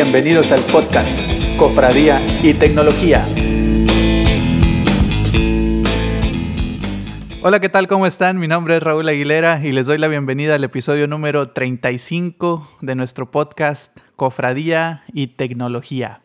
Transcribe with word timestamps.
Bienvenidos 0.00 0.52
al 0.52 0.60
podcast 0.60 1.20
Cofradía 1.58 2.24
y 2.40 2.54
Tecnología. 2.54 3.26
Hola, 7.42 7.58
¿qué 7.58 7.68
tal? 7.68 7.88
¿Cómo 7.88 8.06
están? 8.06 8.38
Mi 8.38 8.46
nombre 8.46 8.76
es 8.76 8.82
Raúl 8.84 9.08
Aguilera 9.08 9.60
y 9.60 9.72
les 9.72 9.86
doy 9.86 9.98
la 9.98 10.06
bienvenida 10.06 10.54
al 10.54 10.62
episodio 10.62 11.08
número 11.08 11.46
35 11.46 12.78
de 12.80 12.94
nuestro 12.94 13.32
podcast 13.32 13.98
Cofradía 14.14 15.02
y 15.12 15.26
Tecnología. 15.26 16.22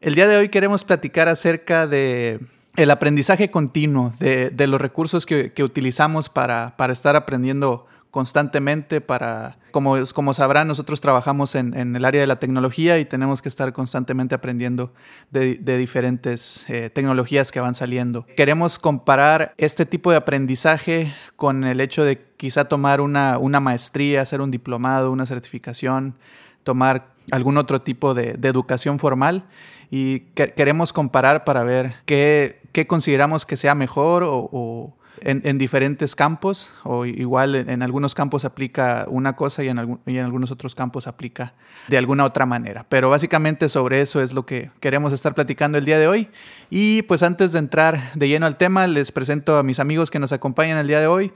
El 0.00 0.16
día 0.16 0.26
de 0.26 0.36
hoy 0.36 0.48
queremos 0.48 0.82
platicar 0.82 1.28
acerca 1.28 1.86
de 1.86 2.40
el 2.74 2.90
aprendizaje 2.90 3.52
continuo, 3.52 4.12
de, 4.18 4.66
los 4.66 4.80
recursos 4.80 5.24
que, 5.24 5.52
utilizamos 5.62 6.28
para, 6.28 6.76
para 6.76 6.92
estar 6.92 7.14
aprendiendo 7.14 7.86
constantemente 8.10 9.00
para, 9.00 9.58
como, 9.70 9.96
como 10.14 10.34
sabrán, 10.34 10.66
nosotros 10.66 11.00
trabajamos 11.00 11.54
en, 11.54 11.74
el 11.96 12.04
área 12.04 12.20
de 12.20 12.26
la 12.26 12.38
tecnología 12.38 12.98
y 12.98 13.04
tenemos 13.04 13.40
que 13.40 13.48
estar 13.48 13.72
constantemente 13.72 14.34
aprendiendo 14.34 14.92
de, 15.30 15.56
diferentes 15.78 16.64
eh, 16.68 16.90
tecnologías 16.90 17.52
que 17.52 17.60
van 17.60 17.74
saliendo. 17.74 18.26
Queremos 18.36 18.78
comparar 18.78 19.54
este 19.58 19.86
tipo 19.86 20.10
de 20.10 20.16
aprendizaje 20.16 21.14
con 21.36 21.64
el 21.64 21.80
hecho 21.80 22.04
de 22.04 22.20
quizá 22.36 22.64
tomar 22.64 23.00
una, 23.00 23.38
una 23.38 23.60
maestría, 23.60 24.22
hacer 24.22 24.40
un 24.40 24.50
diplomado, 24.50 25.12
una 25.12 25.26
certificación, 25.26 26.16
tomar 26.64 27.14
algún 27.30 27.58
otro 27.58 27.80
tipo 27.82 28.12
de, 28.14 28.38
educación 28.42 28.98
formal 28.98 29.46
y 29.90 30.20
queremos 30.34 30.92
comparar 30.92 31.44
para 31.44 31.62
ver 31.62 31.94
qué, 32.06 32.60
qué, 32.72 32.86
consideramos 32.86 33.46
que 33.46 33.56
sea 33.56 33.74
mejor 33.74 34.24
o 34.24 34.96
en, 35.22 35.58
diferentes 35.58 36.14
campos, 36.14 36.74
o 36.82 37.06
igual 37.06 37.54
en, 37.54 37.82
algunos 37.82 38.14
campos 38.14 38.44
aplica 38.44 39.06
una 39.08 39.36
cosa 39.36 39.62
y 39.64 39.68
en, 39.68 39.98
y 40.06 40.18
en 40.18 40.24
algunos 40.24 40.50
otros 40.50 40.74
campos 40.74 41.06
aplica 41.06 41.54
de 41.88 41.98
alguna 41.98 42.24
otra 42.24 42.46
manera. 42.46 42.86
Pero 42.88 43.10
básicamente 43.10 43.68
sobre 43.68 44.00
eso 44.00 44.20
es 44.20 44.32
lo 44.32 44.46
que 44.46 44.70
queremos 44.80 45.12
estar 45.12 45.34
platicando 45.34 45.78
el 45.78 45.84
día 45.84 45.98
de 45.98 46.08
hoy. 46.08 46.28
Y 46.70 47.02
pues 47.02 47.22
antes 47.22 47.52
de 47.52 47.58
entrar 47.58 48.12
de 48.14 48.28
lleno 48.28 48.46
al 48.46 48.56
tema, 48.56 48.86
les 48.86 49.12
presento 49.12 49.58
a 49.58 49.62
mis 49.62 49.80
amigos 49.80 50.10
que 50.10 50.18
nos 50.18 50.32
acompañan 50.32 50.78
el 50.78 50.86
día 50.86 51.00
de 51.00 51.06
hoy. 51.06 51.32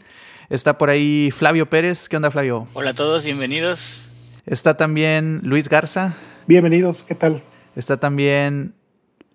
Está 0.51 0.79
por 0.79 0.91
ahí 0.91 1.31
Flavio 1.31 1.69
Pérez. 1.69 2.09
¿Qué 2.09 2.17
onda, 2.17 2.31
Flavio? 2.31 2.69
Hola 2.75 2.91
a 2.91 2.95
todos, 2.95 3.25
bienvenidos. 3.25 4.09
Está 4.47 4.77
también 4.77 5.41
Luis 5.43 5.69
Garza. 5.69 6.15
Bienvenidos, 6.47 7.03
¿qué 7.03 7.15
tal? 7.15 7.43
Está 7.77 7.99
también 7.99 8.75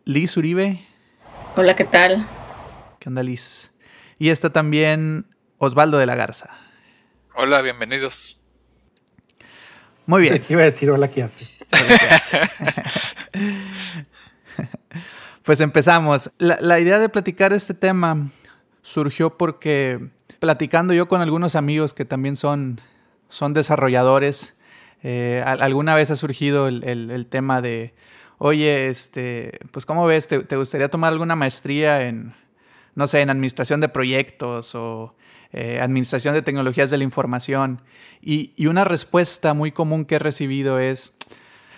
Liz 0.05 0.37
Uribe. 0.37 0.85
Hola, 1.55 1.75
¿qué 1.75 1.83
tal? 1.83 2.27
¿Qué 2.99 3.09
onda, 3.09 3.23
Liz? 3.23 3.71
Y 4.19 4.29
está 4.29 4.49
también 4.49 5.25
Osvaldo 5.57 5.97
de 5.97 6.05
la 6.05 6.15
Garza. 6.15 6.49
Hola, 7.33 7.61
bienvenidos. 7.61 8.41
Muy 10.05 10.23
bien. 10.23 10.43
Iba 10.49 10.61
a 10.61 10.65
decir 10.65 10.91
hola, 10.91 11.07
¿qué 11.07 11.23
hace? 11.23 11.47
pues 15.43 15.61
empezamos. 15.61 16.31
La, 16.37 16.79
idea 16.81 16.99
de 16.99 17.07
platicar 17.07 17.53
este 17.53 17.73
tema 17.73 18.29
surgió 18.81 19.37
porque 19.37 20.09
platicando 20.39 20.93
yo 20.93 21.07
con 21.07 21.21
algunos 21.21 21.55
amigos 21.55 21.93
que 21.93 22.03
también 22.03 22.35
son, 22.35 22.81
son 23.29 23.53
desarrolladores, 23.53 24.59
eh, 25.01 25.41
alguna 25.45 25.95
vez 25.95 26.11
ha 26.11 26.17
surgido 26.17 26.67
el, 26.67 27.27
tema 27.29 27.61
de, 27.61 27.93
oye, 28.37 28.89
este, 28.89 29.59
pues 29.71 29.85
¿cómo 29.85 30.05
ves? 30.05 30.27
¿Te, 30.27 30.57
gustaría 30.57 30.89
tomar 30.89 31.13
alguna 31.13 31.37
maestría 31.37 32.01
en, 32.01 32.33
no 32.99 33.07
sé, 33.07 33.21
en 33.21 33.29
administración 33.29 33.79
de 33.79 33.87
proyectos 33.87 34.75
o 34.75 35.15
eh, 35.53 35.79
administración 35.81 36.33
de 36.33 36.41
tecnologías 36.41 36.89
de 36.89 36.97
la 36.97 37.05
información. 37.05 37.81
Y, 38.21 38.53
una 38.67 38.83
respuesta 38.83 39.53
muy 39.53 39.71
común 39.71 40.03
que 40.03 40.15
he 40.15 40.19
recibido 40.19 40.79
es, 40.79 41.13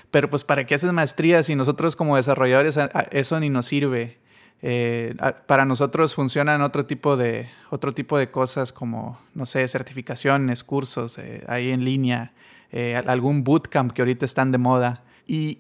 pero 0.10 0.32
pues 0.32 0.44
¿para 0.44 0.66
qué 0.66 0.74
haces 0.74 0.92
maestría 0.92 1.44
si 1.44 1.56
nosotros 1.56 1.96
como 1.96 2.16
desarrolladores 2.16 2.80
eso 3.12 3.40
ni 3.40 3.50
nos 3.50 3.68
sirve? 3.68 4.18
Eh, 4.64 5.16
para 5.46 5.66
nosotros 5.66 6.16
funcionan 6.16 6.64
otro 6.64 6.88
tipo 6.88 7.16
de, 7.18 7.48
otro 7.70 7.94
tipo 7.94 8.18
de 8.18 8.32
cosas 8.32 8.74
como, 8.74 9.20
no 9.36 9.46
sé, 9.46 9.68
certificaciones, 9.68 10.64
cursos 10.64 11.20
eh, 11.20 11.44
ahí 11.48 11.72
en 11.72 11.86
línea, 11.86 12.34
algún 13.06 13.44
bootcamp 13.44 13.92
que 13.92 14.02
ahorita 14.02 14.26
están 14.26 14.52
de 14.52 14.58
moda. 14.58 15.04
Y 15.28 15.60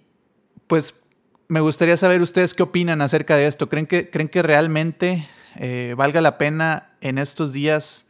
pues 0.66 1.02
me 1.50 1.60
gustaría 1.60 1.98
saber 1.98 2.22
ustedes 2.22 2.56
qué 2.56 2.64
opinan 2.64 3.02
acerca 3.02 3.36
de 3.36 3.46
esto. 3.46 3.70
¿Creen 3.70 3.86
que, 3.86 4.10
creen 4.10 4.30
que 4.30 4.42
realmente 4.42 5.28
eh, 5.56 5.94
valga 5.98 6.22
la 6.22 6.38
pena 6.38 6.90
en 7.02 7.18
estos 7.18 7.54
días 7.54 8.08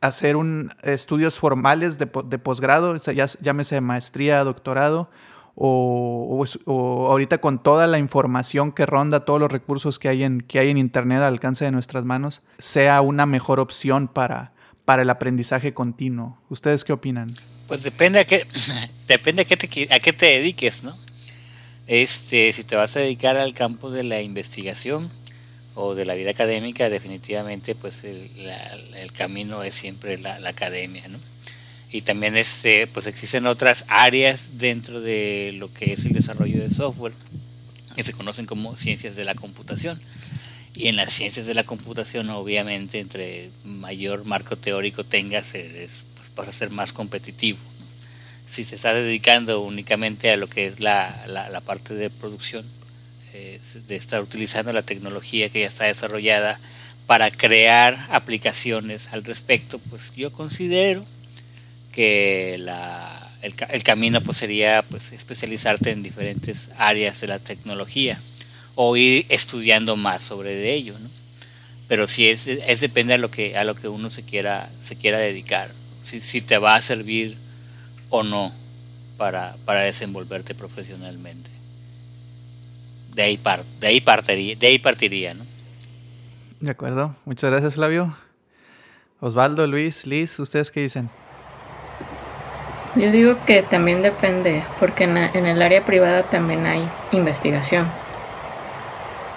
hacer 0.00 0.36
un, 0.36 0.72
estudios 0.82 1.38
formales 1.38 1.98
de, 1.98 2.06
posgrado, 2.06 2.96
ya, 2.96 3.26
llámese 3.40 3.80
maestría, 3.80 4.42
doctorado, 4.44 5.10
o, 5.54 6.46
ahorita 7.10 7.38
con 7.38 7.62
toda 7.62 7.86
la 7.86 7.98
información 7.98 8.72
que 8.72 8.86
ronda, 8.86 9.24
todos 9.26 9.40
los 9.40 9.52
recursos 9.52 9.98
que 9.98 10.08
hay 10.08 10.22
en, 10.22 10.40
que 10.40 10.58
hay 10.58 10.70
en 10.70 10.78
Internet 10.78 11.18
al 11.18 11.34
alcance 11.34 11.64
de 11.64 11.70
nuestras 11.70 12.04
manos, 12.04 12.40
sea 12.58 13.02
una 13.02 13.26
mejor 13.26 13.60
opción 13.60 14.08
para, 14.08 14.52
para 14.86 15.02
el 15.02 15.10
aprendizaje 15.10 15.74
continuo. 15.74 16.38
¿Ustedes 16.48 16.84
qué 16.84 16.94
opinan? 16.94 17.36
Pues 17.66 17.82
depende 17.82 18.20
a 18.20 18.24
qué, 18.24 18.46
depende 19.08 19.42
a 19.42 19.44
qué, 19.44 19.56
te, 19.56 19.94
a 19.94 20.00
qué 20.00 20.12
te 20.12 20.26
dediques, 20.26 20.82
¿no? 20.82 20.96
Este, 21.86 22.52
si 22.52 22.64
te 22.64 22.76
vas 22.76 22.96
a 22.96 23.00
dedicar 23.00 23.36
al 23.36 23.52
campo 23.52 23.90
de 23.90 24.04
la 24.04 24.22
investigación, 24.22 25.10
o 25.80 25.94
de 25.94 26.04
la 26.04 26.14
vida 26.14 26.30
académica, 26.30 26.90
definitivamente 26.90 27.74
pues 27.74 28.04
el, 28.04 28.30
camino 29.12 29.62
es 29.62 29.74
siempre 29.74 30.18
la, 30.18 30.36
academia, 30.46 31.08
¿no? 31.08 31.18
Y 31.90 32.02
también 32.02 32.36
este, 32.36 32.86
pues 32.86 33.06
existen 33.06 33.46
otras 33.46 33.84
áreas 33.88 34.58
dentro 34.58 35.00
de 35.00 35.52
lo 35.54 35.72
que 35.72 35.92
es 35.92 36.04
el 36.04 36.12
desarrollo 36.12 36.60
de 36.60 36.70
software 36.70 37.14
que 37.96 38.04
se 38.04 38.12
conocen 38.12 38.46
como 38.46 38.76
ciencias 38.76 39.16
de 39.16 39.24
la 39.24 39.34
computación. 39.34 40.00
Y 40.74 40.86
en 40.86 40.96
las 40.96 41.12
ciencias 41.12 41.46
de 41.46 41.54
la 41.54 41.64
computación, 41.64 42.30
obviamente, 42.30 43.00
entre 43.00 43.50
mayor 43.64 44.24
marco 44.24 44.56
teórico 44.56 45.02
tengas, 45.02 45.50
pues 45.50 46.04
vas 46.36 46.48
a 46.48 46.52
ser 46.52 46.70
más 46.70 46.92
competitivo. 46.92 47.58
Si 48.46 48.62
se 48.62 48.76
está 48.76 48.94
dedicando 48.94 49.60
únicamente 49.60 50.30
a 50.30 50.36
lo 50.36 50.48
que 50.48 50.66
es 50.66 50.78
la, 50.78 51.26
la 51.26 51.60
parte 51.60 51.94
de 51.94 52.08
producción, 52.08 52.64
eh, 53.32 53.60
de 53.86 53.96
estar 53.96 54.20
utilizando 54.22 54.72
la 54.72 54.82
tecnología 54.82 55.50
que 55.50 55.60
ya 55.60 55.66
está 55.66 55.84
desarrollada 55.84 56.58
para 57.06 57.30
crear 57.30 57.98
aplicaciones 58.10 59.08
al 59.12 59.24
respecto, 59.24 59.78
pues 59.78 60.12
yo 60.14 60.32
considero 60.32 61.04
que 61.92 62.56
la, 62.58 63.32
el, 63.42 63.82
camino 63.82 64.20
pues 64.20 64.38
sería 64.38 64.82
pues 64.82 65.12
especializarte 65.12 65.90
en 65.90 66.02
diferentes 66.02 66.70
áreas 66.76 67.20
de 67.20 67.26
la 67.26 67.38
tecnología 67.38 68.18
o 68.74 68.96
ir 68.96 69.26
estudiando 69.28 69.96
más 69.96 70.22
sobre 70.22 70.54
de 70.54 70.72
ello, 70.72 70.98
¿no? 70.98 71.10
Pero 71.88 72.06
si 72.06 72.28
es, 72.28 72.46
es 72.46 72.80
depende 72.80 73.14
a 73.14 73.18
lo 73.18 73.30
que 73.30 73.56
a 73.56 73.64
lo 73.64 73.74
que 73.74 73.88
uno 73.88 74.10
se 74.10 74.22
quiera 74.22 74.70
se 74.80 74.96
quiera 74.96 75.18
dedicar, 75.18 75.72
si, 76.04 76.20
si 76.20 76.40
te 76.40 76.58
va 76.58 76.76
a 76.76 76.80
servir 76.80 77.36
o 78.08 78.22
no 78.22 78.52
para, 79.16 79.56
para 79.64 79.82
desenvolverte 79.82 80.54
profesionalmente 80.54 81.59
de 83.14 83.22
ahí, 83.22 83.40
de 83.80 83.86
ahí, 83.86 84.00
partiría, 84.00 84.56
de 84.56 84.66
ahí 84.66 84.78
partiría, 84.78 85.34
¿no? 85.34 85.44
De 86.60 86.70
acuerdo, 86.70 87.14
muchas 87.24 87.50
gracias 87.50 87.74
Flavio. 87.74 88.14
Osvaldo, 89.20 89.66
Luis, 89.66 90.06
Liz, 90.06 90.38
¿ustedes 90.38 90.70
qué 90.70 90.80
dicen? 90.80 91.10
Yo 92.96 93.10
digo 93.10 93.36
que 93.46 93.62
también 93.62 94.02
depende, 94.02 94.64
porque 94.78 95.04
en, 95.04 95.16
en 95.16 95.46
el 95.46 95.62
área 95.62 95.84
privada 95.84 96.24
también 96.24 96.66
hay 96.66 96.88
investigación. 97.12 97.86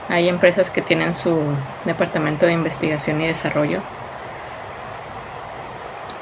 Hay 0.09 0.27
empresas 0.27 0.69
que 0.69 0.81
tienen 0.81 1.13
su 1.13 1.39
departamento 1.85 2.45
de 2.45 2.53
investigación 2.53 3.21
y 3.21 3.27
desarrollo. 3.27 3.81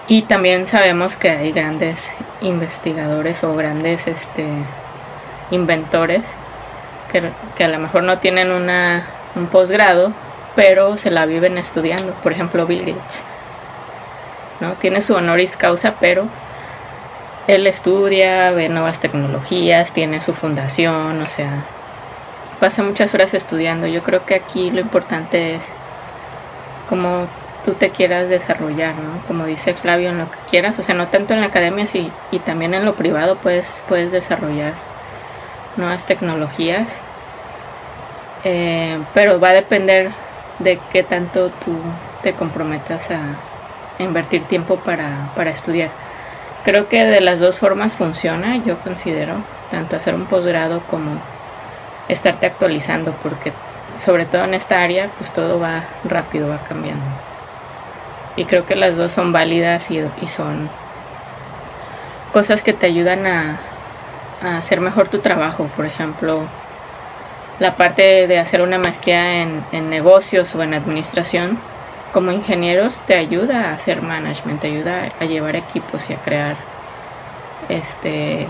Y 0.07 0.23
también 0.23 0.67
sabemos 0.67 1.15
que 1.15 1.29
hay 1.29 1.51
grandes 1.51 2.11
investigadores 2.41 3.43
o 3.43 3.55
grandes 3.55 4.07
este, 4.07 4.45
inventores 5.51 6.25
que, 7.11 7.63
a 7.63 7.67
lo 7.67 7.79
mejor 7.79 8.03
no 8.03 8.19
tienen 8.19 8.51
una, 8.51 9.05
un 9.35 9.47
posgrado, 9.47 10.13
pero 10.55 10.97
se 10.97 11.11
la 11.11 11.25
viven 11.25 11.57
estudiando. 11.57 12.13
Por 12.23 12.31
ejemplo, 12.31 12.65
Bill 12.65 12.85
Gates. 12.85 13.25
¿no? 14.59 14.73
Tiene 14.73 15.01
su 15.01 15.15
honoris 15.15 15.57
causa, 15.57 15.95
pero 15.99 16.27
él 17.47 17.67
estudia, 17.67 18.51
ve 18.51 18.69
nuevas 18.69 18.99
tecnologías, 18.99 19.93
tiene 19.93 20.21
su 20.21 20.33
fundación, 20.33 21.21
o 21.21 21.25
sea, 21.25 21.63
pasa 22.59 22.83
muchas 22.83 23.13
horas 23.13 23.33
estudiando. 23.33 23.87
Yo 23.87 24.03
creo 24.03 24.25
que 24.25 24.35
aquí 24.35 24.71
lo 24.71 24.81
importante 24.81 25.55
es 25.55 25.73
cómo 26.87 27.27
tú 27.65 27.73
te 27.73 27.89
quieras 27.89 28.29
desarrollar, 28.29 28.95
¿no? 28.95 29.25
Como 29.27 29.45
dice 29.45 29.73
Flavio, 29.73 30.09
en 30.09 30.19
lo 30.19 30.31
que 30.31 30.37
quieras, 30.49 30.77
o 30.79 30.83
sea, 30.83 30.95
no 30.95 31.07
tanto 31.07 31.33
en 31.33 31.41
la 31.41 31.47
academia, 31.47 31.85
sí, 31.85 32.11
y 32.31 32.39
también 32.39 32.73
en 32.73 32.85
lo 32.85 32.95
privado 32.95 33.35
puedes, 33.37 33.83
puedes 33.87 34.11
desarrollar 34.11 34.90
nuevas 35.77 36.05
tecnologías, 36.05 36.99
eh, 38.43 38.99
pero 39.13 39.39
va 39.39 39.49
a 39.49 39.53
depender 39.53 40.11
de 40.59 40.79
qué 40.91 41.03
tanto 41.03 41.49
tú 41.49 41.75
te 42.23 42.33
comprometas 42.33 43.11
a 43.11 43.19
invertir 43.99 44.43
tiempo 44.43 44.77
para, 44.77 45.29
estudiar. 45.49 45.89
creo 46.63 46.87
que 46.87 47.03
de 47.03 47.21
las 47.21 47.39
dos 47.39 47.59
formas 47.59 47.95
funciona, 47.95 48.57
yo 48.57 48.79
considero, 48.79 49.35
tanto 49.69 49.95
hacer 49.95 50.15
un 50.15 50.25
posgrado 50.25 50.81
como 50.89 51.19
estarte 52.07 52.45
actualizando, 52.45 53.13
porque 53.23 53.53
sobre 53.99 54.25
todo 54.25 54.43
en 54.43 54.53
esta 54.53 54.81
área, 54.81 55.09
pues 55.17 55.31
todo 55.31 55.59
va 55.59 55.83
rápido, 56.03 56.49
va 56.49 56.59
cambiando. 56.67 57.05
Y 58.35 58.45
creo 58.45 58.65
que 58.65 58.75
las 58.75 58.95
dos 58.95 59.11
son 59.11 59.31
válidas 59.31 59.91
y, 59.91 60.01
son 60.27 60.69
cosas 62.31 62.63
que 62.63 62.73
te 62.73 62.85
ayudan 62.85 63.27
a, 63.27 63.59
hacer 64.41 64.81
mejor 64.81 65.09
tu 65.09 65.19
trabajo. 65.19 65.69
Por 65.75 65.85
ejemplo, 65.85 66.43
la 67.59 67.75
parte 67.75 68.27
de 68.27 68.39
hacer 68.39 68.61
una 68.61 68.77
maestría 68.77 69.41
en, 69.41 69.63
en, 69.71 69.89
negocios 69.89 70.55
o 70.55 70.63
en 70.63 70.73
administración, 70.73 71.59
como 72.11 72.31
ingenieros 72.31 73.01
te 73.01 73.15
ayuda 73.15 73.69
a 73.69 73.73
hacer 73.73 74.01
management, 74.01 74.61
te 74.61 74.67
ayuda 74.67 75.11
a 75.19 75.25
llevar 75.25 75.55
equipos 75.55 76.09
y 76.09 76.13
a 76.13 76.17
crear 76.17 76.55
este 77.69 78.47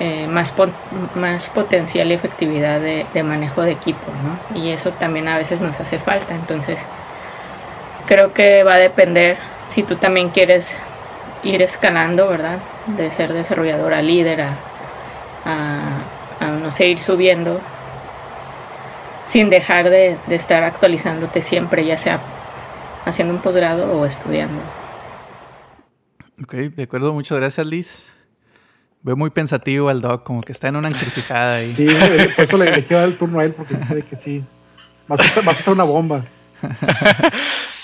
eh, 0.00 0.28
más, 0.28 0.54
más 1.16 1.50
potencial 1.50 2.12
y 2.12 2.14
efectividad 2.14 2.80
de, 2.80 3.22
manejo 3.24 3.62
de 3.62 3.72
equipo, 3.72 4.06
¿no? 4.22 4.60
Y 4.60 4.70
eso 4.70 4.92
también 4.92 5.26
a 5.26 5.36
veces 5.36 5.60
nos 5.60 5.80
hace 5.80 5.98
falta. 5.98 6.36
Entonces, 6.36 6.86
creo 8.06 8.32
que 8.32 8.62
va 8.62 8.74
a 8.74 8.78
depender 8.78 9.38
si 9.66 9.82
tú 9.82 9.96
también 9.96 10.28
quieres 10.28 10.78
ir 11.42 11.62
escalando, 11.62 12.28
¿verdad? 12.28 12.58
De 12.96 13.10
ser 13.10 13.32
desarrollador 13.32 13.92
a 13.92 14.02
líder, 14.02 14.46
a, 15.44 15.98
no 16.62 16.70
sé, 16.70 16.88
ir 16.88 16.98
subiendo 16.98 17.60
sin 19.24 19.50
dejar 19.50 19.90
de, 19.90 20.16
de 20.26 20.34
estar 20.34 20.62
actualizándote 20.62 21.42
siempre, 21.42 21.84
ya 21.84 21.98
sea 21.98 22.20
haciendo 23.04 23.34
un 23.34 23.40
posgrado 23.40 23.92
o 23.92 24.06
estudiando. 24.06 24.60
Ok, 26.42 26.54
de 26.54 26.82
acuerdo, 26.84 27.12
muchas 27.12 27.38
gracias 27.38 27.66
Liz. 27.66 28.14
Veo 29.02 29.16
muy 29.16 29.30
pensativo 29.30 29.88
al 29.88 30.00
Doc, 30.00 30.24
como 30.24 30.40
que 30.42 30.52
está 30.52 30.68
en 30.68 30.76
una 30.76 30.88
encrucijada 30.88 31.56
ahí. 31.56 31.72
Sí, 31.72 31.86
por 32.36 32.44
eso 32.44 32.56
le, 32.58 32.84
quiero 32.84 33.00
dar 33.00 33.08
el 33.08 33.16
turno 33.16 33.40
a 33.40 33.44
él, 33.44 33.52
porque 33.52 33.80
sabe 33.80 34.02
que 34.02 34.16
sí. 34.16 34.44
Va 35.10 35.16
a 35.16 35.52
estar, 35.52 35.72
una 35.72 35.84
bomba. 35.84 36.24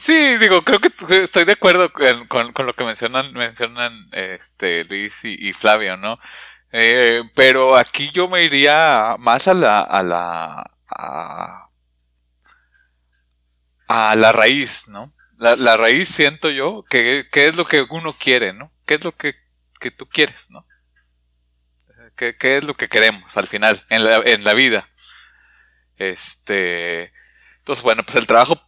Sí, 0.00 0.38
digo, 0.38 0.62
creo 0.62 0.80
que 0.80 0.90
estoy 1.22 1.44
de 1.44 1.52
acuerdo 1.52 1.92
con, 1.92 2.52
con, 2.52 2.66
lo 2.66 2.72
que 2.72 2.84
mencionan, 2.84 3.32
mencionan 3.32 4.08
este, 4.12 4.84
Luis 4.84 5.20
y, 5.24 5.52
Flavio, 5.52 5.96
¿no? 5.96 6.18
Eh, 6.72 7.22
pero 7.34 7.76
aquí 7.76 8.10
yo 8.10 8.28
me 8.28 8.42
iría 8.42 9.16
más 9.18 9.48
a 9.48 9.54
la, 9.54 9.80
a 9.80 10.02
la, 10.02 10.70
a, 10.88 11.68
a 13.88 14.16
la 14.16 14.32
raíz, 14.32 14.88
¿no? 14.88 15.12
La, 15.38 15.56
la 15.56 15.76
raíz 15.76 16.08
siento 16.08 16.50
yo 16.50 16.84
que, 16.88 17.28
que 17.30 17.46
es 17.46 17.56
lo 17.56 17.64
que 17.64 17.86
uno 17.90 18.12
quiere, 18.12 18.52
¿no? 18.52 18.72
¿Qué 18.86 18.94
es 18.94 19.04
lo 19.04 19.12
que 19.12 19.44
que 19.84 19.90
tú 19.90 20.08
quieres, 20.08 20.50
¿no? 20.50 20.66
¿Qué, 22.16 22.34
es 22.40 22.64
lo 22.64 22.74
que 22.74 22.88
queremos 22.88 23.36
al 23.36 23.46
final 23.46 23.84
en 23.90 24.04
la, 24.04 24.16
en 24.16 24.42
la 24.42 24.54
vida? 24.54 24.88
Este, 25.96 27.12
entonces, 27.58 27.82
bueno, 27.82 28.02
pues 28.02 28.16
el 28.16 28.26
trabajo 28.26 28.58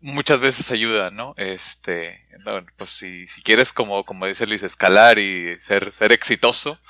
muchas 0.00 0.40
veces 0.40 0.70
ayuda, 0.70 1.10
¿no? 1.10 1.34
Este, 1.36 2.26
bueno, 2.44 2.66
pues 2.76 2.90
si, 2.90 3.26
si 3.26 3.42
quieres, 3.42 3.72
como, 3.72 4.04
como 4.04 4.26
dice 4.26 4.46
Liz, 4.46 4.62
escalar 4.62 5.18
y 5.18 5.58
ser, 5.60 5.92
ser 5.92 6.12
exitoso, 6.12 6.80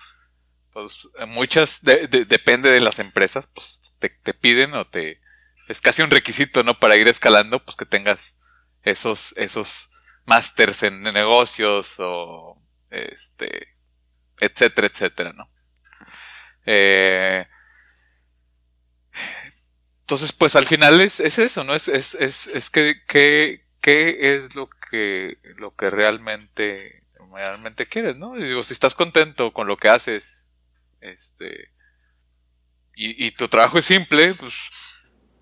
pues 0.73 1.09
muchas, 1.27 1.83
depende 1.83 2.71
de 2.71 2.81
las 2.81 2.99
empresas, 2.99 3.49
pues 3.49 3.95
te, 3.99 4.09
te, 4.09 4.35
piden 4.35 4.75
o 4.75 4.87
te, 4.87 5.21
es 5.69 5.81
casi 5.81 6.03
un 6.03 6.11
requisito, 6.11 6.63
¿no? 6.63 6.79
Para 6.79 6.97
ir 6.97 7.09
escalando, 7.09 7.65
pues 7.65 7.77
que 7.77 7.87
tengas 7.87 8.37
esos, 8.83 9.35
esos 9.37 9.91
másters 10.27 10.83
en 10.85 11.03
negocios 11.03 11.97
o 11.99 12.57
este, 12.91 13.69
etcétera, 14.39 14.87
etcétera, 14.87 15.33
¿no? 15.33 15.51
Eh, 16.67 17.47
entonces, 20.11 20.33
pues 20.33 20.57
al 20.57 20.67
final 20.67 21.01
es, 21.01 21.21
es 21.21 21.39
eso, 21.39 21.63
¿no? 21.63 21.73
Es, 21.73 21.87
es, 21.87 22.17
es, 22.17 22.49
es 22.49 22.69
que, 22.69 22.97
que, 23.07 23.65
qué 23.81 24.35
es 24.35 24.57
lo 24.57 24.69
que, 24.69 25.39
lo 25.57 25.77
que 25.77 25.89
realmente, 25.89 27.05
realmente 27.33 27.87
quieres, 27.87 28.17
¿no? 28.17 28.37
Y 28.37 28.43
digo, 28.43 28.65
si 28.65 28.73
estás 28.73 28.97
contento 28.97 29.53
con 29.53 29.69
lo 29.69 29.77
que 29.77 29.89
haces, 29.89 30.49
este, 31.01 31.71
y, 32.97 33.25
y 33.25 33.31
tu 33.31 33.47
trabajo 33.47 33.79
es 33.79 33.85
simple, 33.85 34.35
pues, 34.35 34.53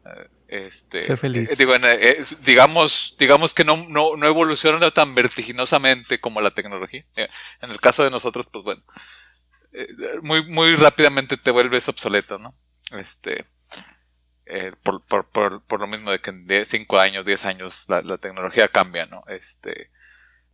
eh, 0.05 0.29
este, 0.49 1.17
feliz. 1.17 1.59
Eh, 1.59 1.67
eh, 1.81 2.25
digamos, 2.45 3.17
digamos 3.19 3.55
que 3.55 3.65
no, 3.65 3.89
no, 3.89 4.19
no 4.19 4.27
evoluciona 4.27 4.91
tan 4.91 5.15
vertiginosamente 5.15 6.21
como 6.21 6.43
la 6.43 6.51
tecnología. 6.51 7.07
Eh, 7.17 7.31
en 7.63 7.71
el 7.71 7.81
caso 7.81 8.05
de 8.05 8.11
nosotros, 8.11 8.47
pues 8.53 8.67
bueno, 8.67 8.83
muy, 10.21 10.47
muy 10.47 10.77
rápidamente 10.77 11.39
te 11.39 11.53
vuelves 11.53 11.89
obsoleto, 11.89 12.39
¿no? 12.39 12.55
Este, 12.91 13.47
por, 14.83 15.03
por, 15.03 15.27
por, 15.27 15.63
por, 15.63 15.81
lo 15.81 15.87
mismo 15.87 16.11
de 16.11 16.21
que 16.21 16.31
en 16.31 16.67
5 16.67 16.99
años, 16.99 17.25
10 17.25 17.45
años 17.45 17.85
la, 17.89 18.03
la, 18.03 18.19
tecnología 18.19 18.69
cambia, 18.69 19.07
¿no? 19.07 19.25
Este, 19.29 19.91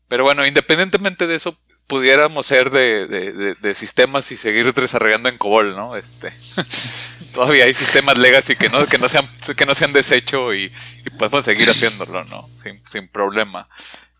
pero 0.09 0.25
bueno, 0.25 0.47
independientemente 0.47 1.27
de 1.27 1.37
eso, 1.37 1.59
pudiéramos 1.87 2.47
ser 2.47 2.71
de, 2.71 3.07
de, 3.07 3.55
de, 3.55 3.75
sistemas 3.75 4.31
y 4.33 4.37
seguir 4.37 4.73
desarrollando 4.73 5.29
en 5.29 5.39
COBOL, 5.39 5.77
¿no? 5.77 5.97
Este, 5.97 6.33
todavía 7.35 7.65
hay 7.65 7.75
sistemas 7.75 8.19
legacy 8.19 8.57
que 8.57 8.69
no, 8.69 8.87
que 8.87 8.99
no, 8.99 9.09
sean, 9.09 9.29
que 9.57 9.67
no 9.67 9.75
se 9.75 9.85
han 9.85 9.93
deshecho 9.93 10.55
y, 10.55 10.73
podemos 11.19 11.45
seguir 11.45 11.69
haciéndolo, 11.69 12.25
¿no? 12.25 12.49
Sin, 12.55 12.85
sin 12.87 13.09
problema. 13.09 13.69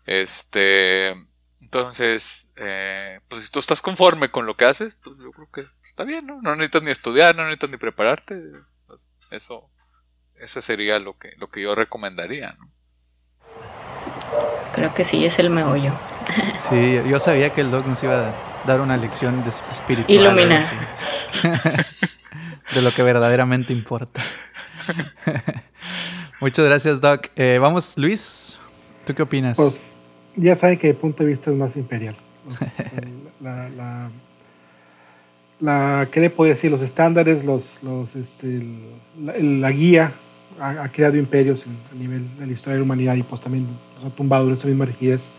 Este, 0.05 1.15
entonces, 1.61 2.49
eh, 2.55 3.19
pues 3.27 3.43
si 3.43 3.51
tú 3.51 3.59
estás 3.59 3.81
conforme 3.81 4.29
con 4.29 4.45
lo 4.45 4.55
que 4.55 4.65
haces, 4.65 4.95
pues 5.03 5.15
yo 5.17 5.31
creo 5.31 5.49
que 5.51 5.65
está 5.83 6.03
bien, 6.03 6.27
¿no? 6.27 6.41
No 6.41 6.55
necesitas 6.55 6.83
ni 6.83 6.91
estudiar, 6.91 7.35
no 7.35 7.43
necesitas 7.43 7.69
ni 7.71 7.77
prepararte. 7.77 8.41
Eso, 9.35 9.69
ese 10.39 10.61
sería 10.61 10.99
lo 10.99 11.17
que, 11.17 11.33
lo 11.37 11.49
que 11.49 11.61
yo 11.61 11.75
recomendaría, 11.75 12.53
¿no? 12.53 12.71
Creo 14.73 14.93
que 14.93 15.03
sí, 15.03 15.25
es 15.25 15.39
el 15.39 15.49
meollo. 15.49 15.93
Sí, 16.69 16.99
yo 17.07 17.19
sabía 17.19 17.51
que 17.51 17.61
el 17.61 17.71
Doc 17.71 17.85
nos 17.85 18.01
iba 18.03 18.29
a 18.29 18.33
dar 18.65 18.81
una 18.81 18.97
lección 18.97 19.43
de 19.43 19.49
espiritual. 19.49 20.09
Iluminar. 20.09 20.63
de 22.75 22.81
lo 22.81 22.91
que 22.91 23.03
verdaderamente 23.03 23.71
importa. 23.71 24.21
Muchas 26.41 26.65
gracias, 26.65 26.99
Doc. 26.99 27.27
Eh, 27.35 27.57
vamos, 27.61 27.97
Luis, 27.97 28.57
¿tú 29.05 29.15
qué 29.15 29.23
opinas? 29.23 29.57
Pues 29.57 29.97
ya 30.35 30.55
sabe 30.55 30.77
que 30.77 30.89
el 30.89 30.95
punto 30.95 31.23
de 31.23 31.29
vista 31.29 31.51
es 31.51 31.57
más 31.57 31.75
imperial. 31.75 32.17
la, 33.39 33.69
la, 33.69 33.71
la, 34.09 34.11
¿qué 35.59 36.19
le 36.19 36.29
puedo 36.29 36.49
decir? 36.49 36.71
Los 36.71 36.81
estándares, 36.81 37.45
los, 37.45 37.81
los, 37.83 38.15
este, 38.15 38.61
la, 39.21 39.71
guía 39.71 40.13
ha, 40.59 40.89
creado 40.89 41.17
imperios 41.17 41.65
a 41.67 41.95
nivel 41.95 42.27
de 42.37 42.47
la 42.47 42.51
historia 42.51 42.73
de 42.73 42.79
la 42.79 42.85
humanidad 42.85 43.15
y 43.15 43.23
pues 43.23 43.41
también 43.41 43.67
los 43.95 44.11
ha 44.11 44.15
tumbado 44.15 44.47
en 44.47 44.55
esa 44.55 44.67
misma 44.67 44.85
rigidez. 44.85 45.31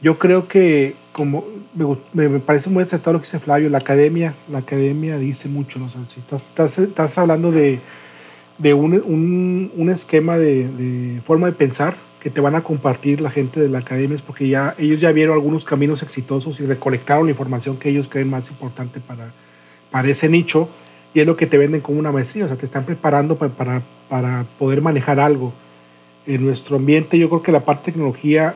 Yo 0.00 0.18
creo 0.18 0.48
que 0.48 0.96
como 1.12 1.44
me, 2.12 2.28
me, 2.28 2.40
parece 2.40 2.68
muy 2.68 2.82
acertado 2.82 3.14
lo 3.14 3.20
que 3.20 3.26
dice 3.26 3.38
Flavio, 3.38 3.68
la 3.70 3.78
academia, 3.78 4.34
la 4.50 4.58
academia 4.58 5.16
dice 5.16 5.48
mucho, 5.48 5.78
¿no? 5.78 5.88
si 5.90 6.20
estás, 6.20 6.48
estás, 6.48 6.78
estás, 6.78 7.18
hablando 7.18 7.52
de, 7.52 7.78
de 8.58 8.74
un, 8.74 8.94
un, 8.94 9.72
un, 9.76 9.90
esquema 9.90 10.38
de, 10.38 10.68
de, 10.68 11.20
forma 11.20 11.46
de 11.46 11.52
pensar 11.52 11.94
que 12.22 12.30
te 12.30 12.40
van 12.40 12.54
a 12.54 12.62
compartir 12.62 13.20
la 13.20 13.32
gente 13.32 13.58
de 13.58 13.68
la 13.68 13.78
academia 13.78 14.14
es 14.14 14.22
porque 14.22 14.48
ya 14.48 14.76
ellos 14.78 15.00
ya 15.00 15.10
vieron 15.10 15.34
algunos 15.34 15.64
caminos 15.64 16.04
exitosos 16.04 16.60
y 16.60 16.66
recolectaron 16.66 17.26
la 17.26 17.32
información 17.32 17.76
que 17.76 17.88
ellos 17.88 18.06
creen 18.08 18.30
más 18.30 18.48
importante 18.48 19.00
para, 19.00 19.32
para 19.90 20.08
ese 20.08 20.28
nicho 20.28 20.68
y 21.12 21.18
es 21.18 21.26
lo 21.26 21.36
que 21.36 21.48
te 21.48 21.58
venden 21.58 21.80
como 21.80 21.98
una 21.98 22.12
maestría, 22.12 22.44
o 22.44 22.48
sea, 22.48 22.56
te 22.56 22.64
están 22.64 22.84
preparando 22.84 23.36
para, 23.36 23.52
para, 23.52 23.82
para 24.08 24.46
poder 24.56 24.80
manejar 24.80 25.18
algo. 25.18 25.52
En 26.24 26.46
nuestro 26.46 26.76
ambiente 26.76 27.18
yo 27.18 27.28
creo 27.28 27.42
que 27.42 27.50
la 27.50 27.64
parte 27.64 27.86
de 27.86 27.92
tecnología 27.92 28.54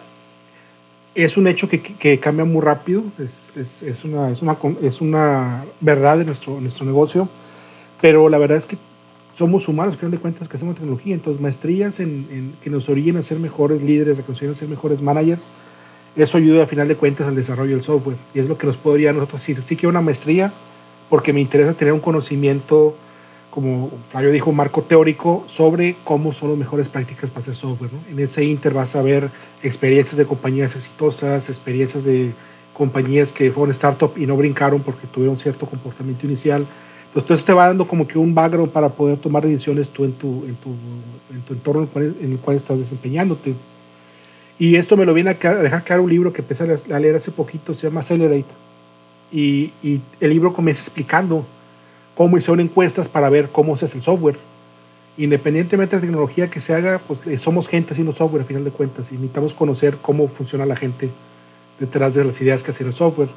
es 1.17 1.37
un 1.37 1.49
hecho 1.49 1.69
que, 1.69 1.83
que 1.83 2.21
cambia 2.21 2.45
muy 2.45 2.63
rápido, 2.63 3.03
es, 3.19 3.57
es, 3.57 3.83
es, 3.83 4.05
una, 4.05 4.31
es, 4.31 4.43
una, 4.43 4.57
es 4.81 5.01
una 5.01 5.65
verdad 5.81 6.19
de 6.19 6.25
nuestro, 6.25 6.61
nuestro 6.61 6.87
negocio, 6.87 7.29
pero 8.01 8.29
la 8.29 8.39
verdad 8.39 8.59
es 8.59 8.67
que 8.67 8.79
somos 9.37 9.69
humanos, 9.69 9.95
al 9.95 9.99
final 9.99 10.13
de 10.13 10.19
cuentas, 10.19 10.49
que 10.49 10.57
hacemos 10.57 10.75
tecnología, 10.77 11.15
entonces 11.15 11.41
maestrías 11.41 12.01
en, 12.01 12.27
en, 12.31 12.55
que 12.63 12.71
nos 12.71 12.89
orillen 12.89 13.17
a 13.17 13.23
ser 13.23 13.39
mejores 13.39 13.83
líderes, 13.83 14.19
que 14.19 14.25
nos 14.29 14.43
a 14.43 14.55
ser 14.55 14.69
mejores 14.69 15.03
managers, 15.03 15.51
eso 16.17 16.39
ayuda 16.39 16.63
al 16.63 16.69
final 16.69 16.89
de 16.89 16.97
cuentas 16.97 17.27
al 17.27 17.37
desarrollo 17.37 17.73
del 17.73 17.83
software 17.83 18.17
y 18.35 18.39
es 18.39 18.49
lo 18.49 18.57
que 18.57 18.67
nos 18.67 18.79
podría 18.79 19.13
nosotros 19.13 19.43
decir, 19.43 19.63
sí 19.63 19.77
quiero 19.77 19.91
una 19.91 20.01
maestría 20.01 20.53
porque 21.11 21.33
me 21.33 21.41
interesa 21.41 21.75
tener 21.75 21.93
un 21.93 22.01
conocimiento 22.01 22.97
como 23.57 23.91
Flavio 24.11 24.31
dijo, 24.33 24.51
un 24.51 24.57
marco 24.57 24.83
teórico 24.83 25.43
sobre 25.47 25.97
cómo 26.05 26.35
son 26.35 26.51
las 26.51 26.59
mejores 26.59 26.91
prácticas 26.91 27.31
para 27.31 27.41
hacer 27.41 27.57
software. 27.57 27.91
¿no? 27.91 28.01
En 28.11 28.19
ese 28.19 28.45
inter 28.45 28.75
vas 28.75 28.95
a 28.97 29.01
ver 29.01 29.31
experiencias 29.63 30.19
de 30.19 30.27
compañías 30.27 30.77
exitosas, 30.77 31.49
experiencias 31.49 32.05
de 32.05 32.35
compañías 32.75 33.33
que 33.33 33.51
fueron 33.51 33.71
startup 33.71 34.13
y 34.19 34.27
no 34.27 34.37
brincaron 34.37 34.83
porque 34.83 35.07
tuvieron 35.07 35.39
cierto 35.39 35.65
comportamiento 35.65 36.27
inicial. 36.27 36.67
Entonces, 37.21 37.47
te 37.47 37.53
va 37.53 37.69
dando 37.69 37.89
como 37.89 38.07
que 38.07 38.19
un 38.19 38.35
background 38.35 38.71
para 38.71 38.91
poder 38.91 39.19
tomar 39.19 39.45
decisiones 39.45 39.89
tú 39.89 40.05
en 40.05 40.13
tu, 40.13 40.45
en 40.45 40.55
tu, 40.57 40.71
en 41.33 41.41
tu 41.43 41.55
entorno 41.55 41.89
en 41.95 42.33
el, 42.33 42.39
cual, 42.39 42.57
estás 42.57 42.79
desempeñándote. 42.79 43.55
Y 44.59 44.77
esto 44.77 44.97
me 44.97 45.07
lo 45.07 45.15
viene 45.15 45.31
a 45.31 45.35
dejar 45.35 45.85
claro 45.85 46.03
un 46.03 46.11
libro 46.11 46.33
que 46.33 46.43
empecé 46.43 46.65
a 46.65 46.99
leer 46.99 47.17
hace 47.17 47.31
poquito, 47.31 47.75
se 47.75 47.89
llama 47.89 48.01
Accelerate. 48.01 48.45
Y, 49.33 49.73
y 49.83 50.01
el 50.21 50.31
libro 50.31 50.53
comienza 50.53 50.83
explicando 50.83 51.45
cómo 52.15 52.39
hicieron 52.39 52.61
encuestas 52.61 53.09
para 53.09 53.29
ver 53.31 53.49
cómo 53.51 53.77
se 53.77 53.85
hace 53.85 53.99
el 53.99 54.03
software. 54.03 54.39
Independientemente 55.19 55.97
de 55.97 56.03
la 56.03 56.07
tecnología 56.07 56.51
que 56.51 56.61
se 56.61 56.75
haga, 56.75 56.99
pues 57.07 57.27
eh, 57.27 57.39
somos 57.39 57.69
gente 57.69 57.93
haciendo 57.93 58.13
software 58.13 58.43
a 58.43 58.45
final 58.45 58.65
de 58.65 58.71
cuentas 58.71 59.11
y 59.11 59.15
necesitamos 59.15 59.55
conocer 59.55 59.97
cómo 60.03 60.29
funciona 60.29 60.67
la 60.67 60.77
gente 60.77 61.11
detrás 61.81 62.15
de 62.15 62.25
las 62.25 62.41
ideas 62.41 62.63
que 62.63 62.71
hacen 62.71 62.89
el 62.89 62.93
software. 62.93 63.29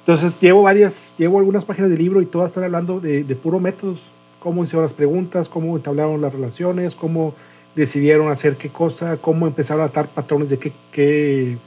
Entonces 0.00 0.40
llevo 0.40 0.62
varias, 0.62 1.14
llevo 1.18 1.38
algunas 1.38 1.64
páginas 1.64 1.90
del 1.90 1.98
libro 1.98 2.22
y 2.22 2.26
todas 2.26 2.50
están 2.50 2.64
hablando 2.64 3.00
de, 3.00 3.22
de 3.22 3.36
puro 3.36 3.60
métodos, 3.60 4.02
cómo 4.38 4.64
hicieron 4.64 4.84
las 4.84 4.92
preguntas, 4.92 5.48
cómo 5.48 5.76
entablaron 5.76 6.20
las 6.20 6.32
relaciones, 6.32 6.94
cómo 6.94 7.34
decidieron 7.74 8.30
hacer 8.30 8.56
qué 8.56 8.70
cosa, 8.70 9.18
cómo 9.18 9.46
empezaron 9.46 9.82
a 9.82 9.86
atar 9.86 10.08
patrones 10.08 10.50
de 10.50 10.58
qué, 10.58 10.72
qué 10.90 11.58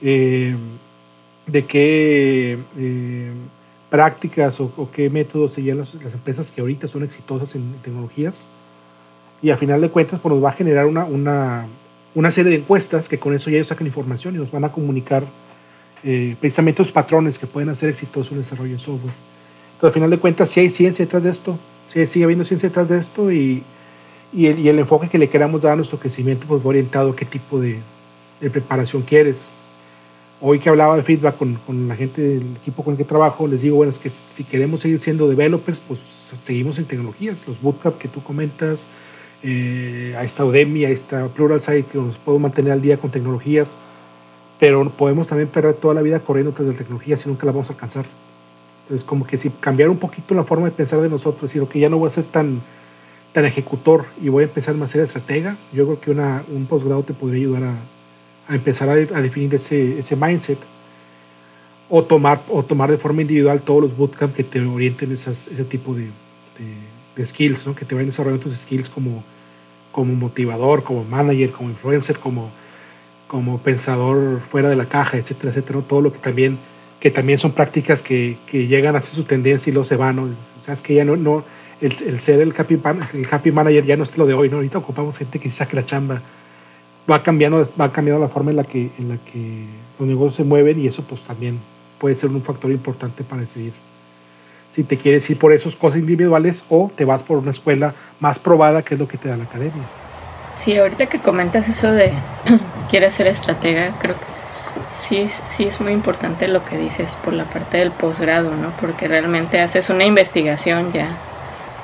eh, 0.00 0.54
de 1.46 1.64
qué 1.64 2.58
eh, 2.76 3.32
prácticas 3.88 4.60
o, 4.60 4.90
qué 4.92 5.08
métodos 5.08 5.54
seguían 5.54 5.78
las, 5.78 5.94
las, 5.94 6.12
empresas 6.12 6.52
que 6.52 6.60
ahorita 6.60 6.88
son 6.88 7.04
exitosas 7.04 7.54
en 7.54 7.72
tecnologías. 7.82 8.44
Y 9.40 9.50
a 9.50 9.56
final 9.56 9.80
de 9.80 9.88
cuentas, 9.88 10.20
pues 10.20 10.34
nos 10.34 10.44
va 10.44 10.50
a 10.50 10.52
generar 10.52 10.84
una, 10.86 11.04
una, 11.04 11.66
una 12.14 12.30
serie 12.30 12.50
de 12.50 12.58
encuestas 12.58 13.08
que 13.08 13.18
con 13.18 13.34
eso 13.34 13.48
ya 13.48 13.56
ellos 13.56 13.68
sacan 13.68 13.86
información 13.86 14.34
y 14.34 14.38
nos 14.38 14.50
van 14.50 14.64
a 14.64 14.72
comunicar 14.72 15.24
eh, 16.04 16.36
precisamente 16.40 16.82
los 16.82 16.92
patrones 16.92 17.38
que 17.38 17.46
pueden 17.46 17.68
hacer 17.68 17.90
exitoso 17.90 18.32
un 18.32 18.38
desarrollo 18.38 18.72
de 18.72 18.78
software. 18.78 19.14
Entonces, 19.74 19.90
a 19.90 19.94
final 19.94 20.10
de 20.10 20.18
cuentas, 20.18 20.50
si 20.50 20.60
hay 20.60 20.70
ciencia 20.70 21.04
detrás 21.04 21.22
de 21.22 21.30
esto, 21.30 21.58
si 21.92 22.06
sigue 22.06 22.24
habiendo 22.24 22.44
ciencia 22.44 22.68
detrás 22.68 22.88
de 22.88 22.98
esto 22.98 23.32
y, 23.32 23.62
el, 24.34 24.66
el, 24.66 24.78
enfoque 24.78 25.08
que 25.08 25.18
le 25.18 25.28
queramos 25.28 25.62
dar 25.62 25.72
a 25.72 25.76
nuestro 25.76 25.98
crecimiento 25.98 26.46
pues 26.46 26.62
va 26.62 26.68
orientado 26.68 27.10
a 27.10 27.16
qué 27.16 27.24
tipo 27.24 27.60
de, 27.60 27.80
preparación 28.40 29.02
quieres. 29.02 29.50
Hoy 30.40 30.60
que 30.60 30.68
hablaba 30.68 30.96
de 30.96 31.02
feedback 31.02 31.36
con, 31.36 31.88
la 31.88 31.96
gente 31.96 32.20
del 32.22 32.56
equipo 32.60 32.84
con 32.84 32.92
el 32.92 32.98
que 32.98 33.04
trabajo, 33.04 33.48
les 33.48 33.62
digo, 33.62 33.76
bueno, 33.76 33.90
es 33.90 33.98
que 33.98 34.08
si 34.08 34.44
queremos 34.44 34.80
seguir 34.80 35.00
siendo 35.00 35.28
developers, 35.28 35.80
pues 35.86 35.98
seguimos 36.40 36.78
en 36.78 36.84
tecnologías, 36.84 37.46
los 37.48 37.60
bootcamp 37.60 37.98
que 37.98 38.06
tú 38.06 38.22
comentas, 38.22 38.86
eh, 39.42 40.14
ahí 40.16 40.26
está 40.26 40.44
Udemy, 40.44 40.84
ahí 40.84 40.92
está 40.92 41.26
Pluralsight, 41.28 41.88
que 41.88 41.98
nos 41.98 42.18
puedo 42.18 42.38
mantener 42.38 42.72
al 42.72 42.82
día 42.82 42.98
con 42.98 43.10
tecnologías, 43.10 43.74
pero 44.58 44.88
podemos 44.90 45.26
también 45.26 45.48
perder 45.48 45.74
toda 45.74 45.94
la 45.94 46.02
vida 46.02 46.20
corriendo 46.20 46.52
tras 46.52 46.68
la 46.68 46.74
tecnología 46.74 47.16
si 47.16 47.28
nunca 47.28 47.46
la 47.46 47.52
vamos 47.52 47.70
a 47.70 47.72
alcanzar. 47.72 48.06
Entonces, 48.82 49.06
como 49.06 49.26
que 49.26 49.36
si 49.36 49.50
cambiar 49.50 49.90
un 49.90 49.98
poquito 49.98 50.34
la 50.34 50.44
forma 50.44 50.66
de 50.66 50.72
pensar 50.72 51.00
de 51.00 51.08
nosotros, 51.08 51.42
decir, 51.42 51.62
ok, 51.62 51.74
ya 51.76 51.88
no 51.88 51.98
voy 51.98 52.08
a 52.08 52.10
ser 52.10 52.24
tan, 52.24 52.62
tan 53.32 53.44
ejecutor 53.44 54.06
y 54.20 54.30
voy 54.30 54.44
a 54.44 54.46
empezar 54.46 54.74
más 54.76 54.90
a 54.90 54.92
ser 54.94 55.02
estratega, 55.02 55.56
yo 55.72 55.84
creo 55.84 56.00
que 56.00 56.10
una, 56.10 56.42
un 56.48 56.66
posgrado 56.66 57.02
te 57.02 57.12
podría 57.12 57.40
ayudar 57.40 57.64
a, 57.64 57.74
a 58.48 58.54
empezar 58.54 58.88
a, 58.88 58.92
a, 58.92 59.22
definir 59.22 59.54
ese, 59.54 59.98
ese 59.98 60.16
mindset 60.16 60.58
o 61.90 62.02
tomar, 62.02 62.42
o 62.48 62.64
tomar 62.64 62.90
de 62.90 62.98
forma 62.98 63.22
individual 63.22 63.60
todos 63.60 63.82
los 63.82 63.96
bootcamps 63.96 64.34
que 64.34 64.44
te 64.44 64.60
orienten 64.60 65.12
esas, 65.12 65.48
ese 65.48 65.64
tipo 65.64 65.94
de, 65.94 66.04
de, 66.04 66.74
de, 67.14 67.26
skills, 67.26 67.66
¿no? 67.66 67.74
que 67.74 67.84
te 67.84 67.94
vayan 67.94 68.08
desarrollando 68.08 68.44
tus 68.44 68.58
skills 68.58 68.88
como, 68.88 69.22
como 69.92 70.14
motivador, 70.14 70.82
como 70.82 71.04
manager, 71.04 71.50
como 71.50 71.68
influencer, 71.70 72.18
como, 72.18 72.50
como 73.28 73.58
pensador 73.58 74.40
fuera 74.50 74.68
de 74.68 74.76
la 74.76 74.86
caja, 74.86 75.16
etcétera, 75.16 75.50
etcétera, 75.50 75.80
todo 75.86 76.00
lo 76.00 76.12
que 76.12 76.18
también 76.18 76.58
que 76.98 77.12
también 77.12 77.38
son 77.38 77.52
prácticas 77.52 78.02
que, 78.02 78.36
que 78.50 78.66
llegan 78.66 78.96
a 78.96 79.02
ser 79.02 79.14
su 79.14 79.22
tendencia 79.22 79.70
y 79.70 79.72
luego 79.72 79.84
se 79.84 79.94
van, 79.94 80.16
¿no? 80.16 80.22
O 80.24 80.64
sea, 80.64 80.74
es 80.74 80.80
que 80.80 80.94
ya 80.94 81.04
no, 81.04 81.16
no 81.16 81.44
el, 81.80 81.92
el 81.92 82.18
ser 82.18 82.40
el 82.40 82.52
happy, 82.56 82.80
el 83.14 83.28
happy 83.30 83.52
manager 83.52 83.86
ya 83.86 83.96
no 83.96 84.02
es 84.02 84.18
lo 84.18 84.26
de 84.26 84.34
hoy, 84.34 84.48
¿no? 84.48 84.56
Ahorita 84.56 84.78
ocupamos 84.78 85.16
gente 85.16 85.38
que 85.38 85.48
saque 85.50 85.76
la 85.76 85.86
chamba. 85.86 86.20
Va 87.08 87.22
cambiando, 87.22 87.64
va 87.80 87.92
cambiando 87.92 88.20
la 88.20 88.28
forma 88.28 88.50
en 88.50 88.56
la 88.56 88.64
que, 88.64 88.90
en 88.98 89.10
la 89.10 89.16
que 89.18 89.64
los 89.98 90.08
negocios 90.08 90.34
se 90.34 90.44
mueven 90.44 90.78
y 90.80 90.88
eso 90.88 91.04
pues 91.04 91.22
también 91.22 91.60
puede 91.98 92.16
ser 92.16 92.30
un 92.30 92.42
factor 92.42 92.72
importante 92.72 93.22
para 93.22 93.42
decidir 93.42 93.72
si 94.78 94.84
te 94.84 94.96
quieres 94.96 95.28
ir 95.28 95.38
por 95.38 95.52
esas 95.52 95.74
cosas 95.74 95.98
individuales 95.98 96.64
o 96.68 96.90
te 96.94 97.04
vas 97.04 97.22
por 97.24 97.38
una 97.38 97.50
escuela 97.50 97.94
más 98.20 98.38
probada 98.38 98.84
que 98.84 98.94
es 98.94 99.00
lo 99.00 99.08
que 99.08 99.18
te 99.18 99.28
da 99.28 99.36
la 99.36 99.44
academia. 99.44 99.82
Sí, 100.58 100.76
ahorita 100.76 101.06
que 101.06 101.20
comentas 101.20 101.68
eso 101.68 101.92
de 101.92 102.12
quieres 102.90 103.14
ser 103.14 103.28
estratega, 103.28 103.92
creo 104.00 104.16
que 104.16 104.26
sí, 104.90 105.28
sí 105.28 105.66
es 105.66 105.80
muy 105.80 105.92
importante 105.92 106.48
lo 106.48 106.64
que 106.64 106.76
dices 106.76 107.16
por 107.24 107.32
la 107.32 107.44
parte 107.44 107.78
del 107.78 107.92
posgrado, 107.92 108.50
¿no? 108.56 108.72
Porque 108.80 109.06
realmente 109.06 109.60
haces 109.60 109.88
una 109.88 110.04
investigación 110.04 110.90
ya, 110.90 111.10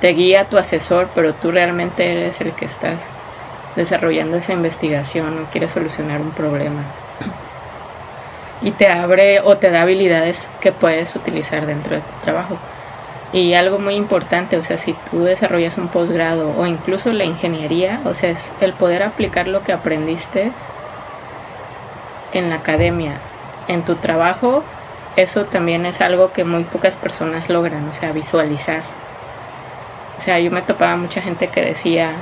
te 0.00 0.08
guía 0.08 0.48
tu 0.48 0.58
asesor, 0.58 1.08
pero 1.14 1.34
tú 1.34 1.52
realmente 1.52 2.10
eres 2.10 2.40
el 2.40 2.50
que 2.52 2.64
estás 2.64 3.10
desarrollando 3.76 4.38
esa 4.38 4.52
investigación 4.52 5.38
o 5.38 5.50
quieres 5.52 5.70
solucionar 5.70 6.20
un 6.20 6.32
problema. 6.32 6.82
Y 8.62 8.70
te 8.70 8.88
abre 8.88 9.40
o 9.40 9.58
te 9.58 9.70
da 9.70 9.82
habilidades 9.82 10.48
que 10.60 10.72
puedes 10.72 11.14
utilizar 11.14 11.66
dentro 11.66 11.96
de 11.96 12.00
tu 12.00 12.14
trabajo. 12.22 12.56
Y 13.34 13.54
algo 13.54 13.80
muy 13.80 13.96
importante, 13.96 14.56
o 14.56 14.62
sea, 14.62 14.76
si 14.76 14.94
tú 15.10 15.24
desarrollas 15.24 15.76
un 15.76 15.88
posgrado 15.88 16.54
o 16.56 16.66
incluso 16.66 17.12
la 17.12 17.24
ingeniería, 17.24 18.00
o 18.04 18.14
sea, 18.14 18.30
es 18.30 18.52
el 18.60 18.72
poder 18.74 19.02
aplicar 19.02 19.48
lo 19.48 19.64
que 19.64 19.72
aprendiste 19.72 20.52
en 22.32 22.48
la 22.48 22.56
academia, 22.56 23.18
en 23.66 23.82
tu 23.82 23.96
trabajo, 23.96 24.62
eso 25.16 25.46
también 25.46 25.84
es 25.84 26.00
algo 26.00 26.32
que 26.32 26.44
muy 26.44 26.62
pocas 26.62 26.94
personas 26.94 27.48
logran, 27.48 27.88
o 27.88 27.94
sea, 27.94 28.12
visualizar. 28.12 28.82
O 30.16 30.20
sea, 30.20 30.38
yo 30.38 30.52
me 30.52 30.62
topaba 30.62 30.94
mucha 30.96 31.20
gente 31.20 31.48
que 31.48 31.60
decía 31.60 32.12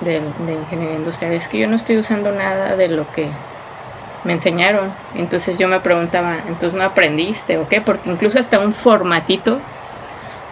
de, 0.00 0.20
de 0.46 0.52
ingeniería 0.52 0.96
industrial, 0.96 1.32
es 1.32 1.48
que 1.48 1.58
yo 1.58 1.66
no 1.66 1.74
estoy 1.74 1.98
usando 1.98 2.30
nada 2.30 2.76
de 2.76 2.86
lo 2.86 3.10
que 3.10 3.26
me 4.22 4.32
enseñaron. 4.34 4.92
Entonces 5.16 5.58
yo 5.58 5.66
me 5.66 5.80
preguntaba, 5.80 6.36
entonces 6.46 6.74
no 6.74 6.84
aprendiste 6.84 7.58
o 7.58 7.68
qué, 7.68 7.80
porque 7.80 8.08
incluso 8.08 8.38
hasta 8.38 8.60
un 8.60 8.72
formatito, 8.72 9.58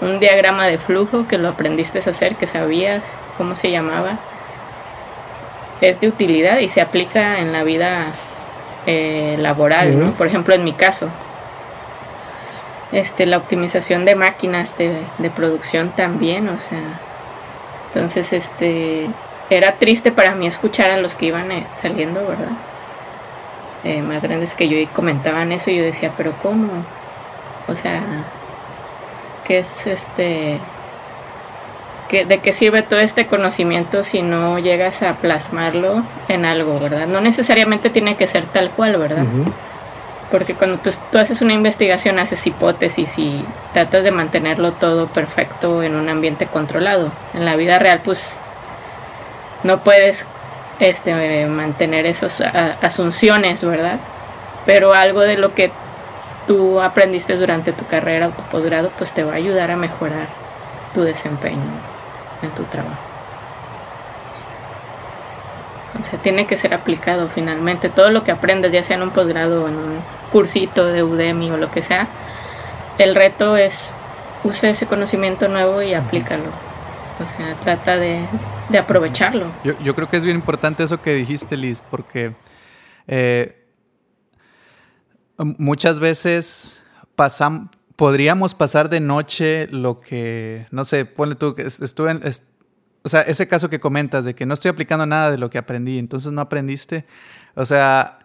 un 0.00 0.19
diagrama 0.19 0.66
de 0.66 0.78
flujo 0.78 1.26
que 1.28 1.38
lo 1.38 1.49
aprendiste 1.49 1.99
a 1.99 2.11
hacer, 2.11 2.37
que 2.37 2.47
sabías 2.47 3.19
cómo 3.37 3.57
se 3.57 3.71
llamaba, 3.71 4.19
es 5.80 6.00
de 6.00 6.09
utilidad 6.09 6.59
y 6.59 6.69
se 6.69 6.80
aplica 6.80 7.38
en 7.38 7.52
la 7.52 7.64
vida 7.64 8.12
eh, 8.87 9.37
laboral, 9.38 9.99
¿no? 9.99 10.12
por 10.12 10.26
ejemplo 10.26 10.54
en 10.54 10.64
mi 10.64 10.73
caso. 10.73 11.09
Este, 12.92 13.25
la 13.25 13.37
optimización 13.37 14.04
de 14.04 14.16
máquinas 14.16 14.76
de, 14.76 15.02
de, 15.19 15.30
producción 15.30 15.90
también, 15.90 16.49
o 16.49 16.59
sea, 16.59 16.83
entonces 17.87 18.33
este, 18.33 19.07
era 19.49 19.76
triste 19.76 20.11
para 20.11 20.35
mí 20.35 20.49
escuchar 20.49 20.90
a 20.90 20.97
los 20.97 21.14
que 21.14 21.26
iban 21.26 21.52
eh, 21.52 21.66
saliendo, 21.73 22.21
¿verdad? 22.21 22.52
Eh, 23.85 24.02
más 24.02 24.23
grandes 24.23 24.54
que 24.54 24.69
yo 24.69 24.76
y 24.76 24.87
comentaban 24.87 25.52
eso 25.52 25.71
y 25.71 25.76
yo 25.76 25.85
decía, 25.85 26.12
pero 26.16 26.33
¿cómo? 26.42 26.69
O 27.69 27.76
sea, 27.76 28.02
¿qué 29.50 29.59
es 29.59 29.88
este 29.88 30.61
¿De 32.09 32.38
qué 32.38 32.52
sirve 32.52 32.83
todo 32.83 33.00
este 33.00 33.26
conocimiento 33.26 34.04
si 34.04 34.23
no 34.23 34.61
llegas 34.61 35.02
a 35.02 35.14
plasmarlo 35.14 36.04
en 36.28 36.45
algo, 36.45 36.78
verdad? 36.78 37.07
No 37.07 37.21
necesariamente 37.21 37.90
tiene 37.90 38.16
que 38.16 38.26
ser 38.28 38.45
tal 38.45 38.71
cual, 38.71 38.97
¿verdad? 38.97 39.23
Uh 39.23 39.47
-huh. 39.47 39.52
Porque 40.30 40.54
cuando 40.54 40.78
tú, 40.78 40.90
tú, 41.12 41.19
haces 41.19 41.40
una 41.40 41.52
investigación, 41.52 42.19
haces 42.19 42.45
hipótesis 42.47 43.16
y 43.19 43.45
tratas 43.73 44.02
de 44.02 44.11
mantenerlo 44.11 44.73
todo 44.73 45.07
perfecto 45.07 45.85
en 45.85 45.95
un 45.95 46.09
ambiente 46.09 46.47
controlado. 46.47 47.12
En 47.33 47.45
la 47.45 47.54
vida 47.54 47.78
real, 47.78 48.00
pues, 48.04 48.37
no 49.62 49.78
puedes 49.85 50.26
este, 50.80 51.47
mantener 51.47 52.07
esas 52.07 52.40
asunciones, 52.83 53.64
¿verdad? 53.64 53.99
Pero 54.66 54.95
algo 54.95 55.21
de 55.21 55.37
lo 55.37 55.54
que 55.54 55.71
tú 56.47 56.80
aprendiste 56.80 57.37
durante 57.37 57.73
tu 57.73 57.87
carrera 57.87 58.28
o 58.28 58.30
tu 58.30 58.42
posgrado, 58.44 58.90
pues 58.99 59.12
te 59.12 59.25
va 59.25 59.32
a 59.32 59.37
ayudar 59.37 59.70
a 59.70 59.76
mejorar 59.76 60.28
tu 60.94 61.02
desempeño 61.02 61.61
en 62.42 62.50
tu 62.50 62.64
trabajo. 62.64 62.99
O 65.99 66.02
sea, 66.02 66.18
tiene 66.20 66.47
que 66.47 66.56
ser 66.56 66.73
aplicado 66.73 67.28
finalmente. 67.28 67.88
Todo 67.88 68.11
lo 68.11 68.25
que 68.25 68.32
aprendes, 68.32 68.73
ya 68.73 68.82
sea 68.82 68.97
en 68.97 69.02
un 69.02 69.11
posgrado 69.11 69.64
o 69.64 69.68
en 69.68 69.76
un 69.76 69.99
cursito 70.32 70.87
de 70.87 71.02
Udemy 71.02 71.50
o 71.50 71.56
lo 71.56 71.70
que 71.70 71.82
sea, 71.82 72.09
el 72.99 73.14
reto 73.14 73.56
es 73.56 73.94
usa 74.44 74.70
ese 74.70 74.87
conocimiento 74.87 75.49
nuevo 75.49 75.82
y 75.82 75.94
aplícalo. 75.94 76.44
O 77.23 77.28
sea, 77.28 77.54
trata 77.62 77.97
de, 77.97 78.25
de 78.70 78.78
aprovecharlo. 78.78 79.47
Yo, 79.62 79.75
yo, 79.80 79.94
creo 79.94 80.09
que 80.09 80.16
es 80.16 80.25
bien 80.25 80.37
importante 80.37 80.85
eso 80.85 81.02
que 81.02 81.12
dijiste, 81.14 81.56
Liz, 81.56 81.82
porque 81.90 82.32
eh, 83.06 83.60
muchas 85.59 86.00
veces 86.00 86.82
podríamos 87.97 88.54
pasar 88.54 88.88
de 88.88 89.00
noche 89.00 89.68
lo 89.68 90.00
que, 90.00 90.66
no 90.70 90.85
sé, 90.85 91.04
ponle 91.04 91.35
tú, 91.35 91.54
que 91.54 91.62
estuve 91.62 92.11
en, 92.11 92.23
o 93.02 93.09
sea, 93.09 93.23
ese 93.23 93.49
caso 93.49 93.70
que 93.70 93.80
comentas 93.80 94.25
de 94.25 94.35
que 94.35 94.47
no 94.47 94.54
estoy 94.54 94.70
aplicando 94.70 95.06
nada 95.06 95.30
de 95.30 95.38
lo 95.38 95.50
que 95.50 95.59
aprendí, 95.59 95.99
entonces 95.99 96.32
no 96.32 96.40
aprendiste, 96.40 97.06
o 97.54 97.66
sea, 97.66 98.18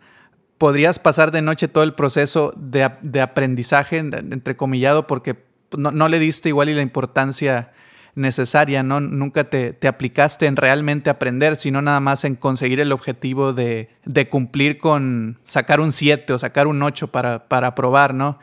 podrías 0.57 0.99
pasar 0.99 1.31
de 1.31 1.41
noche 1.41 1.67
todo 1.67 1.83
el 1.83 1.93
proceso 1.93 2.53
de, 2.57 2.89
de 3.01 3.21
aprendizaje, 3.21 3.97
entrecomillado, 3.97 5.07
porque 5.07 5.43
no, 5.77 5.91
no, 5.91 6.07
le 6.07 6.19
diste 6.19 6.49
igual 6.49 6.69
y 6.69 6.73
la 6.73 6.81
importancia 6.81 7.73
necesaria, 8.15 8.81
¿no? 8.81 8.99
Nunca 9.01 9.49
te, 9.49 9.77
aplicaste 9.87 10.45
en 10.45 10.55
realmente 10.55 11.09
aprender, 11.09 11.55
sino 11.55 11.81
nada 11.81 11.99
más 11.99 12.23
en 12.23 12.35
conseguir 12.35 12.79
el 12.79 12.91
objetivo 12.91 13.53
de, 13.53 13.89
cumplir 14.29 14.77
con 14.77 15.39
sacar 15.43 15.79
un 15.79 15.91
7 15.91 16.33
o 16.33 16.39
sacar 16.39 16.67
un 16.67 16.81
8 16.81 17.07
para, 17.07 17.47
para 17.47 17.75
probar, 17.75 18.13
¿no? 18.13 18.39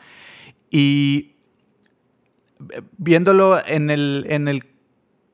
Y 0.69 1.35
viéndolo 2.97 3.59
en 3.65 3.89
el, 3.89 4.25
en 4.29 4.47
el 4.47 4.65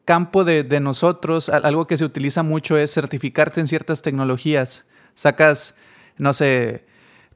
campo 0.05 0.43
de, 0.43 0.63
de, 0.63 0.79
nosotros, 0.79 1.49
algo 1.49 1.85
que 1.85 1.97
se 1.97 2.05
utiliza 2.05 2.41
mucho 2.41 2.77
es 2.77 2.93
certificarte 2.93 3.59
en 3.59 3.67
ciertas 3.67 4.01
tecnologías. 4.01 4.87
Sacas, 5.13 5.75
no 6.17 6.33
sé, 6.33 6.85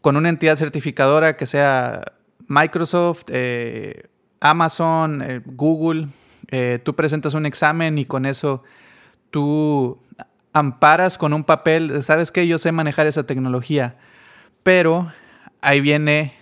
con 0.02 0.18
una 0.18 0.30
entidad 0.30 0.58
certificadora 0.58 1.38
que 1.38 1.46
sea 1.46 2.02
Microsoft, 2.48 3.24
eh, 3.30 4.10
Amazon, 4.40 5.22
eh, 5.22 5.42
Google, 5.46 6.10
eh, 6.56 6.78
tú 6.78 6.96
presentas 6.96 7.34
un 7.34 7.48
examen 7.48 7.98
y 7.98 8.06
con 8.06 8.28
eso 8.28 8.62
tú 9.32 9.98
amparas 10.54 11.18
con 11.18 11.34
un 11.34 11.44
papel, 11.44 12.04
sabes 12.04 12.30
que 12.30 12.46
yo 12.46 12.60
sé 12.60 12.72
manejar 12.72 13.08
esa 13.08 13.26
tecnología, 13.26 13.98
pero 14.62 15.12
ahí 15.62 15.82
viene, 15.82 16.36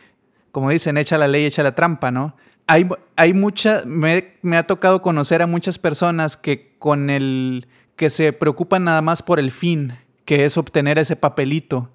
como 0.52 0.70
dicen, 0.70 0.98
echa 0.98 1.18
la 1.18 1.30
ley, 1.30 1.46
echa 1.46 1.64
la 1.64 1.76
trampa, 1.76 2.12
¿no? 2.12 2.36
Hay, 2.68 2.90
hay 3.16 3.34
mucha, 3.34 3.84
me, 3.86 4.34
me 4.42 4.58
ha 4.58 4.68
tocado 4.68 5.02
conocer 5.02 5.42
a 5.42 5.48
muchas 5.48 5.80
personas 5.80 6.36
que 6.36 6.76
con 6.78 7.10
el, 7.10 7.70
que 7.96 8.10
se 8.10 8.34
preocupan 8.34 8.84
nada 8.84 9.02
más 9.02 9.24
por 9.24 9.40
el 9.40 9.50
fin, 9.50 9.98
que 10.26 10.44
es 10.44 10.58
obtener 10.58 11.00
ese 11.00 11.16
papelito, 11.16 11.90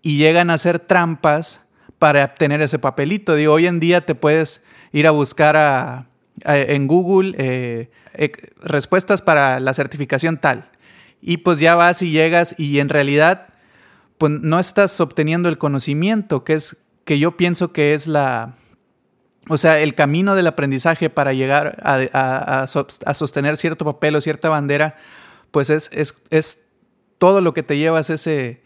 y 0.00 0.16
llegan 0.16 0.48
a 0.48 0.54
hacer 0.54 0.78
trampas 0.78 1.60
para 1.98 2.24
obtener 2.24 2.62
ese 2.62 2.78
papelito. 2.78 3.34
Digo, 3.34 3.52
hoy 3.52 3.66
en 3.66 3.78
día 3.78 4.06
te 4.06 4.14
puedes 4.14 4.64
ir 4.90 5.06
a 5.06 5.10
buscar 5.10 5.58
a, 5.58 6.07
en 6.44 6.86
Google 6.86 7.34
eh, 7.38 7.90
eh, 8.14 8.32
respuestas 8.62 9.22
para 9.22 9.60
la 9.60 9.74
certificación 9.74 10.38
tal. 10.38 10.70
Y 11.20 11.38
pues 11.38 11.58
ya 11.58 11.74
vas 11.74 12.02
y 12.02 12.10
llegas 12.10 12.54
y 12.58 12.78
en 12.78 12.88
realidad 12.88 13.48
pues 14.18 14.32
no 14.32 14.58
estás 14.58 15.00
obteniendo 15.00 15.48
el 15.48 15.58
conocimiento, 15.58 16.44
que 16.44 16.54
es 16.54 16.84
que 17.04 17.18
yo 17.18 17.36
pienso 17.36 17.72
que 17.72 17.94
es 17.94 18.06
la, 18.06 18.56
o 19.48 19.56
sea, 19.56 19.78
el 19.78 19.94
camino 19.94 20.34
del 20.34 20.46
aprendizaje 20.46 21.08
para 21.08 21.32
llegar 21.32 21.78
a, 21.82 22.62
a, 22.62 23.14
sostener 23.14 23.56
cierto 23.56 23.84
papel 23.84 24.16
o 24.16 24.20
cierta 24.20 24.48
bandera, 24.48 24.96
pues 25.50 25.70
es, 25.70 25.88
es, 25.92 26.22
es 26.30 26.66
todo 27.18 27.40
lo 27.40 27.54
que 27.54 27.62
te 27.62 27.78
llevas 27.78 28.10
ese, 28.10 28.62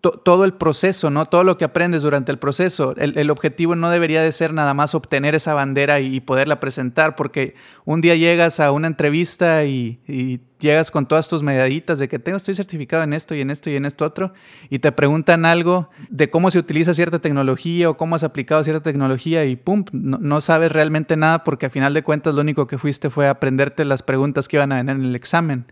todo 0.00 0.44
el 0.44 0.54
proceso, 0.54 1.10
¿no? 1.10 1.26
Todo 1.26 1.42
lo 1.42 1.58
que 1.58 1.64
aprendes 1.64 2.02
durante 2.02 2.30
el 2.30 2.38
proceso. 2.38 2.94
El, 2.96 3.30
objetivo 3.30 3.74
no 3.74 3.90
debería 3.90 4.22
de 4.22 4.30
ser 4.30 4.52
nada 4.52 4.72
más 4.72 4.94
obtener 4.94 5.34
esa 5.34 5.54
bandera 5.54 5.98
y, 5.98 6.20
poderla 6.20 6.60
presentar, 6.60 7.16
porque 7.16 7.54
un 7.84 8.00
día 8.00 8.14
llegas 8.14 8.60
a 8.60 8.70
una 8.70 8.86
entrevista 8.86 9.64
y, 9.64 10.40
llegas 10.60 10.90
con 10.90 11.06
todas 11.06 11.28
tus 11.28 11.42
medallitas 11.42 12.00
de 12.00 12.08
que 12.08 12.18
tengo, 12.18 12.36
estoy 12.36 12.54
certificado 12.54 13.04
en 13.04 13.12
esto 13.12 13.34
y 13.34 13.40
en 13.40 13.50
esto 13.50 13.70
y 13.70 13.76
en 13.76 13.84
esto 13.84 14.04
otro, 14.04 14.32
y 14.70 14.80
te 14.80 14.90
preguntan 14.90 15.44
algo 15.44 15.88
de 16.08 16.30
cómo 16.30 16.50
se 16.50 16.58
utiliza 16.58 16.94
cierta 16.94 17.20
tecnología 17.20 17.88
o 17.88 17.96
cómo 17.96 18.16
has 18.16 18.24
aplicado 18.24 18.64
cierta 18.64 18.82
tecnología 18.82 19.44
y 19.44 19.54
pum, 19.54 19.84
no, 19.92 20.40
sabes 20.40 20.72
realmente 20.72 21.16
nada 21.16 21.44
porque 21.44 21.66
a 21.66 21.70
final 21.70 21.94
de 21.94 22.02
cuentas 22.02 22.34
lo 22.34 22.40
único 22.40 22.66
que 22.66 22.76
fuiste 22.76 23.08
fue 23.08 23.28
aprenderte 23.28 23.84
las 23.84 24.02
preguntas 24.02 24.48
que 24.48 24.56
iban 24.56 24.72
a 24.72 24.76
venir 24.78 24.96
en 24.96 25.04
el 25.04 25.14
examen 25.14 25.66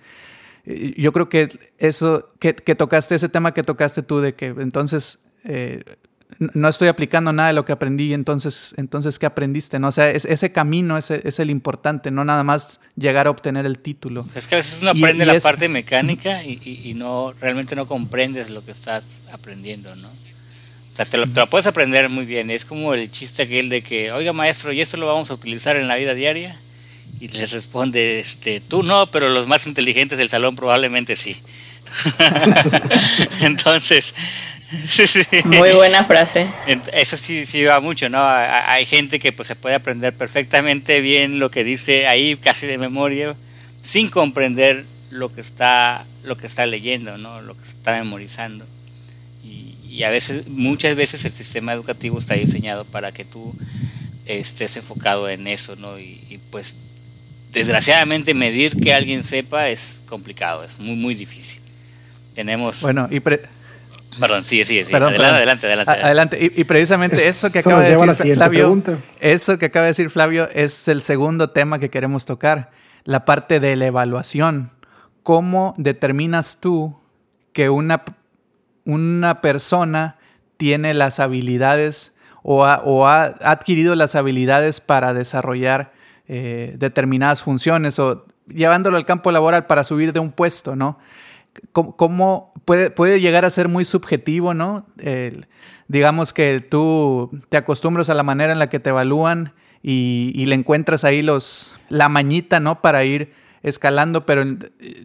yo 0.67 1.13
creo 1.13 1.29
que 1.29 1.49
eso, 1.79 2.31
que, 2.41 2.53
tocaste, 2.53 3.15
ese 3.15 3.29
tema 3.29 3.55
que 3.55 3.63
tocaste 3.63 4.03
tú 4.03 4.21
de 4.21 4.35
que 4.35 4.47
entonces 4.47 5.25
eh, 5.45 5.85
no 6.39 6.69
estoy 6.69 6.89
aplicando 6.89 7.33
nada 7.33 7.49
de 7.49 7.55
lo 7.55 7.65
que 7.65 7.73
aprendí, 7.73 8.13
entonces, 8.13 8.75
entonces 8.77 9.19
¿qué 9.19 9.27
aprendiste? 9.27 9.79
¿no? 9.79 9.89
O 9.89 9.93
sea, 9.93 10.11
ese 10.11 10.51
camino 10.51 10.99
es, 10.99 11.11
es, 11.11 11.39
el 11.39 11.51
importante, 11.51 12.11
no 12.11 12.25
nada 12.25 12.43
más 12.43 12.81
llegar 12.97 13.29
a 13.29 13.31
obtener 13.31 13.65
el 13.65 13.79
título. 13.79 14.27
Es 14.35 14.49
que 14.49 14.57
a 14.57 14.59
veces 14.59 14.81
uno 14.83 14.91
aprende 14.91 15.25
la 15.25 15.39
parte 15.39 15.69
mecánica 15.69 16.43
y, 16.43 16.61
y, 16.85 16.95
no 16.95 17.33
realmente 17.41 17.77
no 17.77 17.87
comprendes 17.87 18.51
lo 18.51 18.65
que 18.65 18.73
estás 18.73 19.05
aprendiendo, 19.33 19.95
¿no? 19.95 20.09
O 20.09 20.97
sea, 20.97 21.05
te 21.05 21.17
lo, 21.17 21.29
te 21.29 21.39
lo, 21.41 21.47
puedes 21.47 21.67
aprender 21.67 22.09
muy 22.09 22.25
bien. 22.25 22.51
Es 22.51 22.65
como 22.65 22.95
el 22.95 23.11
chiste 23.11 23.43
aquel 23.43 23.69
de 23.69 23.83
que, 23.83 24.13
oiga 24.13 24.33
maestro, 24.33 24.73
¿y 24.73 24.81
esto 24.81 24.97
lo 24.97 25.07
vamos 25.07 25.31
a 25.31 25.35
utilizar 25.35 25.77
en 25.77 25.87
la 25.87 25.97
vida 25.97 26.15
diaria? 26.15 26.59
Y 27.21 27.29
les 27.29 27.51
responde, 27.53 28.19
este, 28.19 28.61
tú 28.61 28.83
no, 28.83 29.11
pero 29.11 29.29
los 29.29 29.47
más 29.47 29.67
inteligentes 29.67 30.19
del 30.19 30.29
salón 30.29 30.55
probablemente 30.55 31.17
sí. 31.17 31.41
Entonces, 33.41 34.15
sí, 34.89 35.07
sí. 35.07 35.23
Muy 35.45 35.73
buena 35.73 36.05
frase. 36.05 36.49
Eso 36.93 37.17
sí, 37.17 37.47
sí 37.47 37.65
va 37.65 37.81
mucho, 37.81 38.09
¿no? 38.09 38.19
Hay 38.23 38.85
gente 38.87 39.19
que 39.19 39.33
pues 39.33 39.49
se 39.49 39.57
puede 39.57 39.75
aprender 39.75 40.15
perfectamente 40.15 41.01
bien 41.01 41.39
lo 41.39 41.51
que 41.51 41.65
dice 41.65 42.07
ahí, 42.07 42.37
casi 42.37 42.67
de 42.67 42.79
memoria, 42.79 43.37
sin 43.83 44.09
comprender 44.09 44.85
lo 45.11 45.33
que 45.33 45.41
está, 45.41 46.05
lo 46.25 46.37
que 46.37 46.47
está 46.47 46.67
leyendo, 46.67 47.17
¿no? 47.19 47.41
Lo 47.41 47.57
que 47.57 47.65
está 47.65 47.93
memorizando. 47.93 48.67
Y, 49.45 50.03
a 50.03 50.11
veces, 50.11 50.47
muchas 50.49 50.95
veces 50.95 51.25
el 51.25 51.33
sistema 51.33 51.73
educativo 51.73 52.19
está 52.19 52.35
diseñado 52.35 52.85
para 52.85 53.13
que 53.13 53.25
tú 53.25 53.55
estés 54.27 54.77
enfocado 54.77 55.27
en 55.31 55.47
eso, 55.47 55.75
¿no? 55.77 55.99
Y, 55.99 56.23
y 56.29 56.37
pues 56.51 56.77
desgraciadamente 57.53 58.35
medir 58.35 58.77
que 58.77 58.93
alguien 58.93 59.25
sepa 59.25 59.69
es 59.69 60.01
complicado, 60.07 60.65
es 60.65 60.79
muy, 60.79 60.97
muy 60.97 61.15
difícil. 61.15 61.63
Tenemos... 62.35 62.81
Bueno, 62.81 63.09
y... 63.11 63.21
Perdón, 63.21 64.45
sí, 64.45 64.65
sí, 64.65 64.85
sí. 64.85 64.95
adelante, 64.95 65.23
adelante, 65.23 65.67
adelante, 65.67 65.93
adelante. 65.93 66.53
Y, 66.57 66.65
precisamente 66.65 67.29
eso 67.29 67.51
que 67.51 67.59
acaba 67.59 67.83
de 67.83 67.91
decir 67.91 68.35
Flavio, 68.35 68.83
eso 69.21 69.59
que 69.59 69.67
acaba 69.67 69.85
de 69.85 69.91
decir 69.91 70.11
Flavio 70.11 70.49
es 70.55 70.89
el 70.89 71.03
segundo 71.03 71.51
tema 71.51 71.79
que 71.79 71.91
queremos 71.91 72.25
tocar, 72.25 72.71
la 73.05 73.25
parte 73.25 73.61
de 73.61 73.77
la 73.77 73.87
evaluación. 73.87 74.71
¿Cómo 75.23 75.75
determinas 75.77 76.61
tú 76.61 76.99
que 77.53 77.69
una, 77.69 78.05
una 78.85 79.41
persona 79.43 80.17
tiene 80.57 80.95
las 80.95 81.21
habilidades 81.21 82.17
o 82.43 82.65
o 82.65 83.07
ha 83.07 83.35
adquirido 83.43 83.95
las 83.97 84.15
habilidades 84.15 84.81
para 84.81 85.13
desarrollar 85.13 85.93
eh, 86.29 86.75
determinadas 86.79 87.43
funciones 87.43 87.99
o 87.99 88.27
llevándolo 88.47 88.97
al 88.97 89.07
campo 89.07 89.31
laboral 89.31 89.67
para 89.67 89.85
subir 89.85 90.13
de 90.13 90.21
un 90.21 90.33
puesto, 90.33 90.77
¿no? 90.77 90.99
¿Cómo, 91.73 92.53
puede, 92.67 93.21
llegar 93.21 93.47
a 93.47 93.51
ser 93.51 93.69
muy 93.69 93.87
subjetivo, 93.87 94.53
¿no? 94.53 94.85
digamos 95.89 96.33
que 96.33 96.61
tú 96.61 97.31
te 97.49 97.57
acostumbras 97.57 98.11
a 98.11 98.15
la 98.15 98.23
manera 98.23 98.53
en 98.53 98.59
la 98.59 98.69
que 98.69 98.81
te 98.81 98.91
evalúan 98.91 99.55
y, 99.83 100.45
le 100.47 100.55
encuentras 100.55 101.05
ahí 101.05 101.23
los, 101.23 101.77
la 101.89 102.09
mañita, 102.09 102.59
¿no? 102.61 102.83
Para 102.83 103.05
ir 103.05 103.33
escalando, 103.63 104.27
pero 104.27 104.45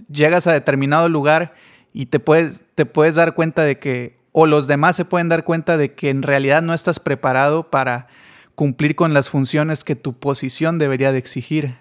llegas 0.10 0.48
a 0.48 0.54
determinado 0.54 1.08
lugar 1.08 1.54
y 1.94 2.08
te 2.08 2.20
puedes, 2.20 2.64
te 2.76 2.86
puedes 2.86 3.16
dar 3.16 3.36
cuenta 3.36 3.64
de 3.64 3.78
que, 3.78 4.18
o 4.32 4.46
los 4.46 4.68
demás 4.68 4.96
se 4.96 5.06
pueden 5.06 5.30
dar 5.30 5.44
cuenta 5.44 5.78
de 5.78 5.94
que 5.94 6.10
en 6.10 6.24
realidad 6.24 6.62
no 6.62 6.74
estás 6.74 7.00
preparado 7.00 7.70
para 7.70 8.08
cumplir 8.56 8.96
con 8.96 9.14
las 9.14 9.30
funciones 9.30 9.84
que 9.84 9.96
tu 9.96 10.14
posición 10.14 10.78
debería 10.78 11.12
de 11.12 11.18
exigir. 11.18 11.76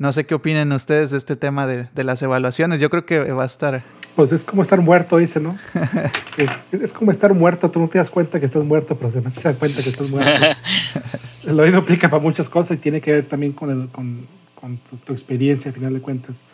No 0.00 0.12
sé 0.14 0.24
qué 0.24 0.34
opinen 0.34 0.72
ustedes 0.72 1.10
de 1.10 1.18
este 1.18 1.36
tema 1.36 1.66
de, 1.66 2.04
las 2.04 2.22
evaluaciones. 2.22 2.80
Yo 2.80 2.88
creo 2.88 3.04
que 3.04 3.20
va 3.32 3.42
a 3.42 3.46
estar. 3.46 3.82
Pues 4.16 4.32
es 4.32 4.44
como 4.44 4.62
estar 4.62 4.80
muerto, 4.80 5.18
dice, 5.18 5.40
¿no? 5.40 5.58
es, 6.72 6.92
como 6.94 7.10
estar 7.12 7.34
muerto. 7.34 7.70
Tú 7.70 7.80
no 7.80 7.88
te 7.88 7.98
das 7.98 8.08
cuenta 8.08 8.40
que 8.40 8.46
estás 8.46 8.64
muerto, 8.64 8.96
pero 8.96 9.10
se 9.10 9.20
te 9.20 9.28
das 9.28 9.56
cuenta 9.56 9.82
que 9.82 9.90
estás 9.90 10.10
muerto. 10.10 10.46
el 11.46 11.60
oído 11.60 11.78
aplica 11.78 12.08
para 12.08 12.22
muchas 12.22 12.48
cosas 12.48 12.78
y 12.78 12.80
tiene 12.80 13.02
que 13.02 13.12
ver 13.12 13.28
también 13.28 13.52
con, 13.52 13.88
con, 13.88 14.78
tu, 15.04 15.12
experiencia, 15.12 15.70
a 15.70 15.74
final 15.74 15.92
de 15.92 16.00
cuentas. 16.00 16.44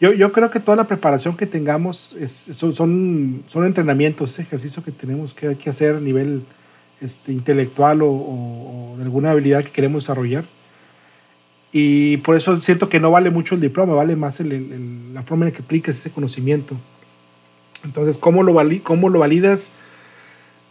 Yo, 0.00 0.12
yo 0.12 0.32
creo 0.32 0.52
que 0.52 0.60
toda 0.60 0.76
la 0.76 0.86
preparación 0.86 1.36
que 1.36 1.46
tengamos 1.46 2.14
es, 2.20 2.30
son, 2.32 2.72
son, 2.72 3.42
son 3.48 3.66
entrenamientos, 3.66 4.38
ejercicio 4.38 4.84
que 4.84 4.92
tenemos 4.92 5.34
que, 5.34 5.56
que 5.56 5.70
hacer 5.70 5.96
a 5.96 6.00
nivel 6.00 6.44
este, 7.02 7.32
intelectual 7.32 8.00
o, 8.02 8.94
de 8.96 9.02
alguna 9.02 9.30
habilidad 9.30 9.64
que 9.64 9.70
queremos 9.70 10.04
desarrollar. 10.04 10.44
Y 11.72 12.18
por 12.18 12.36
eso 12.36 12.60
siento 12.60 12.88
que 12.88 13.00
no 13.00 13.10
vale 13.10 13.30
mucho 13.30 13.54
el 13.54 13.60
diploma, 13.60 13.94
vale 13.94 14.14
más 14.14 14.40
la 14.40 15.22
forma 15.22 15.46
en 15.46 15.52
la 15.52 15.56
que 15.56 15.62
aplicas 15.62 15.96
ese 15.96 16.10
conocimiento. 16.10 16.76
Entonces, 17.84 18.18
¿cómo 18.18 18.42
lo, 18.42 18.54
cómo 18.82 19.08
lo 19.08 19.18
validas? 19.18 19.72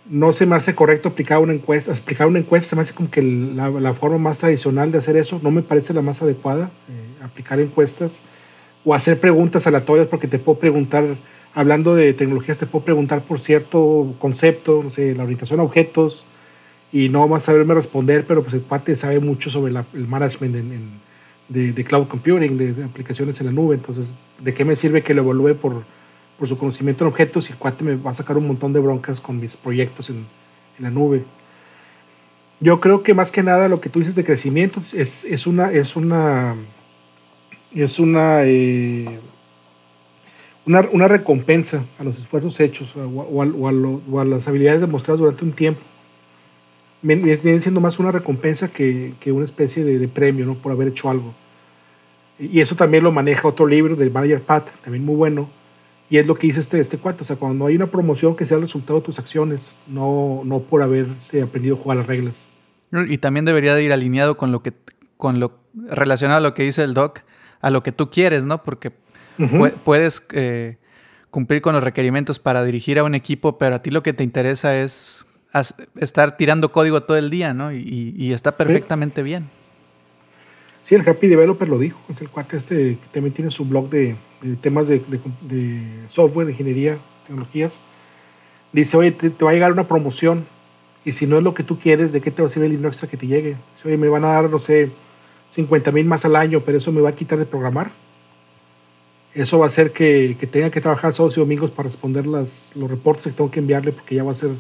No 0.09 0.31
se 0.33 0.45
me 0.45 0.55
hace 0.55 0.75
correcto 0.75 1.09
aplicar 1.09 1.39
una 1.39 1.53
encuesta. 1.53 1.91
Explicar 1.91 2.27
una 2.27 2.39
encuesta 2.39 2.69
se 2.69 2.75
me 2.75 2.83
hace 2.83 2.93
como 2.93 3.09
que 3.09 3.21
la, 3.21 3.93
forma 3.93 4.17
más 4.17 4.37
tradicional 4.37 4.91
de 4.91 4.99
hacer 4.99 5.17
eso. 5.17 5.39
No 5.41 5.51
me 5.51 5.63
parece 5.63 5.93
la 5.93 6.01
más 6.01 6.21
adecuada, 6.21 6.71
eh, 6.89 7.23
aplicar 7.23 7.59
encuestas 7.59 8.21
o 8.85 8.93
hacer 8.93 9.19
preguntas 9.19 9.67
aleatorias 9.67 10.07
porque 10.07 10.27
te 10.27 10.39
puedo 10.39 10.59
preguntar 10.59 11.17
hablando 11.53 11.95
de 11.95 12.13
tecnologías, 12.13 12.57
te 12.57 12.65
puedo 12.65 12.85
preguntar 12.85 13.21
por 13.23 13.39
cierto 13.39 14.15
concepto, 14.19 14.81
no 14.83 14.91
sé, 14.91 15.15
la 15.15 15.23
orientación 15.23 15.59
a 15.59 15.63
objetos, 15.63 16.25
y 16.91 17.09
no 17.09 17.27
vas 17.27 17.43
a 17.43 17.45
saberme 17.47 17.73
responder, 17.73 18.25
pero 18.27 18.43
pues 18.43 18.53
el 18.53 18.61
cuate 18.61 18.95
sabe 18.95 19.19
mucho 19.19 19.49
sobre 19.49 19.73
el 19.93 20.07
management 20.07 20.73
de, 21.47 21.83
cloud 21.85 22.07
computing, 22.07 22.57
de, 22.57 22.83
aplicaciones 22.83 23.39
en 23.39 23.47
la 23.47 23.51
nube. 23.53 23.75
Entonces, 23.75 24.13
¿de 24.39 24.53
qué 24.53 24.65
me 24.65 24.75
sirve 24.75 25.01
que 25.01 25.13
lo 25.13 25.21
evalúe 25.21 25.55
por, 25.55 25.83
por 26.37 26.47
su 26.47 26.57
conocimiento 26.57 27.05
en 27.05 27.09
objetos 27.09 27.49
y 27.49 27.53
el 27.53 27.57
cuate 27.57 27.83
me 27.83 27.95
va 27.95 28.11
a 28.11 28.13
sacar 28.13 28.37
un 28.37 28.47
montón 28.47 28.73
de 28.73 28.79
broncas 28.79 29.21
con 29.21 29.39
mis 29.39 29.55
proyectos 29.55 30.09
en, 30.09 30.25
en 30.77 30.83
la 30.83 30.89
nube? 30.89 31.23
Yo 32.59 32.79
creo 32.79 33.03
que 33.03 33.13
más 33.13 33.31
que 33.31 33.41
nada 33.41 33.69
lo 33.69 33.79
que 33.79 33.89
tú 33.89 33.99
dices 33.99 34.15
de 34.15 34.23
crecimiento 34.23 34.81
es, 34.93 35.25
es, 35.25 35.47
una, 35.47 35.71
es 35.71 35.95
una 35.95 36.55
es 37.73 37.99
una, 37.99 38.43
eh, 38.43 39.19
una, 40.71 40.89
una, 40.91 41.07
recompensa 41.07 41.83
a 41.99 42.03
los 42.03 42.17
esfuerzos 42.17 42.59
hechos 42.59 42.93
o, 42.95 44.19
a, 44.19 44.23
las 44.23 44.47
habilidades 44.47 44.81
demostradas 44.81 45.19
durante 45.19 45.43
un 45.43 45.51
tiempo. 45.51 45.81
Viene 47.01 47.61
siendo 47.61 47.81
más 47.81 47.99
una 47.99 48.11
recompensa 48.11 48.71
que, 48.71 49.13
que 49.19 49.31
una 49.31 49.45
especie 49.45 49.83
de, 49.83 49.99
de, 49.99 50.07
premio 50.07 50.45
¿no? 50.45 50.55
por 50.55 50.71
haber 50.71 50.89
hecho 50.89 51.09
algo. 51.09 51.33
Y 52.39 52.61
eso 52.61 52.75
también 52.75 53.03
lo 53.03 53.11
maneja 53.11 53.47
otro 53.47 53.67
libro 53.67 53.95
del 53.95 54.11
Manager 54.11 54.41
Pat, 54.41 54.69
también 54.83 55.03
muy 55.03 55.15
bueno. 55.15 55.49
Y 56.09 56.17
es 56.17 56.27
lo 56.27 56.35
que 56.35 56.47
dice 56.47 56.59
este, 56.59 56.79
este 56.79 56.97
cuate. 56.97 57.21
O 57.21 57.23
sea, 57.23 57.35
cuando 57.35 57.65
hay 57.65 57.75
una 57.75 57.87
promoción 57.87 58.35
que 58.35 58.45
sea 58.45 58.57
el 58.57 58.63
resultado 58.63 58.99
de 58.99 59.05
tus 59.05 59.19
acciones, 59.19 59.73
no, 59.87 60.41
no 60.45 60.59
por 60.59 60.81
haber 60.83 61.07
aprendido 61.43 61.75
a 61.75 61.79
jugar 61.79 61.97
las 61.97 62.07
reglas. 62.07 62.47
Y 63.07 63.17
también 63.17 63.45
debería 63.45 63.75
de 63.75 63.83
ir 63.83 63.93
alineado 63.93 64.37
con 64.37 64.51
lo 64.51 64.61
que, 64.61 64.73
con 65.17 65.39
lo 65.39 65.59
relacionado 65.73 66.39
a 66.39 66.41
lo 66.41 66.53
que 66.53 66.63
dice 66.63 66.83
el 66.83 66.93
doc, 66.93 67.21
a 67.61 67.69
lo 67.69 67.83
que 67.83 67.91
tú 67.91 68.09
quieres, 68.09 68.45
¿no? 68.45 68.63
Porque 68.63 68.91
puedes 69.83 70.25
eh, 70.31 70.77
cumplir 71.29 71.61
con 71.61 71.73
los 71.73 71.83
requerimientos 71.83 72.39
para 72.39 72.63
dirigir 72.63 72.99
a 72.99 73.03
un 73.03 73.15
equipo, 73.15 73.57
pero 73.57 73.75
a 73.75 73.81
ti 73.81 73.89
lo 73.89 74.03
que 74.03 74.13
te 74.13 74.23
interesa 74.23 74.77
es 74.77 75.25
estar 75.97 76.37
tirando 76.37 76.71
código 76.71 77.03
todo 77.03 77.17
el 77.17 77.29
día, 77.29 77.53
¿no? 77.53 77.73
Y, 77.73 78.31
está 78.33 78.55
perfectamente 78.55 79.23
bien. 79.23 79.49
Sí, 80.83 80.95
el 80.95 81.07
Happy 81.07 81.27
Developer 81.27 81.69
lo 81.69 81.77
dijo, 81.77 81.99
es 82.09 82.21
el 82.21 82.29
cuate 82.29 82.57
este 82.57 82.75
que 82.75 83.07
también 83.11 83.33
tiene 83.33 83.51
su 83.51 83.65
blog 83.65 83.89
de, 83.89 84.15
temas 84.61 84.87
de, 84.87 85.01
software, 86.07 86.47
de 86.47 86.53
ingeniería, 86.53 86.97
tecnologías. 87.27 87.79
Dice, 88.73 88.97
oye, 88.97 89.11
te, 89.11 89.29
va 89.43 89.51
a 89.51 89.53
llegar 89.53 89.71
una 89.71 89.87
promoción 89.87 90.45
y 91.05 91.11
si 91.11 91.27
no 91.27 91.37
es 91.37 91.43
lo 91.43 91.53
que 91.53 91.63
tú 91.63 91.79
quieres, 91.79 92.13
¿de 92.13 92.21
qué 92.21 92.31
te 92.31 92.41
va 92.41 92.47
a 92.47 92.49
servir 92.49 92.67
el 92.67 92.71
dinero 92.71 92.89
extra 92.89 93.09
que 93.09 93.17
te 93.17 93.27
llegue? 93.27 93.57
Oye, 93.85 93.97
me 93.97 94.07
van 94.09 94.23
a 94.23 94.29
dar, 94.29 94.49
no 94.49 94.59
sé, 94.59 94.91
50 95.49 95.91
mil 95.91 96.05
más 96.05 96.25
al 96.25 96.35
año, 96.35 96.61
pero 96.65 96.77
eso 96.77 96.91
me 96.91 97.01
va 97.01 97.09
a 97.09 97.15
quitar 97.15 97.37
de 97.37 97.45
programar. 97.45 97.91
Eso 99.33 99.59
va 99.59 99.65
a 99.65 99.67
hacer 99.67 99.91
que, 99.91 100.37
tenga 100.51 100.69
que 100.69 100.81
trabajar 100.81 101.13
sábados 101.13 101.37
y 101.37 101.39
domingos 101.39 101.71
para 101.71 101.87
responder 101.87 102.27
las, 102.27 102.71
los 102.75 102.89
reportes 102.89 103.25
que 103.25 103.31
tengo 103.31 103.49
que 103.49 103.59
enviarle 103.59 103.91
porque 103.91 104.15
ya 104.15 104.23
va 104.23 104.31
a 104.31 104.35
ser 104.35 104.51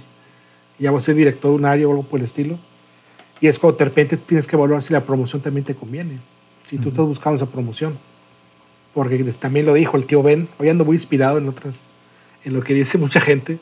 ya 0.81 0.91
va 0.91 0.97
a 0.97 1.01
ser 1.01 1.15
director 1.15 1.51
de 1.51 1.57
un 1.57 1.65
área 1.65 1.87
o 1.87 1.91
algo 1.91 2.03
por 2.03 2.19
el 2.19 2.25
estilo. 2.25 2.57
Y 3.39 3.47
es 3.47 3.59
cuando 3.59 3.77
de 3.77 3.85
repente 3.85 4.17
tienes 4.17 4.47
que 4.47 4.55
evaluar 4.55 4.81
si 4.81 4.93
la 4.93 5.05
promoción 5.05 5.41
también 5.41 5.63
te 5.63 5.75
conviene. 5.75 6.19
Si 6.67 6.77
tú 6.77 6.89
estás 6.89 7.05
buscando 7.05 7.37
esa 7.37 7.51
promoción. 7.51 7.97
Porque 8.93 9.23
también 9.39 9.65
lo 9.65 9.73
dijo 9.73 9.95
el 9.95 10.05
tío 10.05 10.23
Ben. 10.23 10.47
Hoy 10.57 10.69
ando 10.69 10.83
muy 10.83 10.95
inspirado 10.95 11.37
en 11.37 11.47
otras, 11.47 11.81
en 12.43 12.53
lo 12.53 12.61
que 12.61 12.73
dice 12.73 12.97
mucha 12.99 13.21
gente. 13.21 13.59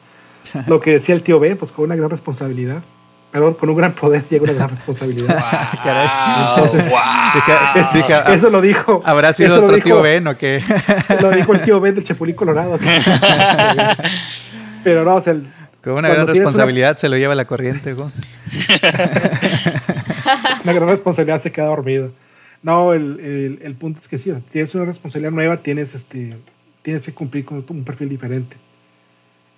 Lo 0.68 0.80
que 0.80 0.92
decía 0.92 1.14
el 1.14 1.22
tío 1.22 1.38
Ben, 1.38 1.58
pues 1.58 1.70
con 1.70 1.84
una 1.84 1.98
gran 1.98 2.10
responsabilidad 2.10 2.82
perdón, 3.32 3.54
con 3.56 3.70
un 3.70 3.78
gran 3.78 3.94
poder 3.94 4.28
llega 4.28 4.44
una 4.44 4.54
gran 4.54 4.70
responsabilidad. 4.70 5.38
eso, 8.34 8.50
lo 8.50 8.62
dijo. 8.62 9.02
¿Habrá 9.06 9.34
sido 9.34 9.56
nuestro 9.56 9.82
tío 9.82 10.02
Ben 10.02 10.28
o 10.28 10.38
qué? 10.38 10.64
lo 11.22 11.32
dijo 11.32 11.54
el 11.54 11.62
tío 11.62 11.80
Ben 11.80 11.96
del 11.96 12.04
Chapulín 12.04 12.36
Colorado. 12.36 12.80
Pero 14.84 15.04
no, 15.04 15.16
o 15.16 15.22
sea, 15.22 15.36
con 15.84 15.94
una 15.94 16.10
gran 16.10 16.28
responsabilidad 16.28 16.96
se 16.96 17.10
lo 17.10 17.18
lleva 17.18 17.36
la 17.36 17.46
corriente. 17.46 17.94
una 17.94 18.04
gran 20.74 20.88
responsabilidad 20.88 21.40
se 21.40 21.52
queda 21.52 21.68
dormido. 21.68 22.12
No, 22.62 22.94
el, 22.94 23.60
el, 23.62 23.76
punto 23.76 24.02
es 24.02 24.08
que 24.10 24.20
sí, 24.20 24.34
tienes 24.52 24.76
una 24.76 24.84
responsabilidad 24.84 25.32
nueva, 25.32 25.58
tienes, 25.58 25.96
este, 25.96 26.36
tienes 26.82 27.06
que 27.06 27.14
cumplir 27.14 27.46
con 27.46 27.64
un 27.70 27.86
perfil 27.86 28.10
diferente 28.10 28.58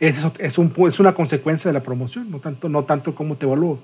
es, 0.01 0.25
es, 0.39 0.57
un, 0.57 0.73
es 0.87 0.99
una 0.99 1.13
consecuencia 1.13 1.69
de 1.69 1.73
la 1.73 1.83
promoción, 1.83 2.31
no 2.31 2.39
tanto, 2.39 2.67
no 2.69 2.85
tanto 2.85 3.13
cómo 3.13 3.37
te 3.37 3.45
evalúo. 3.45 3.79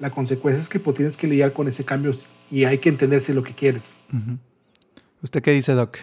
La 0.00 0.10
consecuencia 0.10 0.60
es 0.60 0.68
que 0.68 0.80
pues, 0.80 0.96
tienes 0.96 1.16
que 1.16 1.28
lidiar 1.28 1.52
con 1.52 1.68
ese 1.68 1.84
cambio 1.84 2.12
y 2.50 2.64
hay 2.64 2.78
que 2.78 2.88
entender 2.88 3.22
si 3.22 3.30
es 3.30 3.36
lo 3.36 3.44
que 3.44 3.54
quieres. 3.54 3.96
¿Usted 5.22 5.42
qué 5.42 5.52
dice, 5.52 5.72
Doc? 5.74 5.98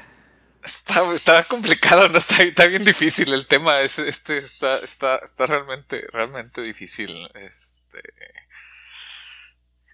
Está, 0.64 1.14
está 1.14 1.44
complicado, 1.44 2.08
¿no? 2.08 2.18
Está, 2.18 2.44
está, 2.44 2.66
bien 2.68 2.86
difícil 2.86 3.34
el 3.34 3.46
tema. 3.46 3.82
Es, 3.82 4.00
este 4.00 4.38
está, 4.38 4.80
está, 4.80 5.18
está 5.18 5.46
realmente, 5.48 6.08
realmente 6.14 6.62
difícil. 6.62 7.28
Este. 7.34 8.02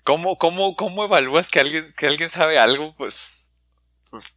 ¿Cómo, 0.04 0.38
cómo, 0.38 0.76
cómo 0.76 1.04
evalúas 1.04 1.50
que 1.50 1.60
alguien, 1.60 1.92
que 1.98 2.06
alguien 2.06 2.30
sabe 2.30 2.60
algo? 2.60 2.96
Pues, 2.96 3.54
pues 4.12 4.37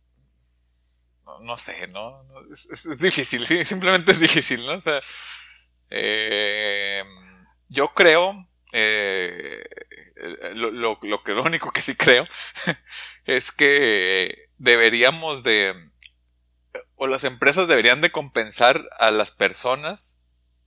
no, 1.40 1.56
sé, 1.56 1.86
¿no? 1.88 2.26
Es, 2.52 2.98
difícil, 2.98 3.46
sí, 3.46 3.64
simplemente 3.64 4.12
es 4.12 4.20
difícil, 4.20 4.64
¿no? 4.66 4.72
O 4.72 4.80
sea, 4.80 5.00
eh, 5.90 7.04
yo 7.68 7.88
creo, 7.88 8.48
eh, 8.72 9.64
lo, 10.54 10.70
lo, 10.70 10.98
que, 11.22 11.32
lo 11.32 11.42
único 11.42 11.70
que 11.72 11.82
sí 11.82 11.96
creo 11.96 12.26
es 13.24 13.52
que 13.52 14.50
deberíamos 14.58 15.42
de, 15.42 15.74
o 16.96 17.06
las 17.06 17.24
empresas 17.24 17.66
deberían 17.68 18.00
de 18.00 18.10
compensar 18.10 18.88
a 18.98 19.10
las 19.10 19.30
personas 19.30 20.20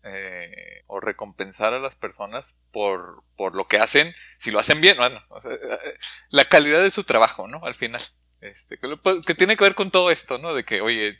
eh, 0.04 0.84
o 0.88 1.00
recompensar 1.00 1.74
a 1.74 1.80
las 1.80 1.96
personas 1.96 2.58
por, 2.72 3.24
por 3.38 3.56
lo 3.56 3.68
que 3.68 3.78
hacen, 3.78 4.14
si 4.38 4.52
lo 4.52 4.60
hacen 4.60 4.82
bien, 4.82 4.98
bueno, 4.98 5.22
la 6.30 6.44
calidad 6.44 6.82
de 6.82 6.92
su 6.92 7.04
trabajo, 7.06 7.48
¿no? 7.48 7.64
Al 7.66 7.74
final. 7.74 8.02
Este, 8.44 8.78
que, 8.78 9.36
tiene 9.36 9.56
que 9.56 9.64
ver 9.64 9.76
con 9.76 9.90
todo 9.90 10.12
esto, 10.12 10.38
¿no? 10.38 10.54
De 10.54 10.66
que, 10.66 10.82
oye, 10.82 11.18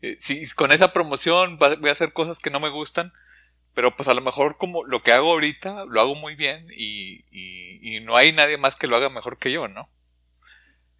eh, 0.00 0.16
si 0.18 0.48
con 0.50 0.72
esa 0.72 0.92
promoción 0.92 1.58
voy 1.58 1.88
a 1.88 1.92
hacer 1.92 2.14
cosas 2.14 2.38
que 2.38 2.50
no 2.50 2.60
me 2.60 2.70
gustan, 2.70 3.12
pero 3.74 3.94
pues 3.94 4.08
a 4.08 4.14
lo 4.14 4.22
mejor 4.22 4.56
como 4.56 4.82
lo 4.84 5.02
que 5.02 5.12
hago 5.12 5.32
ahorita 5.32 5.84
lo 5.84 6.00
hago 6.00 6.14
muy 6.14 6.34
bien 6.34 6.66
y, 6.74 7.24
no 8.04 8.16
hay 8.16 8.32
nadie 8.32 8.56
más 8.56 8.74
que 8.74 8.86
lo 8.86 8.96
haga 8.96 9.10
mejor 9.10 9.38
que 9.38 9.52
yo, 9.52 9.68
¿no? 9.68 9.88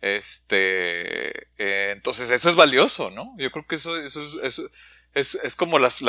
Este, 0.03 1.49
eh, 1.59 1.93
entonces 1.93 2.31
eso 2.31 2.49
es 2.49 2.55
valioso, 2.55 3.11
¿no? 3.11 3.35
Yo 3.39 3.51
creo 3.51 3.67
que 3.67 3.77
eso, 3.77 3.97
eso, 3.97 4.23
es, 4.43 4.63
es, 5.15 5.35
es, 5.37 5.57
como 5.57 5.79
las, 5.79 6.03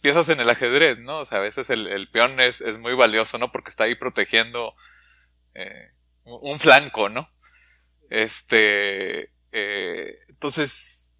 piezas 0.00 0.28
en 0.28 0.40
el 0.40 0.48
ajedrez, 0.48 0.98
¿no? 0.98 1.20
O 1.20 1.24
sea, 1.24 1.38
a 1.38 1.42
veces 1.42 1.70
el, 1.70 2.08
peón 2.10 2.40
es, 2.40 2.60
es, 2.60 2.78
muy 2.78 2.94
valioso, 2.94 3.36
¿no? 3.38 3.50
Porque 3.52 3.70
está 3.70 3.84
ahí 3.84 3.94
protegiendo 3.94 4.74
eh, 5.54 5.90
un 6.24 6.58
flanco, 6.58 7.08
¿no? 7.08 7.30
Este, 8.10 9.32
eh, 9.52 10.18
entonces, 10.28 11.12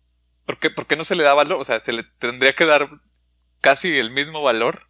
¿por 0.44 0.58
qué, 0.58 0.70
¿por 0.70 0.86
qué 0.86 0.96
no 0.96 1.04
se 1.04 1.14
le 1.14 1.22
da 1.22 1.34
valor? 1.34 1.60
O 1.60 1.64
sea, 1.64 1.80
se 1.80 1.92
le 1.92 2.02
tendría 2.02 2.54
que 2.54 2.64
dar 2.64 2.88
casi 3.60 3.98
el 3.98 4.10
mismo 4.10 4.42
valor 4.42 4.88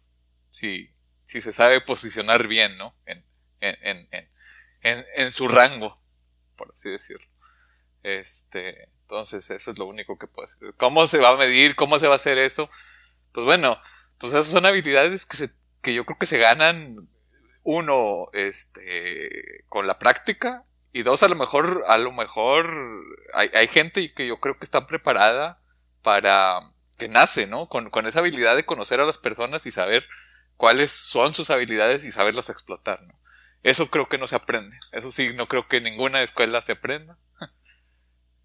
si, 0.49 0.89
si 1.23 1.41
se 1.41 1.51
sabe 1.51 1.81
posicionar 1.81 2.47
bien, 2.47 2.77
¿no? 2.77 2.95
En, 3.05 3.25
en, 3.59 4.07
en, 4.11 4.29
en, 4.81 5.05
en 5.15 5.31
su 5.31 5.47
rango, 5.47 5.93
por 6.55 6.71
así 6.73 6.89
decirlo. 6.89 7.27
Este, 8.03 8.89
entonces 9.01 9.49
eso 9.49 9.71
es 9.71 9.77
lo 9.77 9.85
único 9.85 10.17
que 10.17 10.27
puede 10.27 10.45
hacer. 10.45 10.73
¿Cómo 10.77 11.07
se 11.07 11.17
va 11.17 11.29
a 11.29 11.37
medir? 11.37 11.75
¿Cómo 11.75 11.99
se 11.99 12.07
va 12.07 12.13
a 12.13 12.17
hacer 12.17 12.37
eso? 12.37 12.69
Pues 13.33 13.45
bueno, 13.45 13.79
pues 14.17 14.33
esas 14.33 14.47
son 14.47 14.65
habilidades 14.65 15.25
que 15.25 15.37
se, 15.37 15.51
que 15.81 15.93
yo 15.93 16.05
creo 16.05 16.17
que 16.17 16.25
se 16.25 16.37
ganan 16.37 17.09
uno, 17.63 18.29
este, 18.33 19.65
con 19.67 19.85
la 19.85 19.99
práctica 19.99 20.65
y 20.91 21.03
dos, 21.03 21.23
a 21.23 21.27
lo 21.27 21.35
mejor, 21.35 21.83
a 21.87 21.97
lo 21.97 22.11
mejor 22.11 23.03
hay, 23.33 23.49
hay 23.53 23.67
gente 23.67 24.13
que 24.13 24.27
yo 24.27 24.39
creo 24.39 24.57
que 24.57 24.65
está 24.65 24.87
preparada 24.87 25.59
para 26.01 26.59
que 26.97 27.07
nace, 27.07 27.47
¿no? 27.47 27.67
Con, 27.67 27.89
con 27.89 28.07
esa 28.07 28.19
habilidad 28.19 28.55
de 28.55 28.65
conocer 28.65 28.99
a 28.99 29.05
las 29.05 29.17
personas 29.17 29.65
y 29.65 29.71
saber 29.71 30.05
cuáles 30.57 30.91
son 30.91 31.33
sus 31.33 31.49
habilidades 31.49 32.03
y 32.03 32.11
saberlas 32.11 32.49
explotar, 32.49 33.01
¿no? 33.03 33.19
Eso 33.63 33.89
creo 33.89 34.07
que 34.07 34.17
no 34.17 34.27
se 34.27 34.35
aprende. 34.35 34.77
Eso 34.91 35.11
sí, 35.11 35.33
no 35.33 35.47
creo 35.47 35.67
que 35.67 35.81
ninguna 35.81 36.21
escuela 36.21 36.61
se 36.61 36.73
aprenda. 36.73 37.17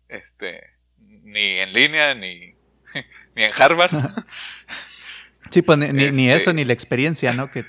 Este, 0.07 0.61
ni 0.98 1.59
en 1.59 1.72
línea, 1.72 2.14
ni, 2.14 2.54
ni 3.35 3.42
en 3.42 3.50
Harvard. 3.57 3.90
Sí, 5.50 5.61
pues 5.61 5.78
ni, 5.78 5.92
ni, 5.92 6.30
eso, 6.30 6.37
este 6.37 6.54
ni 6.54 6.64
la 6.64 6.72
experiencia, 6.72 7.33
¿no? 7.35 7.50
Que, 7.50 7.64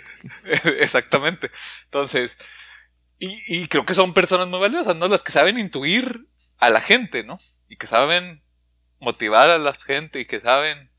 Exactamente. 0.80 1.52
Entonces, 1.84 2.38
y, 3.18 3.68
creo 3.68 3.86
que 3.86 3.94
son 3.94 4.14
personas 4.14 4.48
muy 4.50 4.60
valiosas, 4.60 4.96
¿no? 4.96 5.08
Las 5.08 5.24
que 5.24 5.32
saben 5.32 5.58
intuir 5.58 6.28
a 6.58 6.70
la 6.70 6.82
gente, 6.82 7.24
¿no? 7.24 7.40
Y 7.70 7.78
que 7.78 7.88
saben 7.88 8.44
motivar 9.00 9.50
a 9.50 9.58
la 9.58 9.74
gente 9.74 10.20
y 10.20 10.26
que 10.26 10.42
saben, 10.42 10.92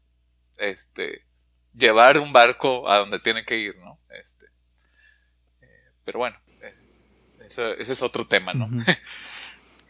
este, 0.57 1.27
llevar 1.75 2.19
un 2.19 2.33
barco 2.33 2.89
a 2.89 2.99
donde 2.99 3.19
tiene 3.19 3.45
que 3.45 3.59
ir, 3.59 3.77
¿no? 3.79 4.01
Este, 4.23 4.47
eh, 5.61 5.91
pero 6.05 6.21
bueno, 6.21 6.37
eh, 6.63 6.75
ese, 7.47 7.77
es 7.81 8.03
otro 8.03 8.27
tema, 8.27 8.55
¿no? 8.55 8.69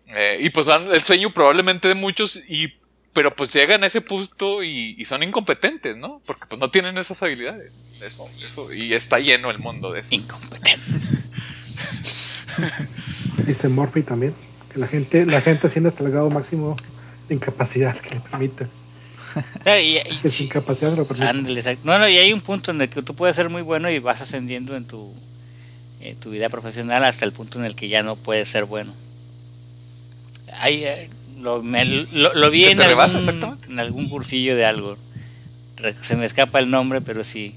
Eh, 0.09 0.39
y 0.41 0.51
pues 0.51 0.69
el 0.69 1.03
sueño 1.03 1.35
probablemente 1.35 1.89
de 1.89 1.97
muchos 1.97 2.41
y 2.47 2.73
pero 3.13 3.35
pues 3.35 3.53
llegan 3.53 3.83
a 3.83 3.89
ese 3.89 4.01
punto 4.01 4.63
y, 4.63 4.95
y, 4.97 5.05
son 5.05 5.25
incompetentes, 5.25 5.97
¿no? 5.97 6.23
Porque 6.25 6.47
pues 6.47 6.61
no 6.61 6.71
tienen 6.71 6.97
esas 6.97 7.21
habilidades. 7.25 7.73
Eso, 8.01 8.31
eso, 8.41 8.73
y 8.73 8.95
está 8.95 9.19
lleno 9.19 9.51
el 9.51 9.59
mundo 9.59 9.91
de 9.91 10.01
eso. 10.01 10.15
Incompetente. 10.15 10.81
Dice 13.47 13.69
Morphy 13.69 14.03
también, 14.03 14.35
que 14.73 14.79
la 14.81 14.87
gente, 14.87 15.27
la 15.27 15.41
gente 15.41 15.67
asciende 15.67 15.89
hasta 15.91 16.05
el 16.05 16.11
grado 16.11 16.31
máximo 16.31 16.77
de 17.29 17.35
incapacidad 17.35 17.97
que 17.99 18.15
le 18.17 18.21
permite. 18.21 18.67
y, 19.83 19.99
que 20.23 20.45
incapacidad 20.45 20.97
lo 20.97 21.07
permite. 21.07 21.79
no, 21.85 21.99
no, 21.99 22.09
y 22.09 22.17
hay 22.19 22.33
un 22.33 22.41
punto 22.41 22.71
en 22.71 22.81
el 22.81 22.89
que 22.89 23.03
tú 23.03 23.15
puedes 23.15 23.37
ser 23.37 23.51
muy 23.51 23.63
bueno 23.63 23.91
y 23.91 23.99
vas 23.99 24.21
ascendiendo 24.21 24.77
en 24.77 24.87
tu, 24.87 25.13
tu 26.21 26.31
vida 26.31 26.49
profesional 26.49 27.05
hasta 27.05 27.25
el 27.25 27.33
punto 27.33 27.59
en 27.59 27.65
el 27.67 27.77
que 27.77 27.89
ya 27.89 28.03
no 28.03 28.17
puedes 28.17 28.49
ser 28.49 28.65
bueno. 28.65 28.95
Hay, 30.61 30.85
eh, 30.85 31.11
Lo, 31.39 31.63
me- 31.63 31.85
lo- 31.85 32.33
lo 32.35 32.51
vi 32.51 32.65
¿Que 32.65 32.71
en 32.71 32.81
algún, 32.81 33.59
en 33.69 33.79
algún 33.79 34.09
cursillo 34.09 34.57
de 34.57 34.65
algo. 34.65 34.97
Se 36.03 36.17
me 36.17 36.25
escapa 36.25 36.59
el 36.61 36.71
nombre, 36.71 37.03
pero 37.03 37.23
sí. 37.25 37.55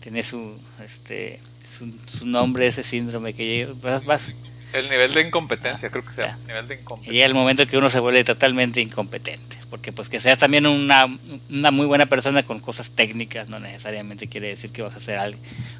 Tiene 0.00 0.22
su, 0.22 0.56
este, 0.84 1.38
su, 1.76 1.92
su 2.06 2.26
nombre, 2.26 2.66
ese 2.66 2.82
síndrome 2.84 3.34
que 3.34 3.44
llega. 3.44 3.72
Vas, 3.80 4.04
vas- 4.04 4.32
El 4.72 4.88
nivel 4.90 5.12
de 5.14 5.22
incompetencia, 5.22 5.90
creo 5.90 6.04
que 6.04 6.12
sea. 6.12 6.28
Ya. 6.28 6.46
Nivel 6.46 6.68
de 6.68 6.74
y 6.74 6.78
incompetencia. 6.78 7.12
llega 7.12 7.26
el 7.26 7.34
momento 7.34 7.66
que 7.66 7.76
uno 7.78 7.90
se 7.90 8.00
vuelve 8.00 8.24
totalmente 8.24 8.80
incompetente. 8.80 9.58
Porque 9.70 9.90
pues 9.92 10.08
que 10.10 10.20
seas 10.20 10.36
también 10.38 10.66
una, 10.66 11.06
una 11.50 11.70
muy 11.70 11.86
buena 11.86 12.04
persona 12.06 12.42
con 12.42 12.60
cosas 12.60 12.90
técnicas 12.90 13.48
no 13.48 13.58
necesariamente 13.58 14.26
quiere 14.28 14.48
decir 14.48 14.70
que 14.70 14.82
vas 14.82 14.94
a 14.94 15.00
ser 15.00 15.18
al- 15.18 15.36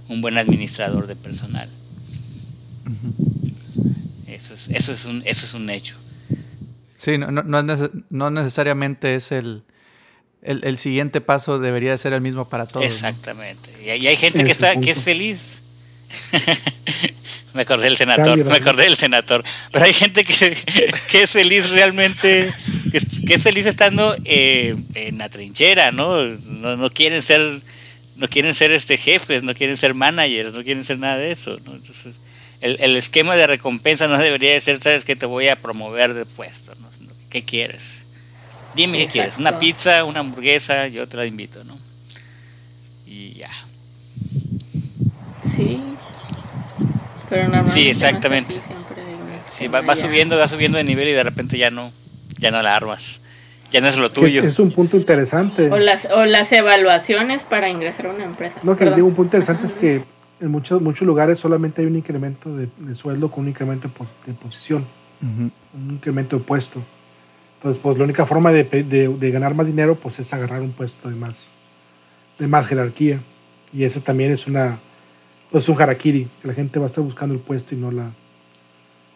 un 0.09 0.23
buen 0.23 0.39
administrador 0.39 1.07
de 1.07 1.15
personal. 1.17 1.69
Eso 4.27 4.55
es, 4.55 4.69
eso 4.71 4.93
es, 4.93 5.05
un, 5.05 5.23
eso 5.27 5.47
es 5.47 5.55
un 5.55 5.69
hecho. 5.71 5.97
Sí, 6.97 7.19
no, 7.19 7.31
no, 7.31 7.43
no 7.43 7.59
es 7.61 7.65
nece- 7.65 8.05
no 8.11 8.31
necesariamente 8.31 9.15
es 9.15 9.31
el, 9.33 9.63
el, 10.43 10.65
el 10.65 10.77
siguiente 10.79 11.21
paso, 11.21 11.59
debería 11.59 11.97
ser 11.99 12.13
el 12.13 12.21
mismo 12.21 12.49
para 12.49 12.67
todos. 12.67 12.85
¿no? 12.85 12.91
Exactamente. 12.93 13.71
Y 13.85 13.91
hay, 13.91 14.03
y 14.03 14.07
hay 14.07 14.17
gente 14.17 14.45
que 14.45 14.53
está 14.53 14.77
que 14.81 14.91
es 14.93 15.03
feliz. 15.03 15.62
me 17.55 17.62
acordé 17.62 17.85
del 17.85 17.96
senador, 17.96 18.25
Cambio, 18.27 18.44
me 18.44 18.57
acordé 18.57 18.85
del 18.85 18.96
senador. 18.96 19.44
Pero 19.70 19.85
hay 19.85 19.92
gente 19.92 20.25
que, 20.25 20.35
que 21.11 21.22
es 21.22 21.31
feliz 21.31 21.70
realmente, 21.70 22.53
que 22.90 22.98
es, 22.98 23.07
que 23.27 23.35
es 23.35 23.42
feliz 23.42 23.66
estando 23.66 24.16
eh, 24.25 24.75
en 24.94 25.18
la 25.18 25.29
trinchera, 25.29 25.92
¿no? 25.92 26.22
¿no? 26.25 26.77
No 26.77 26.90
quieren 26.90 27.22
ser, 27.22 27.61
no 28.16 28.29
quieren 28.29 28.55
ser 28.55 28.72
este 28.72 28.96
jefes, 28.96 29.42
no 29.42 29.55
quieren 29.55 29.77
ser 29.77 29.94
managers, 29.94 30.55
no 30.55 30.62
quieren 30.62 30.85
ser 30.85 30.98
nada 30.98 31.16
de 31.16 31.33
eso, 31.33 31.59
¿no? 31.64 31.75
Entonces, 31.75 32.16
el, 32.61 32.77
el 32.81 32.96
esquema 32.96 33.37
de 33.37 33.46
recompensa 33.46 34.07
no 34.09 34.18
debería 34.18 34.53
de 34.53 34.61
ser, 34.61 34.79
sabes 34.81 35.05
que 35.05 35.16
te 35.16 35.27
voy 35.27 35.48
a 35.48 35.57
promover 35.57 36.14
de 36.14 36.25
puesto, 36.27 36.72
¿Qué 37.29 37.44
quieres? 37.44 38.03
Dime 38.75 38.98
qué 38.98 39.07
quieres, 39.07 39.38
una 39.38 39.59
pizza, 39.59 40.05
una 40.05 40.20
hamburguesa, 40.20 40.87
yo 40.88 41.09
te 41.09 41.16
la 41.16 41.25
invito, 41.25 41.64
¿no? 41.64 41.79
Y 43.07 43.35
ya. 43.35 43.51
Sí. 45.55 45.92
Pero 47.33 47.45
normalmente 47.45 47.71
Sí, 47.73 47.85
no 47.85 47.90
es 47.90 48.05
así, 48.05 48.61
siempre 48.61 49.03
hay 49.03 49.14
un 49.14 49.53
Sí, 49.53 49.68
va, 49.68 49.95
subiendo, 49.97 50.37
va 50.37 50.47
subiendo 50.49 50.77
de 50.79 50.85
nivel 50.85 51.09
y 51.09 51.12
de 51.12 51.23
repente 51.23 51.57
ya 51.57 51.71
no, 51.71 51.90
ya 52.38 52.51
no 52.51 52.61
la 52.62 52.77
armas. 52.77 53.21
Ya 53.71 53.81
no 53.81 53.88
es 53.88 53.97
lo 53.97 54.11
tuyo. 54.11 54.40
Es, 54.42 54.49
es 54.49 54.59
un 54.59 54.71
punto 54.71 54.99
interesante. 54.99 55.71
O 55.71 55.79
las, 55.79 56.05
o 56.07 56.25
las 56.27 56.53
evaluaciones 56.53 57.45
para 57.45 57.71
ingresar 57.71 58.07
a 58.07 58.11
una 58.11 58.25
empresa. 58.25 58.59
No, 58.62 58.77
que 58.77 58.85
les 58.85 58.95
digo, 58.97 59.09
un 59.09 59.14
punto 59.14 59.37
interesante 59.38 59.64
Ajá, 59.64 59.75
es 59.75 59.81
que 59.81 60.05
en 60.45 60.51
muchos, 60.51 60.83
muchos 60.83 61.07
lugares 61.07 61.40
solamente 61.40 61.81
hay 61.81 61.87
un 61.87 61.97
incremento 61.97 62.55
de, 62.55 62.68
de 62.77 62.95
sueldo 62.97 63.31
con 63.31 63.45
un 63.45 63.49
incremento 63.49 63.88
de, 63.88 63.95
pos- 63.95 64.09
de 64.27 64.35
posición, 64.35 64.85
un 65.23 65.51
incremento 65.90 66.37
de 66.37 66.45
puesto. 66.45 66.83
Entonces, 67.57 67.81
pues 67.83 67.97
la 67.97 68.05
única 68.05 68.27
forma 68.27 68.53
de, 68.53 68.64
pe- 68.64 68.83
de- 68.83 69.09
de 69.09 69.31
ganar 69.31 69.55
más 69.55 69.66
dinero 69.66 69.95
pues 69.95 70.18
es 70.18 70.35
agarrar 70.35 70.61
un 70.61 70.73
puesto 70.73 71.09
de 71.09 71.14
más, 71.14 71.53
de 72.38 72.47
más 72.49 72.66
jerarquía. 72.66 73.21
Y 73.73 73.85
ese 73.85 74.01
también 74.01 74.33
es 74.33 74.47
una 74.47 74.81
pues 75.53 75.69
un 75.69 75.81
harakiri, 75.81 76.29
que 76.41 76.49
la 76.49 76.55
gente 76.55 76.79
va 76.79 76.87
a 76.87 76.88
estar 76.88 77.05
buscando 77.05 77.35
el 77.35 77.41
puesto 77.41 77.75
y 77.75 77.79
no 77.79 77.91
la 77.93 78.11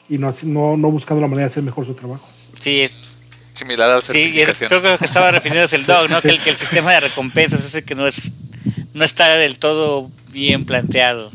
y 0.09 0.19
no, 0.19 0.33
no, 0.45 0.77
no 0.77 0.91
buscando 0.91 1.21
la 1.21 1.27
manera 1.27 1.49
de 1.49 1.53
hacer 1.53 1.63
mejor 1.65 1.85
su 1.87 1.95
trabajo. 1.95 2.29
Sí, 2.61 2.89
Similar 3.55 3.91
a 3.91 3.95
la 3.97 4.03
sí, 4.03 4.39
es- 4.41 4.59
creo 4.59 4.81
que 4.83 4.89
lo 4.91 4.99
que 4.99 5.07
estaba 5.07 5.31
refiriéndose 5.33 5.77
el 5.77 5.87
dog, 5.87 6.09
¿no? 6.11 6.21
Que 6.21 6.29
el, 6.29 6.39
que 6.41 6.51
el 6.51 6.57
sistema 6.65 6.93
de 6.93 7.01
recompensas 7.01 7.65
es 7.65 7.75
el 7.75 7.85
que 7.85 7.95
no 7.95 8.07
es, 8.07 8.33
no 8.95 9.05
está 9.05 9.29
del 9.35 9.59
todo 9.59 10.11
bien 10.31 10.65
planteado. 10.65 11.31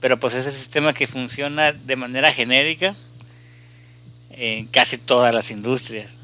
Pero 0.00 0.20
pues 0.20 0.34
es 0.34 0.46
el 0.46 0.52
sistema 0.52 0.92
que 0.92 1.06
funciona 1.08 1.72
de 1.72 1.96
manera 1.96 2.32
genérica 2.32 2.94
en 4.30 4.66
casi 4.68 4.98
todas 4.98 5.34
las 5.34 5.50
industrias. 5.50 6.16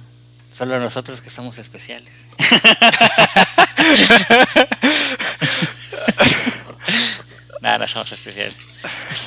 Solo 0.52 0.78
nosotros 0.78 1.20
que 1.20 1.30
somos 1.30 1.58
especiales. 1.58 2.12
Nada, 7.62 7.78
no 7.78 7.86
somos 7.86 8.10
especiales. 8.10 8.58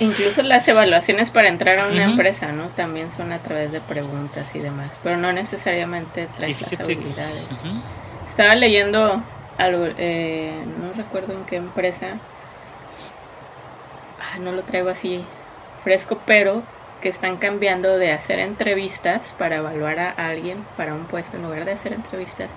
Incluso 0.01 0.43
las 0.43 0.67
evaluaciones 0.67 1.31
para 1.31 1.47
entrar 1.47 1.79
a 1.79 1.87
una 1.87 2.03
empresa, 2.03 2.51
¿no? 2.51 2.67
También 2.67 3.09
son 3.09 3.31
a 3.31 3.39
través 3.39 3.71
de 3.71 3.79
preguntas 3.79 4.53
y 4.55 4.59
demás, 4.59 4.99
pero 5.01 5.15
no 5.15 5.31
necesariamente 5.31 6.27
traes 6.37 6.61
las 6.61 6.81
habilidades. 6.81 7.45
Estaba 8.27 8.55
leyendo 8.55 9.23
algo, 9.57 9.87
eh, 9.97 10.51
no 10.81 10.91
recuerdo 11.01 11.31
en 11.31 11.45
qué 11.45 11.55
empresa, 11.55 12.19
ah, 14.19 14.37
no 14.39 14.51
lo 14.51 14.63
traigo 14.63 14.89
así 14.89 15.23
fresco, 15.85 16.21
pero 16.25 16.61
que 17.01 17.07
están 17.07 17.37
cambiando 17.37 17.97
de 17.97 18.11
hacer 18.11 18.39
entrevistas 18.39 19.33
para 19.37 19.57
evaluar 19.57 19.97
a 19.99 20.11
alguien 20.11 20.65
para 20.75 20.93
un 20.93 21.05
puesto, 21.05 21.37
en 21.37 21.43
lugar 21.43 21.63
de 21.63 21.71
hacer 21.71 21.93
entrevistas, 21.93 22.51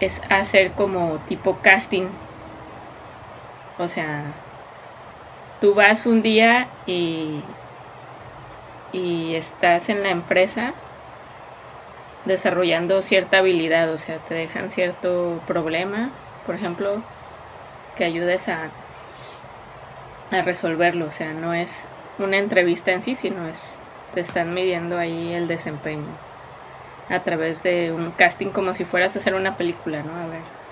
es 0.00 0.20
hacer 0.30 0.72
como 0.72 1.18
tipo 1.28 1.58
casting. 1.62 2.08
O 3.78 3.88
sea, 3.88 4.32
tú 5.64 5.72
vas 5.72 6.04
un 6.04 6.20
día 6.20 6.68
y, 6.86 7.40
y 8.92 9.34
estás 9.34 9.88
en 9.88 10.02
la 10.02 10.10
empresa 10.10 10.74
desarrollando 12.26 13.00
cierta 13.00 13.38
habilidad, 13.38 13.90
o 13.90 13.96
sea, 13.96 14.18
te 14.18 14.34
dejan 14.34 14.70
cierto 14.70 15.40
problema, 15.46 16.10
por 16.44 16.54
ejemplo, 16.54 17.00
que 17.96 18.04
ayudes 18.04 18.46
a, 18.50 18.68
a 20.30 20.42
resolverlo, 20.42 21.06
o 21.06 21.12
sea, 21.12 21.32
no 21.32 21.54
es 21.54 21.86
una 22.18 22.36
entrevista 22.36 22.92
en 22.92 23.00
sí, 23.00 23.16
sino 23.16 23.48
es, 23.48 23.80
te 24.12 24.20
están 24.20 24.52
midiendo 24.52 24.98
ahí 24.98 25.32
el 25.32 25.48
desempeño 25.48 26.04
a 27.08 27.20
través 27.20 27.62
de 27.62 27.90
un 27.90 28.10
casting 28.10 28.48
como 28.48 28.74
si 28.74 28.84
fueras 28.84 29.16
a 29.16 29.18
hacer 29.18 29.34
una 29.34 29.56
película, 29.56 30.02
¿no? 30.02 30.14
A 30.14 30.26
ver. 30.26 30.63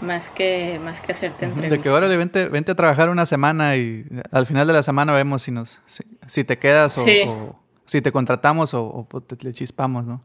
Más 0.00 0.30
que, 0.30 0.80
más 0.82 1.00
que 1.00 1.10
hacerte 1.12 1.44
entrevista. 1.46 1.76
De 1.76 1.82
que 1.82 1.90
órale, 1.90 2.16
vente, 2.16 2.48
vente 2.48 2.70
a 2.72 2.74
trabajar 2.76 3.08
una 3.08 3.26
semana 3.26 3.74
y 3.76 4.04
al 4.30 4.46
final 4.46 4.66
de 4.66 4.72
la 4.72 4.82
semana 4.84 5.12
vemos 5.12 5.42
si 5.42 5.50
nos 5.50 5.80
si, 5.86 6.04
si 6.26 6.44
te 6.44 6.56
quedas 6.58 6.96
o, 6.98 7.04
Sí. 7.04 7.22
o 7.26 7.58
si 7.84 8.00
te 8.00 8.12
contratamos 8.12 8.74
o, 8.74 8.84
o 8.84 9.04
pues, 9.08 9.26
te, 9.26 9.36
le 9.44 9.52
chispamos, 9.52 10.04
¿no? 10.04 10.22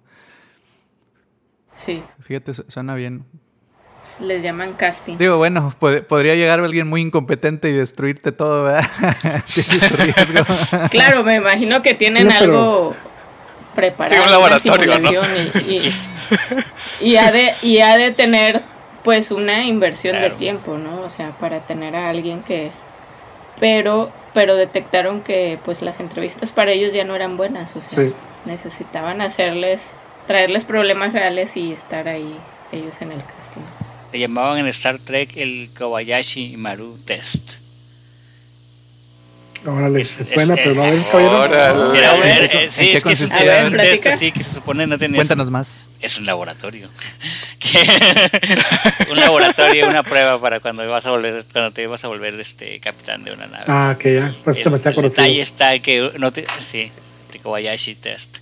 Sí, 1.72 2.04
Fíjate, 2.22 2.54
su- 2.54 2.66
suena 2.68 2.94
bien. 2.94 3.26
les 4.20 4.44
llaman 4.44 4.74
casting. 4.74 5.18
Digo, 5.18 5.38
bueno, 5.38 5.74
pod- 5.80 6.04
podría 6.06 6.36
llegar 6.36 6.60
alguien 6.60 6.88
muy 6.88 7.02
incompetente 7.02 7.70
y 7.70 7.72
destruirte 7.74 8.32
todo, 8.32 8.66
¿verdad? 8.66 8.86
Riesgo. 9.98 10.44
Claro, 10.92 11.24
me 11.24 11.38
imagino 11.38 11.82
que 11.82 11.96
tienen 11.96 12.28
No, 12.28 12.34
pero- 12.38 12.44
algo 12.60 12.96
preparado. 13.74 14.14
Sí, 14.14 14.20
un 14.22 14.28
una 14.28 14.32
laboratorio, 14.32 15.00
¿no? 15.00 15.10
simulación 15.10 15.64
Y, 15.68 15.78
y- 17.02 17.10
y 17.14 17.16
ha 17.16 17.32
de, 17.32 17.54
y 17.64 17.80
ha 17.80 17.98
de 17.98 18.12
tener 18.12 18.62
pues 19.04 19.32
una 19.32 19.66
inversión 19.66 20.16
Claro. 20.16 20.30
de 20.34 20.36
tiempo, 20.40 20.78
¿no? 20.78 21.02
O 21.02 21.10
sea, 21.10 21.32
para 21.40 21.66
tener 21.66 21.96
a 21.96 22.10
alguien 22.10 22.42
que... 22.44 22.72
Pero, 23.60 24.12
pero 24.34 24.56
detectaron 24.56 25.22
que 25.22 25.60
pues 25.64 25.82
las 25.82 26.00
entrevistas 26.00 26.52
para 26.52 26.72
ellos 26.72 26.94
ya 26.94 27.04
no 27.04 27.16
eran 27.16 27.38
buenas, 27.38 27.76
o 27.76 27.82
sea, 27.82 28.04
Sí. 28.06 28.14
necesitaban 28.46 29.22
hacerles, 29.22 29.98
traerles 30.28 30.66
problemas 30.66 31.14
reales 31.14 31.56
y 31.56 31.72
estar 31.72 32.08
ahí 32.08 32.36
ellos 32.72 33.02
en 33.02 33.12
el 33.12 33.24
casting. 33.24 33.62
Le 34.12 34.20
llamaban 34.20 34.58
en 34.60 34.68
Star 34.68 34.98
Trek 35.00 35.38
el 35.38 35.70
Kobayashi 35.78 36.56
Maru 36.58 36.98
Test. 37.06 37.63
Ahora 39.66 39.88
les 39.90 40.20
Es- 40.20 40.30
es- 40.32 40.34
suena, 40.34 40.56
pero 40.56 40.74
no, 40.76 40.84
a 40.84 40.88
ver, 40.88 41.00
eh, 41.00 41.06
caballero. 41.10 41.40
Órale. 41.42 41.92
Mira, 41.94 42.18
¿en 42.18 42.24
eh, 42.44 42.50
qué- 42.50 42.58
eh, 42.58 42.64
en 42.66 42.72
sí, 42.72 42.92
es 42.92 43.04
que 43.04 43.14
es 43.14 43.22
un, 43.22 43.30
test 43.30 43.70
platica. 43.72 44.14
así 44.14 44.32
que 44.34 44.44
se 44.44 44.54
supone 44.56 44.86
no 44.88 44.98
tenía. 44.98 45.16
Cuéntanos 45.18 45.50
más. 45.50 45.90
Es 46.02 46.18
un 46.18 46.26
laboratorio. 46.26 46.90
Un 49.10 49.20
laboratorio, 49.20 49.88
una 49.88 50.04
prueba 50.04 50.40
para 50.42 50.60
cuando 50.60 50.88
vas 50.90 51.06
a 51.06 51.12
volver, 51.12 51.46
cuando 51.52 51.72
te 51.72 51.86
vas 51.88 52.04
a 52.04 52.08
volver 52.08 52.40
este 52.40 52.80
capitán 52.80 53.24
de 53.24 53.32
una 53.32 53.48
nave. 53.48 53.66
Ah, 53.68 53.96
que 54.00 54.16
ya, 54.16 54.36
por 54.44 54.54
eso 54.58 54.70
me 54.70 54.76
el, 54.76 54.80
hacía 54.80 54.90
el 54.90 54.96
conocido. 54.96 55.24
detalle 55.24 55.42
está 55.42 55.80
que 55.80 56.12
no 56.18 56.32
te, 56.32 56.46
sí, 56.60 56.92
el 57.34 57.40
Kobayashi 57.42 57.96
test. 57.96 58.38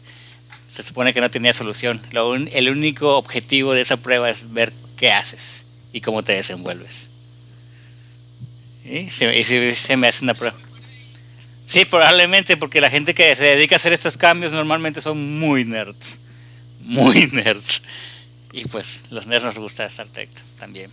Se 0.68 0.84
supone 0.84 1.14
que 1.14 1.22
no 1.22 1.30
tenía 1.30 1.54
solución. 1.54 2.02
Lo 2.12 2.30
un- 2.32 2.50
el 2.54 2.70
único 2.70 3.18
objetivo 3.18 3.74
de 3.74 3.82
esa 3.82 3.98
prueba 3.98 4.30
es 4.30 4.52
ver 4.54 4.72
qué 4.98 5.12
haces 5.12 5.66
y 5.94 6.02
cómo 6.02 6.24
te 6.24 6.34
desenvuelves. 6.34 7.10
¿Y? 8.86 9.10
Se, 9.10 9.38
y 9.38 9.44
se- 9.44 9.76
se 9.76 9.98
me 9.98 10.08
hace 10.08 10.24
una 10.24 10.34
prueba. 10.34 10.58
Sí, 11.72 11.86
probablemente 11.86 12.58
porque 12.58 12.82
la 12.82 12.90
gente 12.90 13.14
que 13.14 13.34
se 13.34 13.46
dedica 13.46 13.76
a 13.76 13.78
hacer 13.78 13.94
estos 13.94 14.18
cambios 14.18 14.52
normalmente 14.52 15.02
son 15.02 15.40
muy 15.40 15.64
nerds. 15.64 16.20
Muy 16.82 17.28
nerds. 17.32 17.82
Y 18.52 18.66
pues 18.66 19.04
los 19.10 19.26
nerds 19.26 19.46
nos 19.46 19.58
gusta 19.58 19.86
Star 19.86 20.10
Trek 20.10 20.28
también. 20.60 20.92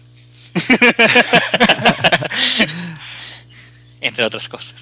Entre 4.00 4.24
otras 4.24 4.48
cosas. 4.48 4.76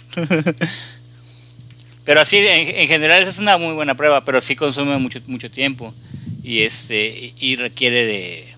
Pero 2.05 2.21
así, 2.21 2.41
en, 2.41 2.77
en 2.77 2.89
general, 2.89 3.23
es 3.23 3.39
una 3.39 3.57
muy 3.57 3.73
buena 3.73 3.95
prueba, 3.95 4.23
pero 4.23 4.43
sí 4.43 4.55
consume 4.55 4.99
mucho, 4.99 5.23
mucho 5.29 5.51
tiempo 5.51 5.95
y, 6.43 6.61
este, 6.61 7.33
y 7.39 7.57
requiere 7.57 8.05
de, 8.05 8.55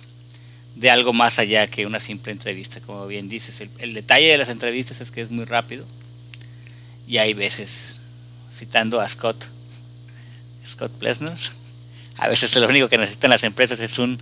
de 0.75 0.91
algo 0.91 1.13
más 1.13 1.39
allá 1.39 1.69
que 1.69 1.87
una 1.87 2.01
simple 2.01 2.33
entrevista, 2.33 2.81
como 2.81 3.07
bien 3.07 3.29
dices. 3.29 3.61
El, 3.61 3.71
el 3.79 3.95
detalle 3.95 4.27
de 4.27 4.39
las 4.39 4.49
entrevistas 4.49 5.01
es 5.01 5.13
que 5.13 5.21
es 5.21 5.31
muy 5.31 5.45
rápido 5.45 5.87
y 7.09 7.17
hay 7.17 7.33
veces, 7.33 7.97
citando 8.53 9.01
a 9.01 9.09
Scott, 9.09 9.47
Scott 10.67 10.93
Plesner. 10.93 11.39
A 12.19 12.29
veces 12.29 12.55
lo 12.57 12.69
único 12.69 12.89
que 12.89 12.99
necesitan 12.99 13.31
las 13.31 13.45
empresas 13.45 13.81
es 13.81 13.99
un, 13.99 14.21